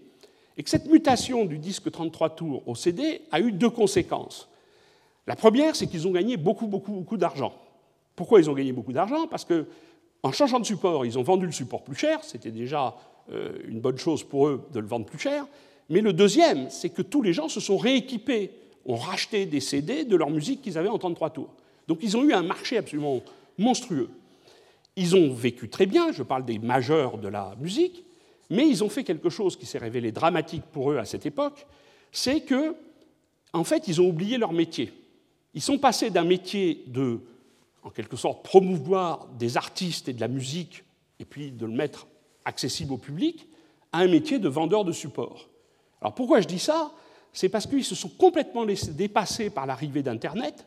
Et 0.57 0.63
que 0.63 0.69
cette 0.69 0.87
mutation 0.87 1.45
du 1.45 1.57
disque 1.57 1.89
33 1.89 2.35
tours 2.35 2.63
au 2.67 2.75
CD 2.75 3.21
a 3.31 3.39
eu 3.39 3.51
deux 3.51 3.69
conséquences. 3.69 4.49
La 5.27 5.35
première, 5.35 5.75
c'est 5.75 5.87
qu'ils 5.87 6.07
ont 6.07 6.11
gagné 6.11 6.37
beaucoup, 6.37 6.67
beaucoup, 6.67 6.91
beaucoup 6.91 7.17
d'argent. 7.17 7.53
Pourquoi 8.15 8.39
ils 8.39 8.49
ont 8.49 8.53
gagné 8.53 8.71
beaucoup 8.71 8.93
d'argent? 8.93 9.27
Parce 9.27 9.45
que 9.45 9.67
en 10.23 10.31
changeant 10.31 10.59
de 10.59 10.65
support, 10.65 11.05
ils 11.05 11.19
ont 11.19 11.23
vendu 11.23 11.45
le 11.45 11.51
support 11.51 11.83
plus 11.83 11.95
cher, 11.95 12.23
c'était 12.23 12.51
déjà 12.51 12.95
euh, 13.31 13.59
une 13.67 13.79
bonne 13.79 13.97
chose 13.97 14.23
pour 14.23 14.47
eux 14.47 14.67
de 14.71 14.79
le 14.79 14.87
vendre 14.87 15.05
plus 15.05 15.19
cher. 15.19 15.45
Mais 15.89 16.01
le 16.01 16.13
deuxième, 16.13 16.69
c'est 16.69 16.89
que 16.89 17.01
tous 17.01 17.21
les 17.21 17.33
gens 17.33 17.47
se 17.47 17.59
sont 17.59 17.77
rééquipés, 17.77 18.51
ont 18.85 18.95
racheté 18.95 19.45
des 19.45 19.59
CD 19.59 20.03
de 20.03 20.15
leur 20.15 20.29
musique 20.29 20.61
qu'ils 20.61 20.77
avaient 20.77 20.89
en 20.89 20.97
33 20.97 21.31
tours. 21.31 21.53
Donc 21.87 21.99
ils 22.01 22.17
ont 22.17 22.23
eu 22.23 22.33
un 22.33 22.43
marché 22.43 22.77
absolument 22.77 23.21
monstrueux. 23.57 24.09
Ils 24.95 25.15
ont 25.15 25.33
vécu 25.33 25.69
très 25.69 25.85
bien, 25.85 26.11
je 26.11 26.23
parle 26.23 26.45
des 26.45 26.59
majeurs 26.59 27.17
de 27.17 27.27
la 27.27 27.55
musique, 27.59 28.03
mais 28.49 28.67
ils 28.67 28.83
ont 28.83 28.89
fait 28.89 29.03
quelque 29.03 29.29
chose 29.29 29.57
qui 29.57 29.65
s'est 29.65 29.77
révélé 29.77 30.11
dramatique 30.11 30.63
pour 30.71 30.91
eux 30.91 30.97
à 30.97 31.05
cette 31.05 31.25
époque, 31.25 31.65
c'est 32.11 32.41
que, 32.41 32.75
en 33.53 33.63
fait, 33.63 33.87
ils 33.87 34.01
ont 34.01 34.07
oublié 34.07 34.37
leur 34.37 34.53
métier. 34.53 34.93
Ils 35.53 35.61
sont 35.61 35.77
passés 35.77 36.09
d'un 36.09 36.23
métier 36.23 36.83
de 36.87 37.19
en 37.83 37.91
quelque 37.91 38.17
sorte 38.17 38.43
promouvoir 38.43 39.27
des 39.37 39.57
artistes 39.57 40.09
et 40.09 40.13
de 40.13 40.19
la 40.19 40.27
musique, 40.27 40.83
et 41.19 41.25
puis 41.25 41.51
de 41.51 41.65
le 41.65 41.71
mettre 41.71 42.07
accessible 42.43 42.93
au 42.93 42.97
public, 42.97 43.47
à 43.91 43.99
un 43.99 44.07
métier 44.07 44.39
de 44.39 44.49
vendeur 44.49 44.83
de 44.85 44.91
support. 44.91 45.47
Alors 46.01 46.13
pourquoi 46.13 46.41
je 46.41 46.47
dis 46.47 46.59
ça? 46.59 46.91
C'est 47.33 47.49
parce 47.49 47.67
qu'ils 47.67 47.83
se 47.83 47.95
sont 47.95 48.09
complètement 48.09 48.65
dépasser 48.65 49.49
par 49.49 49.65
l'arrivée 49.65 50.03
d'Internet, 50.03 50.65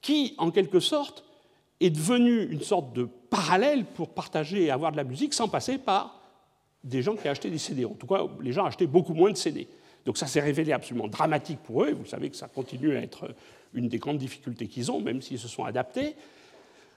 qui, 0.00 0.34
en 0.38 0.50
quelque 0.50 0.80
sorte, 0.80 1.24
est 1.80 1.90
devenu 1.90 2.44
une 2.44 2.60
sorte 2.60 2.92
de 2.92 3.04
parallèle 3.04 3.84
pour 3.84 4.10
partager 4.10 4.64
et 4.64 4.70
avoir 4.70 4.92
de 4.92 4.96
la 4.96 5.04
musique 5.04 5.34
sans 5.34 5.48
passer 5.48 5.78
par 5.78 6.20
des 6.84 7.02
gens 7.02 7.16
qui 7.16 7.26
achetaient 7.26 7.50
des 7.50 7.58
CD. 7.58 7.84
En 7.84 7.94
tout 7.94 8.06
cas, 8.06 8.22
les 8.40 8.52
gens 8.52 8.64
achetaient 8.64 8.86
beaucoup 8.86 9.14
moins 9.14 9.32
de 9.32 9.36
CD. 9.36 9.66
Donc 10.04 10.16
ça 10.16 10.26
s'est 10.26 10.40
révélé 10.40 10.72
absolument 10.72 11.08
dramatique 11.08 11.58
pour 11.64 11.82
eux, 11.82 11.90
vous 11.90 12.06
savez 12.06 12.30
que 12.30 12.36
ça 12.36 12.46
continue 12.46 12.96
à 12.96 13.00
être 13.02 13.34
une 13.74 13.88
des 13.88 13.98
grandes 13.98 14.18
difficultés 14.18 14.68
qu'ils 14.68 14.92
ont, 14.92 15.00
même 15.00 15.20
s'ils 15.20 15.40
se 15.40 15.48
sont 15.48 15.64
adaptés 15.64 16.14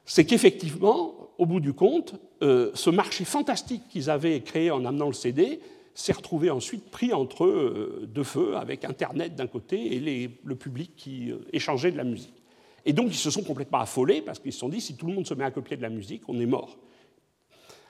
c'est 0.09 0.25
qu'effectivement, 0.25 1.13
au 1.37 1.45
bout 1.45 1.59
du 1.59 1.73
compte, 1.73 2.15
euh, 2.41 2.71
ce 2.73 2.89
marché 2.89 3.25
fantastique 3.25 3.83
qu'ils 3.89 4.09
avaient 4.09 4.41
créé 4.41 4.71
en 4.71 4.83
amenant 4.83 5.05
le 5.05 5.13
CD 5.13 5.59
s'est 5.99 6.13
retrouvé 6.13 6.49
ensuite 6.49 6.89
pris 6.89 7.13
entre 7.13 7.45
euh, 7.45 8.07
deux 8.07 8.23
feux, 8.23 8.55
avec 8.55 8.85
Internet 8.85 9.35
d'un 9.35 9.47
côté 9.47 9.95
et 9.95 10.29
le 10.43 10.55
public 10.55 10.93
qui 10.95 11.31
euh, 11.31 11.39
échangeait 11.53 11.91
de 11.91 11.97
la 11.97 12.03
musique. 12.03 12.41
Et 12.85 12.93
donc 12.93 13.07
ils 13.09 13.17
se 13.17 13.29
sont 13.29 13.43
complètement 13.43 13.79
affolés 13.79 14.21
parce 14.21 14.39
qu'ils 14.39 14.53
se 14.53 14.59
sont 14.59 14.69
dit 14.69 14.81
si 14.81 14.95
tout 14.95 15.07
le 15.07 15.13
monde 15.13 15.27
se 15.27 15.33
met 15.33 15.43
à 15.43 15.51
copier 15.51 15.77
de 15.77 15.81
la 15.81 15.89
musique, 15.89 16.23
on 16.27 16.39
est 16.39 16.45
mort. 16.45 16.77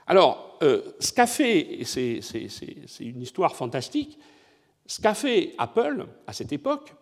Alors, 0.06 0.58
ce 0.60 1.12
qu'a 1.12 1.28
fait, 1.28 1.82
et 1.82 1.84
c'est 1.84 2.20
une 2.98 3.22
histoire 3.22 3.54
fantastique, 3.54 4.18
ce 4.84 5.00
qu'a 5.00 5.14
fait 5.14 5.54
Apple 5.56 6.04
à 6.26 6.32
cette 6.32 6.52
époque, 6.52 6.92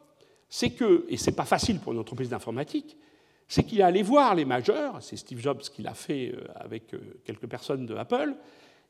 c'est 0.48 0.70
que, 0.70 1.06
et 1.08 1.16
ce 1.16 1.30
n'est 1.30 1.36
pas 1.36 1.46
facile 1.46 1.80
pour 1.80 1.94
une 1.94 1.98
entreprise 1.98 2.28
d'informatique, 2.28 2.98
c'est 3.46 3.64
qu'il 3.64 3.80
est 3.80 3.84
allé 3.84 4.02
voir 4.02 4.34
les 4.34 4.44
majeurs, 4.44 5.02
c'est 5.02 5.16
Steve 5.16 5.40
Jobs 5.40 5.60
qui 5.60 5.82
l'a 5.82 5.94
fait 5.94 6.34
euh, 6.34 6.44
avec 6.54 6.92
euh, 6.94 7.20
quelques 7.24 7.46
personnes 7.46 7.86
de 7.86 7.94
Apple, 7.94 8.34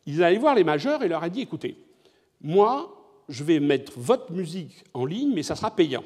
il 0.06 0.20
est 0.20 0.24
allé 0.24 0.38
voir 0.38 0.54
les 0.54 0.64
majeurs 0.64 1.02
et 1.02 1.08
leur 1.08 1.22
a 1.22 1.28
dit, 1.28 1.42
écoutez, 1.42 1.76
moi, 2.41 2.95
je 3.28 3.45
vais 3.45 3.61
mettre 3.61 3.93
votre 3.97 4.32
musique 4.32 4.84
en 4.95 5.05
ligne, 5.05 5.32
mais 5.34 5.43
ça 5.43 5.57
sera 5.57 5.74
payant. 5.74 6.05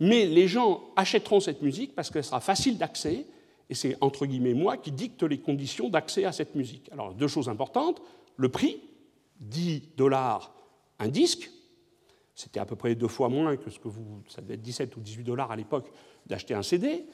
Mais 0.00 0.26
les 0.26 0.46
gens 0.46 0.84
achèteront 0.96 1.40
cette 1.40 1.62
musique 1.62 1.94
parce 1.94 2.10
qu'elle 2.10 2.24
sera 2.24 2.40
facile 2.40 2.78
d'accès, 2.78 3.26
et 3.70 3.74
c'est 3.74 3.96
entre 4.00 4.26
guillemets 4.26 4.54
moi 4.54 4.76
qui 4.76 4.92
dicte 4.92 5.22
les 5.22 5.38
conditions 5.38 5.88
d'accès 5.88 6.24
à 6.24 6.32
cette 6.32 6.54
musique. 6.54 6.88
Alors, 6.92 7.14
deux 7.14 7.28
choses 7.28 7.48
importantes, 7.48 8.00
le 8.36 8.48
prix, 8.48 8.80
10 9.40 9.90
dollars 9.96 10.54
un 11.00 11.08
disque, 11.08 11.50
c'était 12.34 12.60
à 12.60 12.66
peu 12.66 12.76
près 12.76 12.94
deux 12.94 13.08
fois 13.08 13.28
moins 13.28 13.56
que 13.56 13.70
ce 13.70 13.78
que 13.78 13.88
vous, 13.88 14.22
ça 14.28 14.40
devait 14.40 14.54
être 14.54 14.62
17 14.62 14.96
ou 14.96 15.00
18 15.00 15.24
dollars 15.24 15.50
à 15.50 15.56
l'époque 15.56 15.90
d'acheter 16.26 16.54
un 16.54 16.62
CD, 16.62 17.04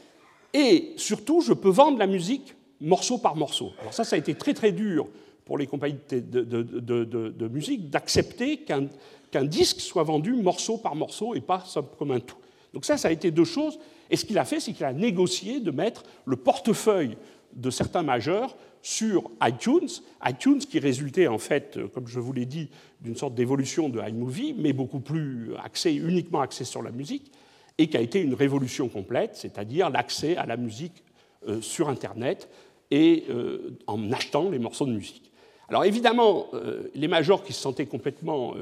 et 0.53 0.93
surtout, 0.97 1.41
je 1.41 1.53
peux 1.53 1.71
vendre 1.71 1.99
la 1.99 2.07
musique 2.07 2.55
morceau 2.81 3.19
par 3.19 3.37
morceau. 3.37 3.73
Alors 3.81 3.95
ça, 3.95 4.05
ça 4.05 4.17
a 4.17 4.19
été 4.19 4.35
très 4.35 4.55
très 4.55 4.73
dur 4.73 5.09
pour 5.45 5.59
les 5.59 5.67
compagnies 5.67 5.99
de, 6.11 7.49
musique 7.49 7.91
d'accepter 7.91 8.59
qu'un 8.59 9.45
disque 9.45 9.81
soit 9.81 10.03
vendu 10.03 10.35
morceau 10.35 10.79
par 10.79 10.95
morceau 10.95 11.35
et 11.35 11.41
pas 11.41 11.65
comme 11.99 12.13
un 12.13 12.21
tout. 12.21 12.37
Donc 12.73 12.85
ça, 12.85 12.97
ça 12.97 13.09
a 13.09 13.11
été 13.11 13.31
deux 13.31 13.45
choses. 13.45 13.79
Et 14.11 14.17
ce 14.17 14.25
qu'il 14.25 14.39
a 14.39 14.45
fait, 14.45 14.61
c'est 14.61 14.73
qu'il 14.73 14.85
a 14.85 14.93
négocié 14.93 15.61
de 15.61 15.71
mettre 15.71 16.03
le 16.25 16.37
portefeuille 16.37 17.17
de 17.55 17.71
certains 17.71 18.03
majeurs 18.03 18.57
sur 18.83 19.31
iTunes, 19.43 19.89
iTunes 20.27 20.59
qui 20.59 20.79
résultait 20.79 21.27
en 21.27 21.39
fait, 21.39 21.79
comme 21.95 22.07
je 22.07 22.21
vous 22.21 22.33
l'ai 22.33 22.47
dit, 22.47 22.69
d'une 23.01 23.17
sorte 23.17 23.35
d'évolution 23.35 23.89
de 23.89 24.01
iMovie, 24.01 24.55
mais 24.59 24.73
beaucoup 24.73 25.01
plus 25.01 25.53
axé, 25.63 25.95
uniquement 25.95 26.41
axé 26.41 26.65
sur 26.65 26.83
la 26.83 26.91
musique 26.91 27.31
et 27.79 27.89
qui 27.89 27.97
a 27.97 28.01
été 28.01 28.21
une 28.21 28.35
révolution 28.35 28.89
complète, 28.89 29.37
c'est-à-dire 29.37 29.91
l'accès 29.91 30.37
à 30.37 30.47
la 30.47 30.57
musique 30.57 31.03
euh, 31.49 31.61
sur 31.61 31.89
Internet 31.89 32.49
et 32.91 33.25
euh, 33.31 33.79
en 33.87 34.13
achetant 34.13 34.51
les 34.51 34.59
morceaux 34.59 34.87
de 34.87 34.93
musique. 34.93 35.33
Alors 35.69 35.85
évidemment, 35.85 36.47
euh, 36.55 36.91
les 36.95 37.09
majors 37.09 37.43
qui 37.43 37.53
se 37.53 37.61
sentaient 37.61 37.87
complètement 37.87 38.55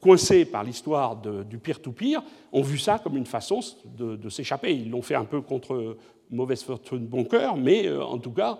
coincés 0.00 0.44
par 0.44 0.64
l'histoire 0.64 1.16
du 1.16 1.58
peer-to-peer 1.58 2.22
ont 2.52 2.62
vu 2.62 2.78
ça 2.78 2.98
comme 2.98 3.16
une 3.16 3.26
façon 3.26 3.60
de, 3.84 4.28
s'échapper. 4.28 4.72
Ils 4.72 4.90
l'ont 4.90 5.02
fait 5.02 5.14
un 5.14 5.24
peu 5.24 5.40
contre 5.40 5.96
mauvaise 6.30 6.62
fortune, 6.62 7.06
bon 7.06 7.24
cœur, 7.24 7.56
mais 7.56 7.90
en 7.92 8.18
tout 8.18 8.30
cas, 8.30 8.58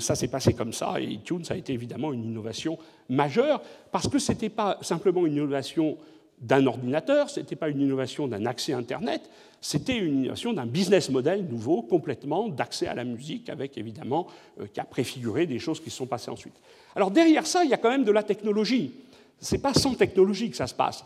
ça 0.00 0.14
s'est 0.14 0.28
passé 0.28 0.54
comme 0.54 0.72
ça, 0.72 1.00
et 1.00 1.04
iTunes 1.04 1.44
a 1.50 1.56
été 1.56 1.72
évidemment 1.72 2.12
une 2.12 2.24
innovation 2.24 2.78
majeure, 3.08 3.62
parce 3.92 4.08
que 4.08 4.18
ce 4.18 4.32
n'était 4.32 4.48
pas 4.48 4.78
simplement 4.80 5.24
une 5.26 5.34
innovation 5.34 5.96
d'un 6.40 6.66
ordinateur, 6.66 7.30
ce 7.30 7.40
n'était 7.40 7.56
pas 7.56 7.68
une 7.68 7.80
innovation 7.80 8.26
d'un 8.28 8.46
accès 8.46 8.72
Internet, 8.72 9.22
c'était 9.60 9.96
une 9.96 10.20
innovation 10.20 10.52
d'un 10.52 10.66
business 10.66 11.08
model 11.08 11.46
nouveau, 11.46 11.80
complètement, 11.80 12.48
d'accès 12.48 12.86
à 12.86 12.94
la 12.94 13.04
musique, 13.04 13.48
avec 13.48 13.78
évidemment, 13.78 14.26
euh, 14.60 14.66
qui 14.70 14.78
a 14.78 14.84
préfiguré 14.84 15.46
des 15.46 15.58
choses 15.58 15.80
qui 15.80 15.88
se 15.88 15.96
sont 15.96 16.06
passées 16.06 16.30
ensuite. 16.30 16.54
Alors 16.94 17.10
derrière 17.10 17.46
ça, 17.46 17.64
il 17.64 17.70
y 17.70 17.74
a 17.74 17.78
quand 17.78 17.88
même 17.88 18.04
de 18.04 18.12
la 18.12 18.22
technologie. 18.22 18.92
Ce 19.40 19.54
n'est 19.54 19.62
pas 19.62 19.72
sans 19.72 19.94
technologie 19.94 20.50
que 20.50 20.56
ça 20.56 20.66
se 20.66 20.74
passe. 20.74 21.04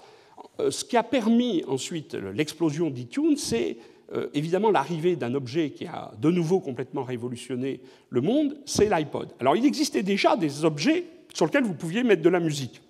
Euh, 0.58 0.72
ce 0.72 0.84
qui 0.84 0.96
a 0.96 1.04
permis 1.04 1.62
ensuite 1.68 2.14
l'explosion 2.14 2.90
d'iTunes, 2.90 3.36
c'est 3.36 3.76
euh, 4.12 4.26
évidemment 4.34 4.72
l'arrivée 4.72 5.14
d'un 5.14 5.34
objet 5.34 5.70
qui 5.70 5.86
a 5.86 6.10
de 6.18 6.30
nouveau 6.30 6.58
complètement 6.58 7.04
révolutionné 7.04 7.80
le 8.10 8.20
monde, 8.22 8.56
c'est 8.66 8.88
l'iPod. 8.88 9.28
Alors 9.38 9.54
il 9.54 9.66
existait 9.66 10.02
déjà 10.02 10.36
des 10.36 10.64
objets 10.64 11.04
sur 11.32 11.46
lesquels 11.46 11.62
vous 11.62 11.74
pouviez 11.74 12.02
mettre 12.02 12.22
de 12.22 12.28
la 12.28 12.40
musique. 12.40 12.80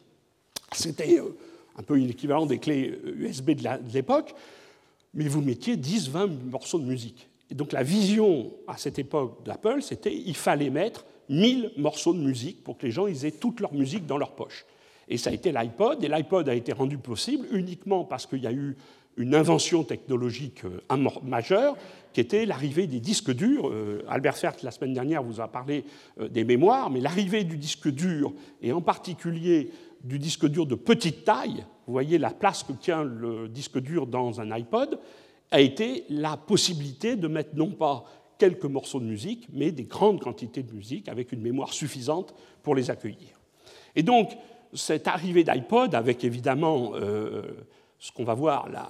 C'était 0.72 1.20
un 1.79 1.83
peu 1.83 1.95
l'équivalent 1.95 2.45
des 2.45 2.59
clés 2.59 2.99
USB 3.05 3.53
de 3.53 3.95
l'époque, 3.95 4.35
mais 5.14 5.29
vous 5.29 5.41
mettiez 5.41 5.76
10, 5.76 6.11
20 6.11 6.26
morceaux 6.51 6.79
de 6.79 6.85
musique. 6.85 7.29
Et 7.51 7.55
donc 7.55 7.72
la 7.72 7.83
vision 7.83 8.51
à 8.66 8.76
cette 8.76 8.99
époque 8.99 9.45
d'Apple, 9.45 9.81
c'était 9.81 10.14
il 10.14 10.37
fallait 10.37 10.70
mettre 10.70 11.07
1000 11.31 11.72
morceaux 11.76 12.12
de 12.12 12.18
musique 12.18 12.62
pour 12.62 12.76
que 12.76 12.87
les 12.87 12.93
gens 12.93 13.07
aient 13.07 13.31
toute 13.31 13.61
leur 13.61 13.72
musique 13.72 14.07
dans 14.07 14.18
leur 14.18 14.33
poche. 14.33 14.66
Et 15.09 15.16
ça 15.16 15.31
a 15.31 15.33
été 15.33 15.53
l'iPod, 15.53 16.05
et 16.05 16.09
l'iPod 16.09 16.49
a 16.49 16.55
été 16.55 16.72
rendu 16.72 16.99
possible 16.99 17.47
uniquement 17.53 18.05
parce 18.05 18.26
qu'il 18.26 18.43
y 18.43 18.47
a 18.47 18.53
eu 18.53 18.76
une 19.16 19.35
invention 19.35 19.83
technologique 19.83 20.62
majeure 21.24 21.76
qui 22.12 22.20
était 22.20 22.47
l'arrivée 22.47 22.87
des 22.87 23.01
disques 23.01 23.33
durs. 23.33 23.72
Albert 24.09 24.37
Fert, 24.37 24.57
la 24.62 24.70
semaine 24.70 24.93
dernière, 24.93 25.22
vous 25.22 25.41
a 25.41 25.49
parlé 25.49 25.85
des 26.31 26.45
mémoires, 26.45 26.91
mais 26.91 27.01
l'arrivée 27.01 27.45
du 27.45 27.57
disque 27.57 27.89
dur, 27.89 28.33
et 28.62 28.72
en 28.72 28.81
particulier 28.81 29.70
du 30.03 30.18
disque 30.18 30.46
dur 30.46 30.66
de 30.66 30.74
petite 30.74 31.24
taille, 31.24 31.64
vous 31.86 31.92
voyez 31.92 32.18
la 32.18 32.30
place 32.30 32.62
que 32.62 32.72
tient 32.72 33.03
le 33.05 33.49
disque 33.49 33.78
dur 33.78 34.07
dans 34.07 34.40
un 34.40 34.51
iPod, 34.51 34.99
a 35.51 35.61
été 35.61 36.05
la 36.11 36.36
possibilité 36.36 37.16
de 37.16 37.28
mettre 37.28 37.57
non 37.57 37.70
pas 37.70 38.05
quelques 38.38 38.64
morceaux 38.64 39.01
de 39.01 39.07
musique, 39.07 39.49
mais 39.53 39.72
des 39.72 39.84
grandes 39.84 40.20
quantités 40.20 40.62
de 40.62 40.72
musique 40.72 41.09
avec 41.09 41.32
une 41.32 41.40
mémoire 41.40 41.72
suffisante 41.72 42.34
pour 42.62 42.74
les 42.74 42.90
accueillir. 42.90 43.40
Et 43.96 44.03
donc, 44.03 44.36
cette 44.72 45.09
arrivée 45.09 45.44
d'iPod, 45.44 45.94
avec 45.94 46.24
évidemment 46.24 46.92
euh, 46.94 47.42
ce 47.99 48.12
qu'on 48.12 48.24
va 48.24 48.34
voir, 48.34 48.68
la, 48.68 48.86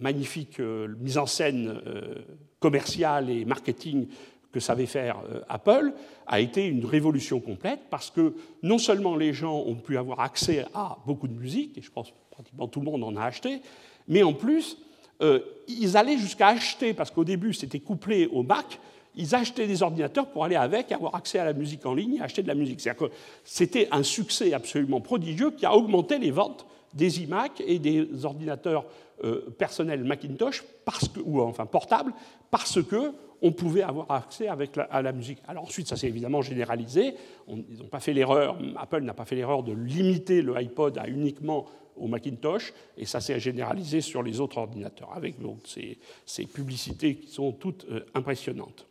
magnifique 0.00 0.60
euh, 0.60 0.94
mise 1.00 1.18
en 1.18 1.26
scène 1.26 1.80
euh, 1.86 2.14
commerciale 2.60 3.30
et 3.30 3.44
marketing 3.44 4.06
que 4.52 4.60
savait 4.60 4.86
faire 4.86 5.18
Apple, 5.48 5.92
a 6.26 6.40
été 6.40 6.66
une 6.66 6.84
révolution 6.84 7.40
complète 7.40 7.80
parce 7.90 8.10
que 8.10 8.34
non 8.62 8.78
seulement 8.78 9.16
les 9.16 9.32
gens 9.32 9.56
ont 9.58 9.74
pu 9.74 9.98
avoir 9.98 10.20
accès 10.20 10.64
à 10.74 10.98
beaucoup 11.06 11.28
de 11.28 11.34
musique, 11.34 11.76
et 11.76 11.82
je 11.82 11.90
pense 11.90 12.10
que 12.10 12.16
pratiquement 12.30 12.68
tout 12.68 12.80
le 12.80 12.86
monde 12.86 13.04
en 13.04 13.16
a 13.16 13.24
acheté, 13.24 13.60
mais 14.06 14.22
en 14.22 14.32
plus, 14.32 14.78
euh, 15.20 15.40
ils 15.66 15.96
allaient 15.96 16.18
jusqu'à 16.18 16.48
acheter, 16.48 16.94
parce 16.94 17.10
qu'au 17.10 17.24
début 17.24 17.52
c'était 17.52 17.80
couplé 17.80 18.26
au 18.26 18.42
Mac, 18.42 18.78
ils 19.16 19.34
achetaient 19.34 19.66
des 19.66 19.82
ordinateurs 19.82 20.30
pour 20.30 20.44
aller 20.44 20.56
avec, 20.56 20.92
avoir 20.92 21.16
accès 21.16 21.38
à 21.38 21.44
la 21.44 21.52
musique 21.52 21.84
en 21.84 21.92
ligne 21.92 22.16
et 22.16 22.20
acheter 22.20 22.42
de 22.42 22.48
la 22.48 22.54
musique. 22.54 22.80
C'est-à-dire 22.80 23.08
que 23.08 23.14
c'était 23.44 23.88
un 23.90 24.04
succès 24.04 24.52
absolument 24.54 25.00
prodigieux 25.00 25.50
qui 25.50 25.66
a 25.66 25.74
augmenté 25.74 26.18
les 26.18 26.30
ventes 26.30 26.66
des 26.94 27.22
iMac 27.22 27.62
et 27.66 27.78
des 27.78 28.24
ordinateurs 28.24 28.84
euh, 29.24 29.54
personnels 29.58 30.04
Macintosh, 30.04 30.64
parce 30.84 31.08
que, 31.08 31.20
ou 31.20 31.40
enfin 31.40 31.66
portables, 31.66 32.12
parce 32.50 32.82
que 32.82 33.12
on 33.40 33.52
pouvait 33.52 33.82
avoir 33.82 34.10
accès 34.10 34.48
avec 34.48 34.72
à 34.90 35.02
la 35.02 35.12
musique. 35.12 35.38
Alors 35.46 35.64
ensuite, 35.64 35.86
ça 35.86 35.96
s'est 35.96 36.08
évidemment 36.08 36.42
généralisé. 36.42 37.14
ils 37.48 37.78
n'ont 37.78 37.88
pas 37.88 38.00
fait 38.00 38.12
l'erreur, 38.12 38.58
Apple 38.76 39.02
n'a 39.02 39.14
pas 39.14 39.24
fait 39.24 39.36
l'erreur 39.36 39.62
de 39.62 39.72
limiter 39.72 40.42
le 40.42 40.56
iPod 40.56 40.98
à 40.98 41.06
uniquement 41.06 41.66
au 41.96 42.06
Macintosh, 42.06 42.72
et 42.96 43.06
ça 43.06 43.20
s'est 43.20 43.40
généralisé 43.40 44.00
sur 44.00 44.22
les 44.22 44.40
autres 44.40 44.58
ordinateurs, 44.58 45.12
avec 45.14 45.36
ces, 45.64 46.46
publicités 46.46 47.16
qui 47.16 47.28
sont 47.28 47.52
toutes 47.52 47.86
euh, 47.90 48.04
impressionnantes. 48.14 48.86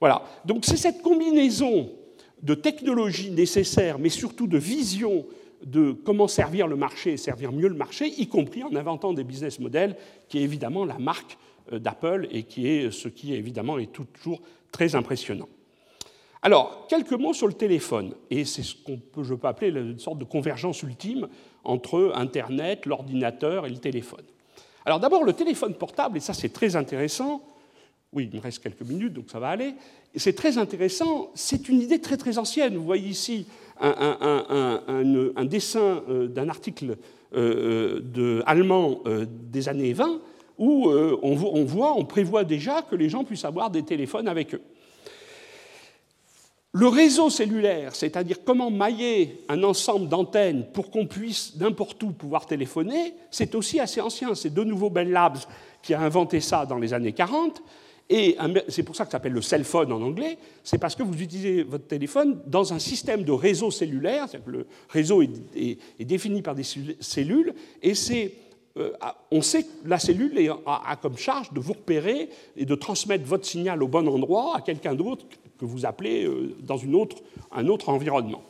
Voilà, 0.00 0.22
donc 0.44 0.64
c'est 0.64 0.76
cette 0.76 1.02
combinaison 1.02 1.90
de 2.42 2.54
technologies 2.54 3.30
nécessaires, 3.30 3.98
mais 3.98 4.08
surtout 4.08 4.46
de 4.46 4.58
vision 4.58 5.26
de 5.64 5.92
comment 5.92 6.28
servir 6.28 6.66
le 6.66 6.76
marché 6.76 7.12
et 7.12 7.16
servir 7.16 7.52
mieux 7.52 7.68
le 7.68 7.74
marché, 7.74 8.06
y 8.06 8.28
compris 8.28 8.62
en 8.62 8.74
inventant 8.74 9.12
des 9.12 9.24
business 9.24 9.58
models, 9.58 9.96
qui 10.28 10.38
est 10.38 10.42
évidemment 10.42 10.84
la 10.84 10.98
marque 10.98 11.38
euh, 11.72 11.78
d'Apple 11.78 12.28
et 12.30 12.44
qui 12.44 12.68
est 12.68 12.90
ce 12.90 13.08
qui 13.08 13.34
évidemment 13.34 13.78
est 13.78 13.92
toujours 13.92 14.40
très 14.72 14.94
impressionnant. 14.94 15.48
Alors, 16.42 16.86
quelques 16.88 17.12
mots 17.12 17.32
sur 17.32 17.48
le 17.48 17.54
téléphone, 17.54 18.14
et 18.30 18.44
c'est 18.44 18.62
ce 18.62 18.76
qu'on 18.76 18.98
peut, 18.98 19.24
je 19.24 19.34
peux 19.34 19.48
appeler 19.48 19.70
une 19.70 19.98
sorte 19.98 20.18
de 20.18 20.24
convergence 20.24 20.82
ultime 20.82 21.28
entre 21.64 22.12
Internet, 22.14 22.86
l'ordinateur 22.86 23.66
et 23.66 23.70
le 23.70 23.78
téléphone. 23.78 24.24
Alors 24.84 25.00
d'abord, 25.00 25.24
le 25.24 25.32
téléphone 25.32 25.74
portable, 25.74 26.18
et 26.18 26.20
ça 26.20 26.34
c'est 26.34 26.52
très 26.52 26.76
intéressant, 26.76 27.42
oui, 28.12 28.28
il 28.30 28.36
me 28.36 28.40
reste 28.40 28.62
quelques 28.62 28.82
minutes, 28.82 29.12
donc 29.12 29.28
ça 29.28 29.40
va 29.40 29.48
aller, 29.48 29.74
c'est 30.14 30.34
très 30.34 30.58
intéressant, 30.58 31.30
c'est 31.34 31.68
une 31.68 31.80
idée 31.80 32.00
très 32.00 32.16
très 32.16 32.38
ancienne. 32.38 32.76
Vous 32.76 32.84
voyez 32.84 33.08
ici 33.08 33.46
un, 33.80 35.44
dessin 35.44 36.02
euh, 36.08 36.26
d'un 36.28 36.48
article 36.48 36.96
euh, 37.34 38.00
de, 38.00 38.42
allemand 38.46 39.00
euh, 39.06 39.26
des 39.28 39.68
années 39.68 39.92
20 39.92 40.20
où 40.58 40.88
on 40.88 41.64
voit, 41.66 41.98
on 41.98 42.06
prévoit 42.06 42.42
déjà 42.42 42.80
que 42.80 42.96
les 42.96 43.10
gens 43.10 43.24
puissent 43.24 43.44
avoir 43.44 43.68
des 43.68 43.82
téléphones 43.82 44.26
avec 44.26 44.54
eux. 44.54 44.62
Le 46.72 46.88
réseau 46.88 47.28
cellulaire, 47.28 47.94
c'est-à-dire 47.94 48.38
comment 48.42 48.70
mailler 48.70 49.44
un 49.50 49.62
ensemble 49.64 50.08
d'antennes 50.08 50.64
pour 50.72 50.90
qu'on 50.90 51.06
puisse 51.06 51.56
n'importe 51.60 52.02
où 52.02 52.12
pouvoir 52.12 52.46
téléphoner, 52.46 53.12
c'est 53.30 53.54
aussi 53.54 53.80
assez 53.80 54.00
ancien. 54.00 54.34
C'est 54.34 54.52
de 54.52 54.64
nouveau 54.64 54.88
Bell 54.88 55.10
Labs 55.10 55.40
qui 55.82 55.92
a 55.92 56.00
inventé 56.00 56.40
ça 56.40 56.64
dans 56.64 56.78
les 56.78 56.94
années 56.94 57.12
40. 57.12 57.62
Et 58.08 58.36
c'est 58.68 58.84
pour 58.84 58.94
ça 58.94 59.04
que 59.04 59.10
ça 59.10 59.18
s'appelle 59.18 59.32
le 59.32 59.42
cell 59.42 59.64
phone 59.64 59.90
en 59.92 60.00
anglais. 60.00 60.38
C'est 60.62 60.78
parce 60.78 60.94
que 60.94 61.02
vous 61.02 61.20
utilisez 61.20 61.64
votre 61.64 61.86
téléphone 61.86 62.40
dans 62.46 62.72
un 62.72 62.78
système 62.78 63.24
de 63.24 63.32
réseau 63.32 63.70
cellulaire. 63.70 64.26
le 64.46 64.66
réseau 64.88 65.22
est, 65.22 65.78
défini 66.00 66.42
par 66.42 66.54
des 66.54 66.62
cellules 66.62 67.54
et 67.82 67.94
c'est 67.94 68.32
euh, 68.78 68.92
on 69.30 69.40
sait 69.40 69.62
que 69.62 69.88
la 69.88 69.98
cellule 69.98 70.38
a, 70.66 70.96
comme 70.96 71.16
charge 71.16 71.52
de 71.52 71.60
vous 71.60 71.72
repérer 71.72 72.28
et 72.56 72.66
de 72.66 72.74
transmettre 72.74 73.24
votre 73.24 73.46
signal 73.46 73.82
au 73.82 73.88
bon 73.88 74.06
endroit 74.06 74.54
à 74.56 74.60
quelqu'un 74.60 74.94
d'autre 74.94 75.24
que 75.58 75.64
vous 75.64 75.86
appelez 75.86 76.26
euh, 76.26 76.54
dans 76.62 76.78
un 77.52 77.68
autre 77.68 77.88
environnement. 77.88 78.42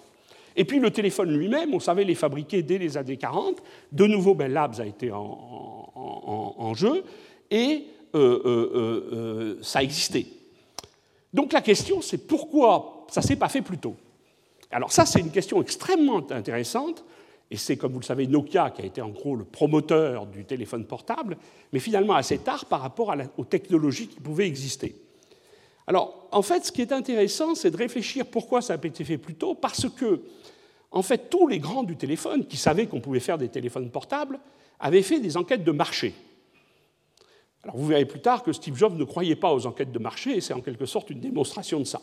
Et 0.56 0.64
puis 0.64 0.80
le 0.80 0.90
téléphone 0.90 1.36
lui-même, 1.36 1.74
on 1.74 1.80
savait 1.80 2.04
les 2.04 2.14
fabriquer 2.14 2.62
dès 2.62 2.78
les 2.78 2.96
années 2.96 3.18
40. 3.18 3.62
De 3.92 4.06
nouveau, 4.06 4.34
Bell 4.34 4.52
Labs 4.52 4.80
a 4.80 4.86
été 4.86 5.12
en, 5.12 6.74
jeu 6.74 7.04
et 7.50 7.84
ça 9.62 9.78
a 9.80 9.82
existé. 9.82 10.26
Donc 11.32 11.52
la 11.52 11.60
question, 11.60 12.00
c'est 12.00 12.26
pourquoi 12.26 13.06
ça 13.10 13.20
ne 13.20 13.26
s'est 13.26 13.36
pas 13.36 13.48
fait 13.48 13.62
plus 13.62 13.78
tôt? 13.78 13.96
Alors 14.70 14.92
ça, 14.92 15.06
c'est 15.06 15.20
une 15.20 15.30
question 15.30 15.60
extrêmement 15.62 16.24
intéressante. 16.30 17.04
Et 17.48 17.56
c'est, 17.56 17.76
comme 17.76 17.92
vous 17.92 18.00
le 18.00 18.04
savez, 18.04 18.26
Nokia 18.26 18.70
qui 18.70 18.82
a 18.82 18.84
été 18.84 19.00
en 19.00 19.10
gros 19.10 19.36
le 19.36 19.44
promoteur 19.44 20.26
du 20.26 20.44
téléphone 20.44 20.84
portable, 20.84 21.36
mais 21.72 21.78
finalement 21.78 22.14
assez 22.14 22.38
tard 22.38 22.64
par 22.64 22.80
rapport 22.80 23.14
aux 23.36 23.44
technologies 23.44 24.08
qui 24.08 24.18
pouvaient 24.18 24.48
exister. 24.48 24.96
Alors, 25.86 26.28
en 26.32 26.42
fait, 26.42 26.64
ce 26.64 26.72
qui 26.72 26.82
est 26.82 26.90
intéressant, 26.90 27.54
c'est 27.54 27.70
de 27.70 27.76
réfléchir 27.76 28.26
pourquoi 28.26 28.60
ça 28.62 28.74
a 28.74 28.76
été 28.84 29.04
fait 29.04 29.18
plus 29.18 29.36
tôt, 29.36 29.54
parce 29.54 29.88
que, 29.88 30.22
en 30.90 31.02
fait, 31.02 31.30
tous 31.30 31.46
les 31.46 31.60
grands 31.60 31.84
du 31.84 31.94
téléphone, 31.94 32.44
qui 32.44 32.56
savaient 32.56 32.86
qu'on 32.86 33.00
pouvait 33.00 33.20
faire 33.20 33.38
des 33.38 33.48
téléphones 33.48 33.90
portables, 33.90 34.40
avaient 34.80 35.02
fait 35.02 35.20
des 35.20 35.36
enquêtes 35.36 35.62
de 35.62 35.70
marché. 35.70 36.14
Alors, 37.66 37.78
vous 37.78 37.86
verrez 37.86 38.04
plus 38.04 38.20
tard 38.20 38.44
que 38.44 38.52
Steve 38.52 38.76
Jobs 38.76 38.96
ne 38.96 39.02
croyait 39.02 39.34
pas 39.34 39.52
aux 39.52 39.66
enquêtes 39.66 39.90
de 39.90 39.98
marché, 39.98 40.36
et 40.36 40.40
c'est 40.40 40.54
en 40.54 40.60
quelque 40.60 40.86
sorte 40.86 41.10
une 41.10 41.18
démonstration 41.18 41.80
de 41.80 41.84
ça. 41.84 42.00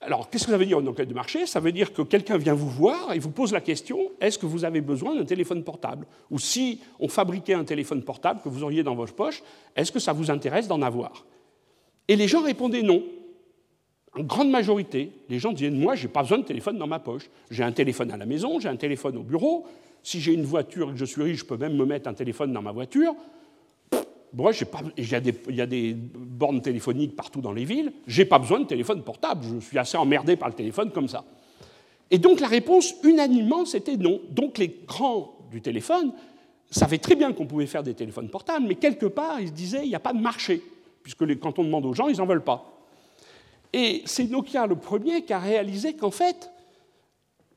Alors, 0.00 0.30
qu'est-ce 0.30 0.44
que 0.44 0.52
ça 0.52 0.56
veut 0.56 0.66
dire 0.66 0.78
une 0.78 0.86
enquête 0.86 1.08
de 1.08 1.14
marché? 1.14 1.46
Ça 1.46 1.58
veut 1.58 1.72
dire 1.72 1.92
que 1.92 2.02
quelqu'un 2.02 2.36
vient 2.36 2.54
vous 2.54 2.70
voir 2.70 3.12
et 3.12 3.18
vous 3.18 3.30
pose 3.30 3.52
la 3.52 3.60
question 3.60 3.98
est-ce 4.20 4.38
que 4.38 4.46
vous 4.46 4.64
avez 4.64 4.80
besoin 4.80 5.16
d'un 5.16 5.24
téléphone 5.24 5.64
portable? 5.64 6.06
Ou 6.30 6.38
si 6.38 6.80
on 7.00 7.08
fabriquait 7.08 7.54
un 7.54 7.64
téléphone 7.64 8.04
portable 8.04 8.40
que 8.40 8.48
vous 8.48 8.62
auriez 8.62 8.84
dans 8.84 8.94
votre 8.94 9.14
poche, 9.14 9.42
est-ce 9.74 9.90
que 9.90 9.98
ça 9.98 10.12
vous 10.12 10.30
intéresse 10.30 10.68
d'en 10.68 10.80
avoir? 10.80 11.26
Et 12.06 12.14
les 12.14 12.28
gens 12.28 12.42
répondaient 12.42 12.82
non. 12.82 13.02
En 14.16 14.22
grande 14.22 14.50
majorité, 14.50 15.10
les 15.28 15.40
gens 15.40 15.52
disaient 15.52 15.70
Moi, 15.70 15.96
je 15.96 16.06
n'ai 16.06 16.12
pas 16.12 16.22
besoin 16.22 16.38
de 16.38 16.44
téléphone 16.44 16.78
dans 16.78 16.86
ma 16.86 17.00
poche. 17.00 17.30
J'ai 17.50 17.64
un 17.64 17.72
téléphone 17.72 18.12
à 18.12 18.16
la 18.16 18.26
maison, 18.26 18.60
j'ai 18.60 18.68
un 18.68 18.76
téléphone 18.76 19.16
au 19.16 19.22
bureau. 19.22 19.66
Si 20.04 20.20
j'ai 20.20 20.34
une 20.34 20.44
voiture 20.44 20.90
et 20.90 20.92
que 20.92 20.98
je 20.98 21.04
suis 21.04 21.22
riche, 21.22 21.40
je 21.40 21.44
peux 21.44 21.56
même 21.56 21.76
me 21.76 21.84
mettre 21.84 22.08
un 22.08 22.14
téléphone 22.14 22.52
dans 22.52 22.62
ma 22.62 22.72
voiture. 22.72 23.14
Il, 24.34 25.10
y 25.10 25.60
a 25.60 25.66
des, 25.66 25.94
bornes 25.94 26.62
téléphoniques 26.62 27.14
partout 27.14 27.40
dans 27.40 27.52
les 27.52 27.64
villes. 27.64 27.92
Je 28.06 28.22
n'ai 28.22 28.24
pas 28.26 28.38
besoin 28.38 28.60
de 28.60 28.64
téléphone 28.64 29.02
portable. 29.02 29.44
Je 29.44 29.66
suis 29.66 29.78
assez 29.78 29.96
emmerdé 29.98 30.36
par 30.36 30.48
le 30.48 30.54
téléphone 30.54 30.90
comme 30.90 31.08
ça. 31.08 31.24
Et 32.10 32.18
donc 32.18 32.40
la 32.40 32.48
réponse, 32.48 32.94
unanimement, 33.04 33.64
c'était 33.66 33.96
non. 33.96 34.20
Donc 34.30 34.58
les 34.58 34.80
grands 34.86 35.36
du 35.50 35.60
téléphone 35.60 36.12
savaient 36.70 36.98
très 36.98 37.14
bien 37.14 37.32
qu'on 37.32 37.46
pouvait 37.46 37.66
faire 37.66 37.82
des 37.82 37.92
téléphones 37.92 38.30
portables, 38.30 38.66
mais 38.66 38.76
quelque 38.76 39.06
part, 39.06 39.40
ils 39.40 39.48
se 39.48 39.52
disaient 39.52 39.84
il 39.84 39.88
n'y 39.88 39.94
a 39.94 40.00
pas 40.00 40.14
de 40.14 40.20
marché 40.20 40.62
puisque 41.02 41.38
quand 41.38 41.58
on 41.58 41.64
demande 41.64 41.84
aux 41.84 41.94
gens, 41.94 42.08
ils 42.08 42.16
n'en 42.16 42.26
veulent 42.26 42.44
pas. 42.44 42.64
Et 43.72 44.02
c'est 44.06 44.24
Nokia 44.24 44.66
le 44.66 44.76
premier 44.76 45.24
qui 45.24 45.32
a 45.32 45.38
réalisé 45.38 45.94
qu'en 45.94 46.10
fait, 46.10 46.50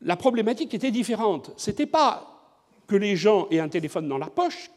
la 0.01 0.15
problématique 0.15 0.73
était 0.73 0.91
différente. 0.91 1.51
Ce 1.57 1.69
n'était 1.69 1.85
pas 1.85 2.31
que 2.87 2.95
les 2.95 3.15
gens 3.15 3.47
aient 3.51 3.59
un 3.59 3.69
téléphone 3.69 4.07
dans 4.07 4.17
la 4.17 4.27
poche 4.27 4.69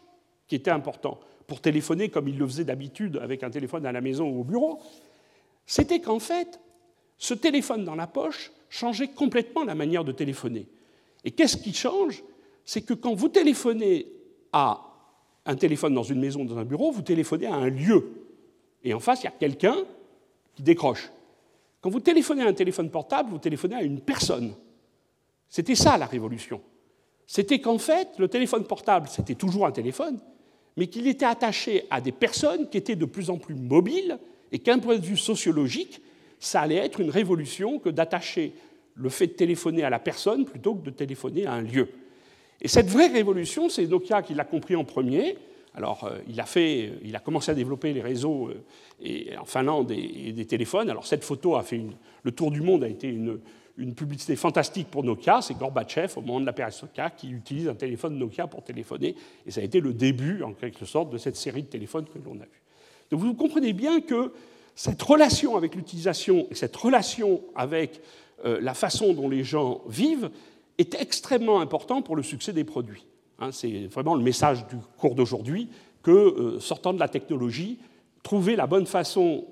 qui 0.46 0.54
était 0.54 0.70
important 0.70 1.18
pour 1.48 1.60
téléphoner 1.60 2.10
comme 2.10 2.28
ils 2.28 2.38
le 2.38 2.46
faisaient 2.46 2.64
d'habitude 2.64 3.18
avec 3.20 3.42
un 3.42 3.50
téléphone 3.50 3.84
à 3.86 3.90
la 3.90 4.00
maison 4.00 4.28
ou 4.28 4.42
au 4.42 4.44
bureau. 4.44 4.78
C'était 5.66 6.00
qu'en 6.00 6.20
fait, 6.20 6.60
ce 7.16 7.34
téléphone 7.34 7.84
dans 7.84 7.96
la 7.96 8.06
poche 8.06 8.52
changeait 8.68 9.08
complètement 9.08 9.64
la 9.64 9.74
manière 9.74 10.04
de 10.04 10.12
téléphoner. 10.12 10.68
Et 11.24 11.30
qu'est-ce 11.30 11.56
qui 11.56 11.72
change? 11.72 12.22
C'est 12.64 12.82
que 12.82 12.92
quand 12.92 13.14
vous 13.14 13.30
téléphonez 13.30 14.06
à 14.52 14.84
un 15.46 15.56
téléphone 15.56 15.94
dans 15.94 16.02
une 16.02 16.20
maison, 16.20 16.44
dans 16.44 16.58
un 16.58 16.64
bureau, 16.64 16.92
vous 16.92 17.02
téléphonez 17.02 17.46
à 17.46 17.54
un 17.54 17.70
lieu. 17.70 18.12
Et 18.84 18.92
en 18.92 19.00
face, 19.00 19.22
il 19.22 19.24
y 19.24 19.28
a 19.28 19.32
quelqu'un 19.32 19.76
qui 20.54 20.62
décroche. 20.62 21.10
Quand 21.80 21.88
vous 21.88 22.00
téléphonez 22.00 22.42
à 22.42 22.48
un 22.48 22.52
téléphone 22.52 22.90
portable, 22.90 23.30
vous 23.30 23.38
téléphonez 23.38 23.76
à 23.76 23.82
une 23.82 24.00
personne. 24.00 24.54
C'était 25.48 25.74
ça 25.74 25.96
la 25.96 26.06
révolution. 26.06 26.60
C'était 27.26 27.60
qu'en 27.60 27.78
fait, 27.78 28.18
le 28.18 28.28
téléphone 28.28 28.64
portable, 28.64 29.08
c'était 29.08 29.34
toujours 29.34 29.66
un 29.66 29.72
téléphone, 29.72 30.20
mais 30.78 30.86
qu'il 30.86 31.08
était 31.08 31.26
attaché 31.26 31.82
à 31.90 32.00
des 32.00 32.12
personnes 32.12 32.68
qui 32.68 32.78
étaient 32.78 32.94
de 32.94 33.04
plus 33.04 33.30
en 33.30 33.36
plus 33.36 33.56
mobiles 33.56 34.16
et 34.52 34.60
qu'un 34.60 34.78
point 34.78 34.96
de 34.96 35.04
vue 35.04 35.16
sociologique, 35.16 36.00
ça 36.38 36.60
allait 36.60 36.76
être 36.76 37.00
une 37.00 37.10
révolution 37.10 37.80
que 37.80 37.88
d'attacher 37.88 38.52
le 38.94 39.08
fait 39.08 39.26
de 39.26 39.32
téléphoner 39.32 39.82
à 39.82 39.90
la 39.90 39.98
personne 39.98 40.44
plutôt 40.44 40.76
que 40.76 40.84
de 40.84 40.90
téléphoner 40.90 41.46
à 41.46 41.54
un 41.54 41.62
lieu. 41.62 41.88
Et 42.62 42.68
cette 42.68 42.86
vraie 42.86 43.08
révolution, 43.08 43.68
c'est 43.68 43.86
Nokia 43.86 44.22
qui 44.22 44.34
l'a 44.34 44.44
compris 44.44 44.76
en 44.76 44.84
premier, 44.84 45.36
Alors, 45.74 46.04
euh, 46.04 46.18
il, 46.28 46.40
a 46.40 46.46
fait, 46.46 46.92
il 47.04 47.14
a 47.16 47.20
commencé 47.20 47.50
à 47.50 47.54
développer 47.54 47.92
les 47.92 48.00
réseaux 48.00 48.50
et, 49.02 49.36
en 49.36 49.44
Finlande 49.44 49.90
et, 49.90 50.32
des 50.32 50.46
téléphones. 50.46 50.90
Alors, 50.90 51.08
cette 51.08 51.24
photo 51.24 51.56
a 51.56 51.64
fait 51.64 51.80
le 52.22 52.30
tour 52.30 52.52
du 52.52 52.60
monde, 52.60 52.84
a 52.84 52.88
été 52.88 53.08
une, 53.08 53.40
une 53.78 53.94
publicité 53.94 54.36
fantastique 54.36 54.90
pour 54.90 55.04
Nokia. 55.04 55.40
C'est 55.40 55.54
Gorbatchev, 55.54 56.12
au 56.16 56.20
moment 56.20 56.40
de 56.40 56.46
la 56.46 56.52
perestroïka, 56.52 57.10
qui 57.10 57.30
utilise 57.30 57.68
un 57.68 57.74
téléphone 57.74 58.18
Nokia 58.18 58.46
pour 58.46 58.62
téléphoner. 58.62 59.14
Et 59.46 59.50
ça 59.50 59.60
a 59.60 59.64
été 59.64 59.80
le 59.80 59.94
début, 59.94 60.42
en 60.42 60.52
quelque 60.52 60.84
sorte, 60.84 61.10
de 61.10 61.18
cette 61.18 61.36
série 61.36 61.62
de 61.62 61.68
téléphones 61.68 62.04
que 62.04 62.18
l'on 62.18 62.34
a 62.34 62.44
vus. 62.44 62.62
Donc, 63.10 63.20
vous 63.20 63.34
comprenez 63.34 63.72
bien 63.72 64.00
que 64.00 64.32
cette 64.74 65.00
relation 65.00 65.56
avec 65.56 65.74
l'utilisation 65.74 66.46
et 66.50 66.54
cette 66.54 66.76
relation 66.76 67.40
avec 67.54 68.00
euh, 68.44 68.58
la 68.60 68.74
façon 68.74 69.14
dont 69.14 69.28
les 69.28 69.44
gens 69.44 69.80
vivent 69.88 70.30
est 70.78 70.94
extrêmement 70.94 71.60
important 71.60 72.02
pour 72.02 72.16
le 72.16 72.22
succès 72.22 72.52
des 72.52 72.64
produits. 72.64 73.06
Hein, 73.38 73.50
c'est 73.52 73.86
vraiment 73.86 74.14
le 74.14 74.22
message 74.22 74.66
du 74.66 74.76
cours 74.98 75.14
d'aujourd'hui 75.14 75.68
que, 76.02 76.10
euh, 76.10 76.60
sortant 76.60 76.92
de 76.92 76.98
la 76.98 77.08
technologie, 77.08 77.78
trouver 78.22 78.56
la 78.56 78.66
bonne 78.66 78.86
façon 78.86 79.44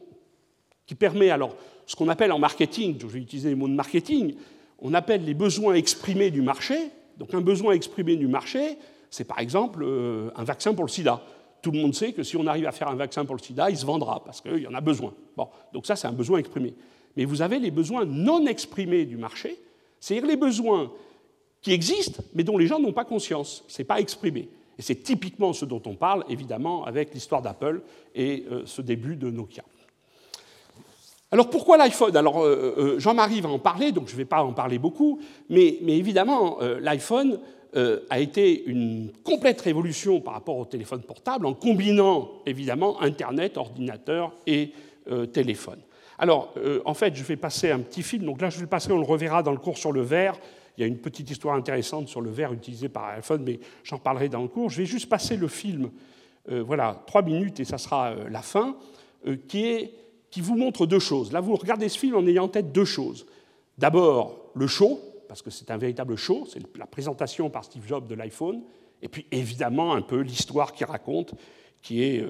qui 0.86 0.94
permet 0.94 1.30
alors 1.30 1.56
ce 1.86 1.96
qu'on 1.96 2.08
appelle 2.08 2.32
en 2.32 2.38
marketing, 2.38 2.96
je 3.00 3.06
vais 3.06 3.20
utiliser 3.20 3.50
les 3.50 3.54
mots 3.54 3.68
de 3.68 3.74
marketing, 3.74 4.34
on 4.78 4.92
appelle 4.94 5.24
les 5.24 5.34
besoins 5.34 5.74
exprimés 5.74 6.30
du 6.30 6.42
marché. 6.42 6.76
Donc 7.16 7.32
un 7.32 7.40
besoin 7.40 7.72
exprimé 7.72 8.16
du 8.16 8.26
marché, 8.26 8.76
c'est 9.10 9.24
par 9.24 9.38
exemple 9.38 9.82
euh, 9.82 10.30
un 10.36 10.44
vaccin 10.44 10.74
pour 10.74 10.84
le 10.84 10.90
sida. 10.90 11.22
Tout 11.62 11.70
le 11.70 11.80
monde 11.80 11.94
sait 11.94 12.12
que 12.12 12.22
si 12.22 12.36
on 12.36 12.46
arrive 12.46 12.66
à 12.66 12.72
faire 12.72 12.88
un 12.88 12.94
vaccin 12.96 13.24
pour 13.24 13.34
le 13.34 13.40
sida, 13.40 13.70
il 13.70 13.76
se 13.76 13.86
vendra 13.86 14.22
parce 14.24 14.40
qu'il 14.40 14.58
y 14.58 14.66
en 14.66 14.74
a 14.74 14.80
besoin. 14.80 15.14
Bon, 15.36 15.48
donc 15.72 15.86
ça, 15.86 15.96
c'est 15.96 16.06
un 16.06 16.12
besoin 16.12 16.38
exprimé. 16.38 16.74
Mais 17.16 17.24
vous 17.24 17.40
avez 17.40 17.58
les 17.58 17.70
besoins 17.70 18.04
non 18.04 18.46
exprimés 18.46 19.06
du 19.06 19.16
marché, 19.16 19.58
c'est-à-dire 19.98 20.28
les 20.28 20.36
besoins 20.36 20.92
qui 21.62 21.72
existent, 21.72 22.22
mais 22.34 22.44
dont 22.44 22.58
les 22.58 22.66
gens 22.66 22.78
n'ont 22.78 22.92
pas 22.92 23.04
conscience. 23.04 23.64
Ce 23.68 23.80
n'est 23.80 23.86
pas 23.86 23.98
exprimé. 24.00 24.48
Et 24.78 24.82
c'est 24.82 24.96
typiquement 24.96 25.52
ce 25.54 25.64
dont 25.64 25.82
on 25.86 25.94
parle, 25.94 26.24
évidemment, 26.28 26.84
avec 26.84 27.14
l'histoire 27.14 27.40
d'Apple 27.40 27.80
et 28.14 28.44
euh, 28.50 28.62
ce 28.66 28.82
début 28.82 29.16
de 29.16 29.30
Nokia. 29.30 29.64
Alors 31.32 31.50
pourquoi 31.50 31.76
l'iPhone? 31.76 32.16
Alors 32.16 32.42
euh, 32.42 32.74
euh, 32.78 32.98
Jean-Marie 32.98 33.40
va 33.40 33.48
en 33.48 33.58
parler, 33.58 33.92
donc 33.92 34.08
je 34.08 34.12
ne 34.12 34.18
vais 34.18 34.24
pas 34.24 34.42
en 34.42 34.52
parler 34.52 34.78
beaucoup, 34.78 35.20
mais, 35.48 35.78
évidemment, 35.86 36.58
l'iPhone 36.80 37.40
a 38.08 38.20
été 38.20 38.64
une 38.64 39.10
complète 39.22 39.60
révolution 39.60 40.20
par 40.22 40.32
rapport 40.32 40.56
au 40.56 40.64
téléphone 40.64 41.02
portable 41.02 41.44
en 41.44 41.52
combinant 41.52 42.30
évidemment 42.46 43.02
Internet, 43.02 43.58
ordinateur 43.58 44.32
et 44.46 44.72
téléphone. 45.32 45.80
Alors, 46.18 46.52
euh, 46.56 46.80
en 46.84 46.94
fait, 46.94 47.14
je 47.14 47.22
vais 47.22 47.36
passer 47.36 47.70
un 47.70 47.80
petit 47.80 48.02
film. 48.02 48.24
Donc 48.24 48.40
là, 48.40 48.50
je 48.50 48.58
vais 48.58 48.66
passer, 48.66 48.92
on 48.92 48.98
le 48.98 49.04
reverra 49.04 49.42
dans 49.42 49.52
le 49.52 49.58
cours 49.58 49.78
sur 49.78 49.92
le 49.92 50.02
verre. 50.02 50.34
Il 50.76 50.80
y 50.80 50.84
a 50.84 50.86
une 50.86 50.98
petite 50.98 51.30
histoire 51.30 51.54
intéressante 51.54 52.08
sur 52.08 52.20
le 52.20 52.30
verre 52.30 52.52
utilisé 52.52 52.88
par 52.88 53.06
iPhone, 53.06 53.42
mais 53.44 53.58
j'en 53.82 53.98
parlerai 53.98 54.28
dans 54.28 54.42
le 54.42 54.48
cours. 54.48 54.70
Je 54.70 54.78
vais 54.78 54.86
juste 54.86 55.08
passer 55.08 55.36
le 55.36 55.48
film, 55.48 55.90
euh, 56.50 56.62
voilà, 56.62 57.02
trois 57.06 57.22
minutes 57.22 57.60
et 57.60 57.64
ça 57.64 57.78
sera 57.78 58.10
euh, 58.10 58.28
la 58.30 58.42
fin, 58.42 58.76
qui, 59.48 59.66
est, 59.66 59.92
qui 60.36 60.42
vous 60.42 60.54
montre 60.54 60.84
deux 60.84 60.98
choses. 60.98 61.32
Là, 61.32 61.40
vous 61.40 61.56
regardez 61.56 61.88
ce 61.88 61.98
film 61.98 62.14
en 62.14 62.26
ayant 62.26 62.44
en 62.44 62.48
tête 62.48 62.70
deux 62.70 62.84
choses. 62.84 63.24
D'abord, 63.78 64.50
le 64.54 64.66
show, 64.66 65.00
parce 65.28 65.40
que 65.40 65.48
c'est 65.48 65.70
un 65.70 65.78
véritable 65.78 66.14
show, 66.14 66.44
c'est 66.46 66.60
la 66.76 66.84
présentation 66.84 67.48
par 67.48 67.64
Steve 67.64 67.86
Jobs 67.88 68.06
de 68.06 68.14
l'iPhone, 68.14 68.60
et 69.00 69.08
puis 69.08 69.24
évidemment 69.32 69.94
un 69.94 70.02
peu 70.02 70.20
l'histoire 70.20 70.74
qu'il 70.74 70.84
raconte, 70.84 71.32
qui 71.80 72.02
est 72.02 72.22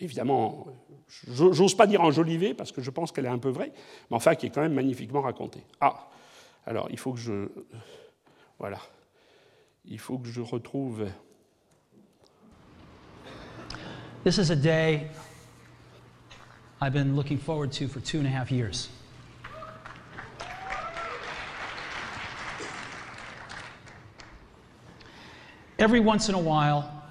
évidemment 0.00 0.66
j'ose 1.28 1.76
pas 1.76 1.86
dire 1.86 2.00
enjolivée 2.00 2.54
parce 2.54 2.72
que 2.72 2.80
je 2.80 2.90
pense 2.90 3.12
qu'elle 3.12 3.26
est 3.26 3.28
un 3.28 3.38
peu 3.38 3.50
vraie, 3.50 3.70
mais 4.10 4.16
enfin 4.16 4.34
qui 4.34 4.46
est 4.46 4.50
quand 4.50 4.62
même 4.62 4.74
magnifiquement 4.74 5.20
racontée. 5.20 5.62
Ah, 5.80 6.10
alors 6.66 6.88
il 6.90 6.98
faut 6.98 7.12
que 7.12 7.20
je. 7.20 7.46
Voilà. 8.58 8.80
Il 9.84 10.00
faut 10.00 10.18
que 10.18 10.26
je 10.26 10.40
retrouve. 10.40 11.06
This 14.24 14.38
is 14.38 14.50
a 14.50 14.56
day 14.56 15.06
I've 16.84 16.92
been 16.92 17.16
looking 17.16 17.38
forward 17.38 17.72
to 17.72 17.88
for 17.88 18.00
two 18.00 18.18
and 18.18 18.26
a 18.26 18.30
half 18.30 18.52
years. 18.52 18.90
Every 25.78 26.00
once 26.00 26.28
in 26.28 26.34
a 26.34 26.38
while, 26.38 27.02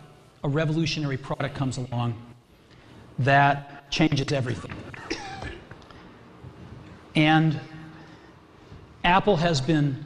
a 0.43 0.47
revolutionary 0.47 1.17
product 1.17 1.55
comes 1.55 1.77
along 1.77 2.13
that 3.17 3.89
changes 3.89 4.31
everything. 4.31 4.75
And 7.15 7.59
Apple 9.03 9.37
has 9.37 9.59
been, 9.59 10.05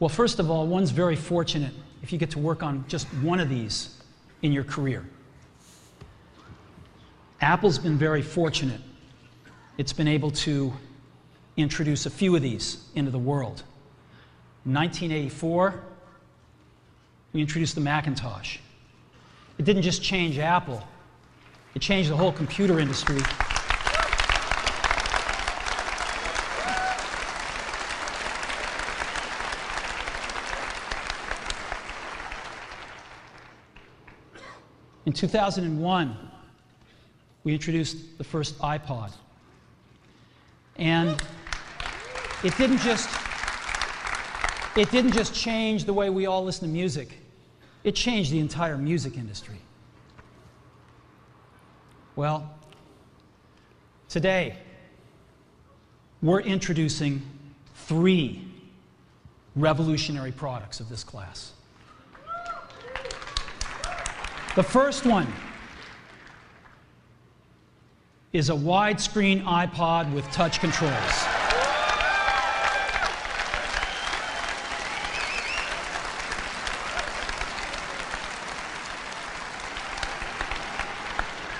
well, 0.00 0.08
first 0.08 0.40
of 0.40 0.50
all, 0.50 0.66
one's 0.66 0.90
very 0.90 1.14
fortunate 1.14 1.72
if 2.02 2.12
you 2.12 2.18
get 2.18 2.30
to 2.32 2.40
work 2.40 2.64
on 2.64 2.84
just 2.88 3.06
one 3.22 3.38
of 3.38 3.48
these 3.48 3.96
in 4.42 4.50
your 4.52 4.64
career. 4.64 5.06
Apple's 7.40 7.78
been 7.78 7.98
very 7.98 8.22
fortunate. 8.22 8.80
It's 9.76 9.92
been 9.92 10.08
able 10.08 10.30
to 10.30 10.72
introduce 11.56 12.06
a 12.06 12.10
few 12.10 12.34
of 12.34 12.42
these 12.42 12.88
into 12.94 13.10
the 13.10 13.18
world. 13.18 13.62
In 14.64 14.72
1984, 14.72 15.82
we 17.32 17.40
introduced 17.42 17.74
the 17.74 17.80
Macintosh. 17.82 18.58
It 19.58 19.64
didn't 19.64 19.82
just 19.82 20.02
change 20.02 20.38
Apple, 20.38 20.82
it 21.74 21.82
changed 21.82 22.10
the 22.10 22.16
whole 22.16 22.32
computer 22.32 22.80
industry. 22.80 23.20
In 35.04 35.12
2001, 35.12 36.16
we 37.46 37.54
introduced 37.54 38.18
the 38.18 38.24
first 38.24 38.58
iPod. 38.58 39.12
And 40.78 41.10
it 42.42 42.56
didn't 42.58 42.78
just 42.78 43.08
it 44.76 44.90
didn't 44.90 45.12
just 45.12 45.32
change 45.32 45.84
the 45.84 45.94
way 45.94 46.10
we 46.10 46.26
all 46.26 46.44
listen 46.44 46.66
to 46.66 46.74
music. 46.74 47.08
It 47.84 47.94
changed 47.94 48.32
the 48.32 48.40
entire 48.40 48.76
music 48.76 49.16
industry. 49.16 49.60
Well, 52.16 52.52
today 54.08 54.56
we're 56.22 56.40
introducing 56.40 57.22
three 57.76 58.44
revolutionary 59.54 60.32
products 60.32 60.80
of 60.80 60.88
this 60.88 61.04
class. 61.04 61.52
The 64.56 64.64
first 64.64 65.06
one 65.06 65.32
is 68.36 68.50
a 68.50 68.52
widescreen 68.52 69.42
iPod 69.44 70.12
with 70.12 70.30
touch 70.30 70.60
controls. 70.60 70.92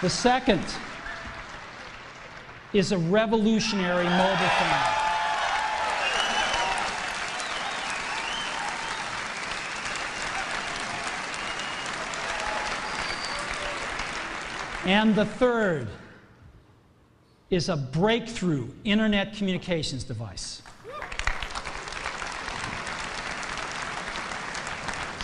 The 0.03 0.11
second 0.11 0.63
is 2.75 2.93
a 2.93 2.99
revolutionary 2.99 4.05
mobile 4.05 4.37
phone. 4.37 4.93
And 14.85 15.15
the 15.15 15.25
third 15.25 15.89
is 17.51 17.69
a 17.69 17.77
breakthrough 17.77 18.69
internet 18.85 19.35
communications 19.35 20.05
device. 20.05 20.63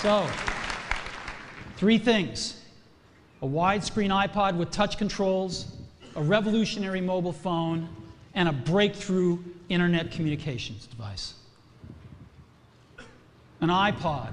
So, 0.01 0.29
three 1.77 1.99
things 1.99 2.59
a 3.43 3.47
widescreen 3.47 4.11
iPod 4.11 4.57
with 4.57 4.71
touch 4.71 4.99
controls, 4.99 5.77
a 6.15 6.23
revolutionary 6.23 7.01
mobile 7.01 7.33
phone, 7.33 7.89
and 8.35 8.49
a 8.49 8.53
breakthrough 8.53 9.39
internet 9.69 10.13
communications 10.13 10.87
device. 10.87 11.35
An 13.61 13.69
iPod, 13.69 14.33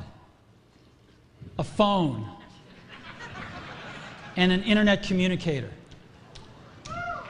a 1.58 1.64
phone, 1.64 2.28
and 4.36 4.52
an 4.52 4.64
internet 4.64 5.04
communicator. 5.04 5.72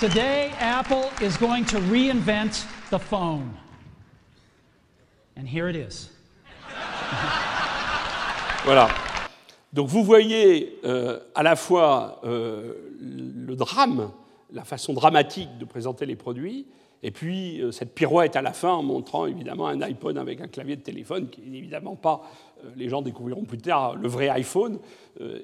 today, 0.00 0.52
Apple 0.60 1.10
is 1.20 1.36
going 1.36 1.64
to 1.64 1.78
reinvent 1.80 2.64
the 2.90 2.98
phone. 2.98 3.56
And 5.36 5.46
here 5.46 5.68
it 5.68 5.76
is. 5.76 6.10
Voilà. 8.64 8.88
Donc 9.72 9.88
vous 9.88 10.02
voyez 10.02 10.78
euh, 10.84 11.20
à 11.34 11.42
la 11.42 11.56
fois 11.56 12.20
euh, 12.24 12.74
le 13.00 13.54
drame, 13.54 14.10
la 14.52 14.64
façon 14.64 14.92
dramatique 14.92 15.48
de 15.58 15.64
présenter 15.64 16.06
les 16.06 16.16
produits, 16.16 16.66
et 17.02 17.10
puis 17.10 17.62
euh, 17.62 17.70
cette 17.70 17.94
pirouette 17.94 18.36
à 18.36 18.42
la 18.42 18.52
fin 18.52 18.72
en 18.72 18.82
montrant 18.82 19.26
évidemment 19.26 19.68
un 19.68 19.80
iPhone 19.82 20.18
avec 20.18 20.40
un 20.40 20.48
clavier 20.48 20.76
de 20.76 20.82
téléphone, 20.82 21.28
qui 21.28 21.42
n'est 21.42 21.58
évidemment 21.58 21.96
pas, 21.96 22.22
les 22.76 22.88
gens 22.88 23.00
découvriront 23.02 23.44
plus 23.44 23.58
tard, 23.58 23.94
le 23.94 24.08
vrai 24.08 24.28
iPhone, 24.28 24.78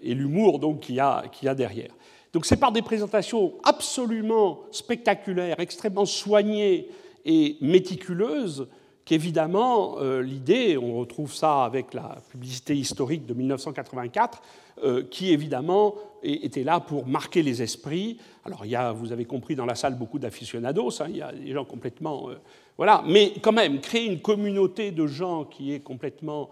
et 0.03 0.15
l'humour 0.15 0.59
donc 0.59 0.81
qu'il 0.81 0.97
y, 0.97 1.01
a 1.01 1.55
derrière. 1.55 1.93
Donc 2.35 2.45
c'est 2.47 2.57
par 2.57 2.72
des 2.72 2.82
présentations 2.82 3.55
absolument 3.62 4.61
spectaculaires, 4.72 5.61
extrêmement 5.61 6.05
soignées 6.05 6.89
et 7.24 7.57
méticuleuses 7.61 8.66
qu'évidemment, 9.05 9.97
euh, 10.01 10.22
l'idée, 10.22 10.76
on 10.76 10.97
retrouve 10.99 11.32
ça 11.32 11.64
avec 11.64 11.95
la 11.95 12.16
publicité 12.30 12.74
historique 12.74 13.26
de 13.26 13.35
1984, 13.35 14.43
euh, 14.82 15.05
qui 15.11 15.32
évidemment 15.32 15.95
était 16.22 16.64
là 16.64 16.80
pour 16.80 17.07
marquer 17.07 17.43
les 17.43 17.62
esprits. 17.62 18.18
Alors, 18.45 18.64
il 18.64 18.70
y 18.70 18.76
a, 18.76 18.93
vous 18.93 19.12
avez 19.12 19.26
compris, 19.26 19.55
dans 19.55 19.66
la 19.66 19.74
salle 19.74 19.97
beaucoup 19.97 20.18
d'aficionados, 20.18 21.03
hein, 21.03 21.07
il 21.11 21.18
y 21.18 21.22
a 21.22 21.32
des 21.32 21.53
gens 21.53 21.64
complètement. 21.64 22.30
Euh, 22.30 22.35
voilà, 22.76 23.05
mais 23.07 23.35
quand 23.43 23.53
même, 23.53 23.80
créer 23.80 24.07
une 24.07 24.20
communauté 24.20 24.91
de 24.91 25.07
gens 25.07 25.45
qui 25.45 25.72
est 25.72 25.80
complètement 25.80 26.51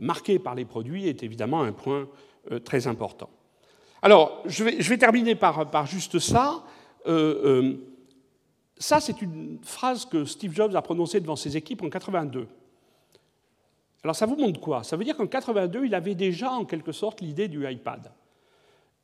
marquée 0.00 0.38
par 0.38 0.54
les 0.54 0.66
produits 0.66 1.08
est 1.08 1.22
évidemment 1.22 1.62
un 1.62 1.72
point 1.72 2.06
très 2.62 2.86
important. 2.86 3.30
Alors, 4.02 4.42
je 4.46 4.64
vais, 4.64 4.98
terminer 4.98 5.34
par, 5.34 5.86
juste 5.86 6.18
ça. 6.18 6.62
Ça, 8.78 9.00
c'est 9.00 9.22
une 9.22 9.58
phrase 9.62 10.04
que 10.04 10.24
Steve 10.24 10.54
Jobs 10.54 10.74
a 10.76 10.82
prononcée 10.82 11.20
devant 11.20 11.36
ses 11.36 11.56
équipes 11.56 11.82
en 11.82 11.88
82. 11.88 12.46
Alors 14.06 14.14
ça 14.14 14.26
vous 14.26 14.36
montre 14.36 14.60
quoi? 14.60 14.84
Ça 14.84 14.96
veut 14.96 15.02
dire 15.02 15.16
qu'en 15.16 15.26
82, 15.26 15.84
il 15.84 15.92
avait 15.92 16.14
déjà 16.14 16.52
en 16.52 16.64
quelque 16.64 16.92
sorte 16.92 17.20
l'idée 17.20 17.48
du 17.48 17.68
iPad. 17.68 18.12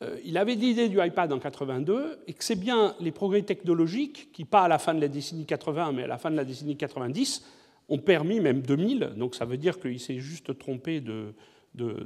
Euh, 0.01 0.17
il 0.23 0.37
avait 0.37 0.55
l'idée 0.55 0.87
du 0.87 1.03
iPad 1.03 1.33
en 1.33 1.39
82 1.39 2.23
et 2.25 2.33
que 2.33 2.41
c'est 2.41 2.55
bien 2.55 2.95
les 3.01 3.11
progrès 3.11 3.41
technologiques 3.41 4.31
qui, 4.31 4.45
pas 4.45 4.61
à 4.61 4.67
la 4.69 4.79
fin 4.79 4.93
de 4.93 5.01
la 5.01 5.09
décennie 5.09 5.45
80, 5.45 5.91
mais 5.91 6.03
à 6.03 6.07
la 6.07 6.17
fin 6.17 6.31
de 6.31 6.37
la 6.37 6.45
décennie 6.45 6.77
90, 6.77 7.45
ont 7.89 7.97
permis, 7.97 8.39
même 8.39 8.61
2000, 8.61 9.15
donc 9.17 9.35
ça 9.35 9.43
veut 9.43 9.57
dire 9.57 9.77
qu'il 9.77 9.99
s'est 9.99 10.19
juste 10.19 10.57
trompé 10.57 11.01
de, 11.01 11.33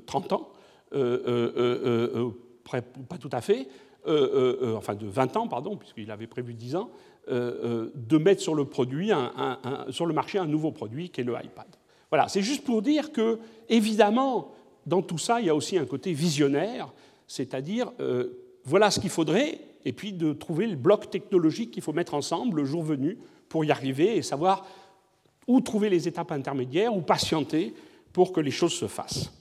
30 0.08 0.34
ans, 0.34 0.52
euh, 0.94 1.52
euh, 1.56 2.32
pas 3.10 3.18
tout 3.18 3.30
à 3.32 3.42
fait, 3.42 3.68
enfin 4.06 4.96
de 4.96 5.08
20 5.08 5.38
ans, 5.38 5.48
pardon, 5.48 5.76
puisqu'il 5.78 6.12
avait 6.12 6.28
prévu 6.28 6.54
10 6.54 6.76
ans, 6.76 6.90
euh, 7.30 7.34
euh, 7.66 7.92
de 7.94 8.18
mettre 8.18 8.42
sur 8.42 8.56
le, 8.56 8.64
produit 8.64 9.12
sur 9.90 10.06
le 10.06 10.14
marché 10.14 10.38
un 10.38 10.46
nouveau 10.46 10.72
produit 10.72 11.10
qui 11.10 11.20
est 11.20 11.26
le 11.26 11.34
iPad. 11.34 11.68
Voilà, 12.10 12.30
c'est 12.30 12.42
juste 12.42 12.64
pour 12.64 12.82
dire 12.82 13.12
que, 13.12 13.40
évidemment, 13.68 14.54
dans 14.86 15.02
tout 15.02 15.18
ça, 15.18 15.42
il 15.42 15.48
y 15.48 15.50
a 15.50 15.56
aussi 15.56 15.78
un 15.78 15.86
côté 15.86 16.14
visionnaire, 16.14 16.94
c'est-à-dire, 17.28 17.92
euh, 18.00 18.30
voilà 18.64 18.92
ce 18.92 19.02
qu'il 19.02 19.10
faudrait, 19.10 19.60
et 19.84 19.92
puis 19.92 20.14
de 20.14 20.32
trouver 20.32 20.68
le 20.68 20.78
bloc 20.78 21.10
technologique 21.10 21.72
qu'il 21.72 21.84
faut 21.84 21.92
mettre 21.92 22.14
ensemble 22.14 22.56
le 22.56 22.64
jour 22.64 22.82
venu 22.82 23.18
pour 23.50 23.66
y 23.66 23.72
arriver 23.72 24.16
et 24.16 24.22
savoir 24.22 24.66
où 25.48 25.60
trouver 25.60 25.90
les 25.90 26.08
étapes 26.08 26.32
intermédiaires, 26.32 26.96
ou 26.96 27.02
patienter 27.02 27.74
pour 28.14 28.32
que 28.32 28.40
les 28.40 28.52
choses 28.52 28.74
se 28.74 28.88
fassent. 28.88 29.34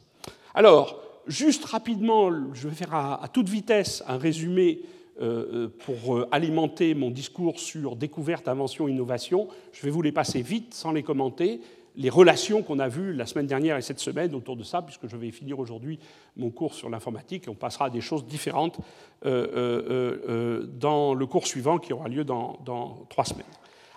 Alors, 0.54 1.00
juste 1.26 1.64
rapidement, 1.64 2.30
je 2.54 2.68
vais 2.68 2.74
faire 2.74 2.94
à 2.94 3.28
toute 3.32 3.48
vitesse 3.48 4.02
un 4.06 4.18
résumé 4.18 4.80
euh, 5.18 5.46
euh, 5.54 5.68
pour 5.86 6.14
euh, 6.14 6.28
alimenter 6.30 6.94
mon 6.94 7.10
discours 7.10 7.58
sur 7.58 7.96
découverte, 7.96 8.48
invention, 8.48 8.86
innovation. 8.86 9.48
Je 9.72 9.80
vais 9.80 9.88
vous 9.88 10.02
les 10.02 10.12
passer 10.12 10.42
vite 10.42 10.74
sans 10.74 10.92
les 10.92 11.02
commenter. 11.02 11.62
Les 11.96 12.10
relations 12.10 12.62
qu'on 12.62 12.78
a 12.80 12.88
vues 12.88 13.14
la 13.14 13.24
semaine 13.24 13.46
dernière 13.46 13.78
et 13.78 13.82
cette 13.82 13.98
semaine 13.98 14.34
autour 14.34 14.56
de 14.56 14.62
ça, 14.62 14.82
puisque 14.82 15.08
je 15.08 15.16
vais 15.16 15.30
finir 15.30 15.58
aujourd'hui 15.58 15.98
mon 16.36 16.50
cours 16.50 16.74
sur 16.74 16.90
l'informatique 16.90 17.44
on 17.48 17.54
passera 17.54 17.86
à 17.86 17.90
des 17.90 18.02
choses 18.02 18.26
différentes 18.26 18.76
dans 19.22 21.14
le 21.14 21.26
cours 21.26 21.46
suivant 21.46 21.78
qui 21.78 21.94
aura 21.94 22.08
lieu 22.08 22.22
dans, 22.22 22.58
dans 22.66 23.06
trois 23.08 23.24
semaines. 23.24 23.46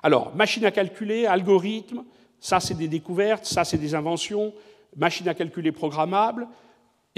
Alors, 0.01 0.33
machine 0.33 0.63
à 0.63 0.71
calculer, 0.71 1.25
algorithme, 1.25 2.05
ça 2.39 2.61
c'est 2.61 2.75
des 2.75 2.87
découvertes, 2.87 3.43
ça 3.43 3.65
c'est 3.65 3.77
des 3.77 3.93
inventions, 3.93 4.53
machine 4.95 5.27
à 5.27 5.33
calculer 5.33 5.73
programmable, 5.73 6.47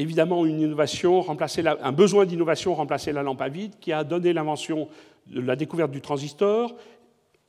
évidemment 0.01 0.45
une 0.45 0.61
innovation, 0.61 1.23
un 1.29 1.91
besoin 1.91 2.25
d'innovation 2.25 2.73
remplacer 2.73 3.11
la 3.11 3.23
lampe 3.23 3.41
à 3.41 3.49
vide, 3.49 3.73
qui 3.79 3.93
a 3.93 4.03
donné 4.03 4.33
l'invention 4.33 4.87
la 5.31 5.55
découverte 5.55 5.91
du 5.91 6.01
transistor, 6.01 6.75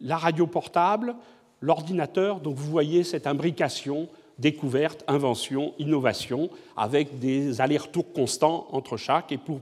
la 0.00 0.16
radio 0.16 0.46
portable, 0.46 1.14
l'ordinateur. 1.60 2.40
Donc 2.40 2.56
vous 2.56 2.70
voyez 2.70 3.04
cette 3.04 3.26
imbrication 3.26 4.08
découverte, 4.38 5.04
invention, 5.06 5.74
innovation, 5.78 6.50
avec 6.76 7.18
des 7.18 7.60
allers-retours 7.60 8.12
constants 8.12 8.66
entre 8.72 8.96
chaque. 8.96 9.32
Et 9.32 9.38
pour 9.38 9.60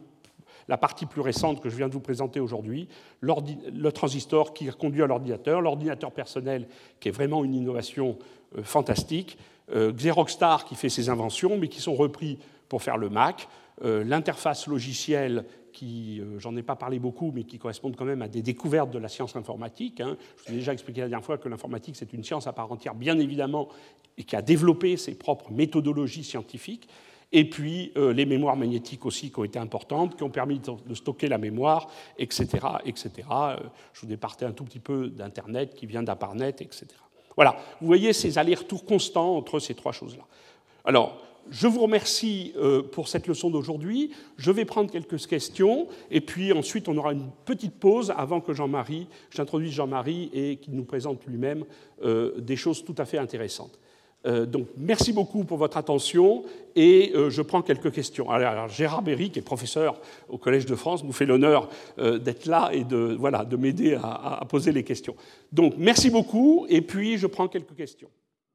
la 0.69 0.77
partie 0.77 1.07
plus 1.07 1.21
récente 1.21 1.61
que 1.61 1.69
je 1.69 1.77
viens 1.77 1.89
de 1.89 1.93
vous 1.93 2.01
présenter 2.01 2.41
aujourd'hui, 2.41 2.89
le 3.21 3.91
transistor 3.91 4.55
qui 4.55 4.67
conduit 4.69 5.03
à 5.03 5.07
l'ordinateur, 5.07 5.61
l'ordinateur 5.61 6.13
personnel 6.13 6.69
qui 7.01 7.09
est 7.09 7.13
vraiment 7.13 7.45
une 7.45 7.55
innovation 7.55 8.17
euh, 8.57 8.63
fantastique, 8.63 9.37
euh, 9.75 9.93
Xeroxstar 9.93 10.65
qui 10.65 10.75
fait 10.75 10.89
ses 10.89 11.09
inventions, 11.09 11.57
mais 11.57 11.69
qui 11.69 11.81
sont 11.81 11.95
repris 11.95 12.39
pour 12.71 12.83
faire 12.83 12.97
le 12.97 13.11
Mac, 13.11 13.49
euh, 13.83 14.05
l'interface 14.05 14.67
logicielle 14.67 15.45
qui, 15.73 16.21
euh, 16.21 16.39
j'en 16.39 16.57
ai 16.57 16.63
pas 16.63 16.77
parlé 16.77 16.99
beaucoup, 16.99 17.33
mais 17.35 17.43
qui 17.43 17.59
correspondent 17.59 17.97
quand 17.97 18.05
même 18.05 18.23
à 18.23 18.29
des 18.29 18.43
découvertes 18.43 18.91
de 18.91 18.99
la 18.99 19.09
science 19.09 19.37
informatique. 19.37 20.01
Hein. 20.01 20.17
Je 20.39 20.45
vous 20.45 20.53
ai 20.55 20.59
déjà 20.59 20.73
expliqué 20.73 21.01
la 21.01 21.09
dernière 21.09 21.25
fois 21.25 21.37
que 21.37 21.49
l'informatique, 21.49 21.97
c'est 21.97 22.13
une 22.13 22.23
science 22.23 22.47
à 22.47 22.53
part 22.53 22.71
entière, 22.71 22.95
bien 22.95 23.19
évidemment, 23.19 23.69
et 24.17 24.23
qui 24.23 24.37
a 24.37 24.43
développé 24.43 24.97
ses 24.97 25.17
propres 25.17 25.51
méthodologies 25.51 26.25
scientifiques. 26.25 26.89
Et 27.33 27.49
puis 27.49 27.93
euh, 27.97 28.13
les 28.13 28.27
mémoires 28.27 28.57
magnétiques 28.57 29.05
aussi 29.05 29.33
qui 29.33 29.39
ont 29.41 29.45
été 29.45 29.59
importantes, 29.59 30.17
qui 30.17 30.23
ont 30.23 30.31
permis 30.31 30.61
de 30.61 30.95
stocker 30.95 31.29
la 31.29 31.39
mémoire, 31.39 31.89
etc. 32.19 32.47
etc. 32.85 33.11
je 33.93 34.01
vous 34.01 34.07
départais 34.07 34.45
un 34.45 34.53
tout 34.53 34.65
petit 34.65 34.81
peu 34.81 35.09
d'Internet 35.09 35.75
qui 35.75 35.87
vient 35.87 36.03
d'Aparnet, 36.03 36.51
etc. 36.51 36.87
Voilà, 37.35 37.57
vous 37.81 37.87
voyez 37.87 38.13
ces 38.13 38.39
allers-retours 38.39 38.85
constants 38.85 39.37
entre 39.37 39.59
ces 39.59 39.75
trois 39.75 39.93
choses-là. 39.93 40.25
Alors, 40.85 41.21
je 41.51 41.67
vous 41.67 41.81
remercie 41.81 42.53
euh, 42.57 42.83
pour 42.83 43.09
cette 43.09 43.27
leçon 43.27 43.51
d'aujourd'hui. 43.51 44.13
Je 44.37 44.51
vais 44.51 44.65
prendre 44.65 44.91
quelques 44.91 45.27
questions 45.27 45.89
et 46.11 46.21
puis 46.21 46.53
ensuite 46.53 46.89
on 46.89 46.97
aura 46.97 47.13
une 47.13 47.29
petite 47.45 47.75
pause 47.75 48.13
avant 48.17 48.41
que 48.41 48.55
Jean-Marie, 48.55 49.09
j'introduise 49.31 49.73
Jean-Marie 49.73 50.31
et 50.33 50.57
qu'il 50.57 50.75
nous 50.75 50.85
présente 50.85 51.27
lui-même 51.27 51.65
euh, 52.05 52.39
des 52.39 52.57
choses 52.57 52.85
tout 52.85 52.95
à 52.99 53.05
fait 53.05 53.19
intéressantes. 53.19 53.79
Euh, 54.27 54.47
donc 54.47 54.69
merci 54.77 55.13
beaucoup 55.13 55.45
pour 55.45 55.59
votre 55.59 55.77
attention 55.77 56.45
et 56.77 57.13
je 57.31 57.43
prends 57.43 57.63
quelques 57.63 57.91
questions. 57.91 58.31
Alors, 58.31 58.69
Gérard 58.69 59.03
Berry, 59.03 59.31
qui 59.31 59.41
est 59.41 59.43
professeur 59.43 60.01
au 60.29 60.39
Collège 60.39 60.67
de 60.67 60.77
France, 60.77 61.03
nous 61.03 61.13
fait 61.13 61.27
l'honneur 61.27 61.69
d'être 61.99 62.47
là 62.47 62.71
et 62.73 62.85
de, 62.85 63.17
voilà, 63.19 63.45
de 63.45 63.57
m'aider 63.57 63.95
à, 63.95 64.39
à 64.41 64.45
poser 64.45 64.71
les 64.71 64.85
questions. 64.85 65.17
Donc 65.51 65.75
merci 65.79 66.11
beaucoup 66.11 66.67
et 66.69 66.81
puis 66.81 67.19
je 67.19 67.27
prends 67.27 67.49
quelques 67.49 67.75
questions. 67.75 68.09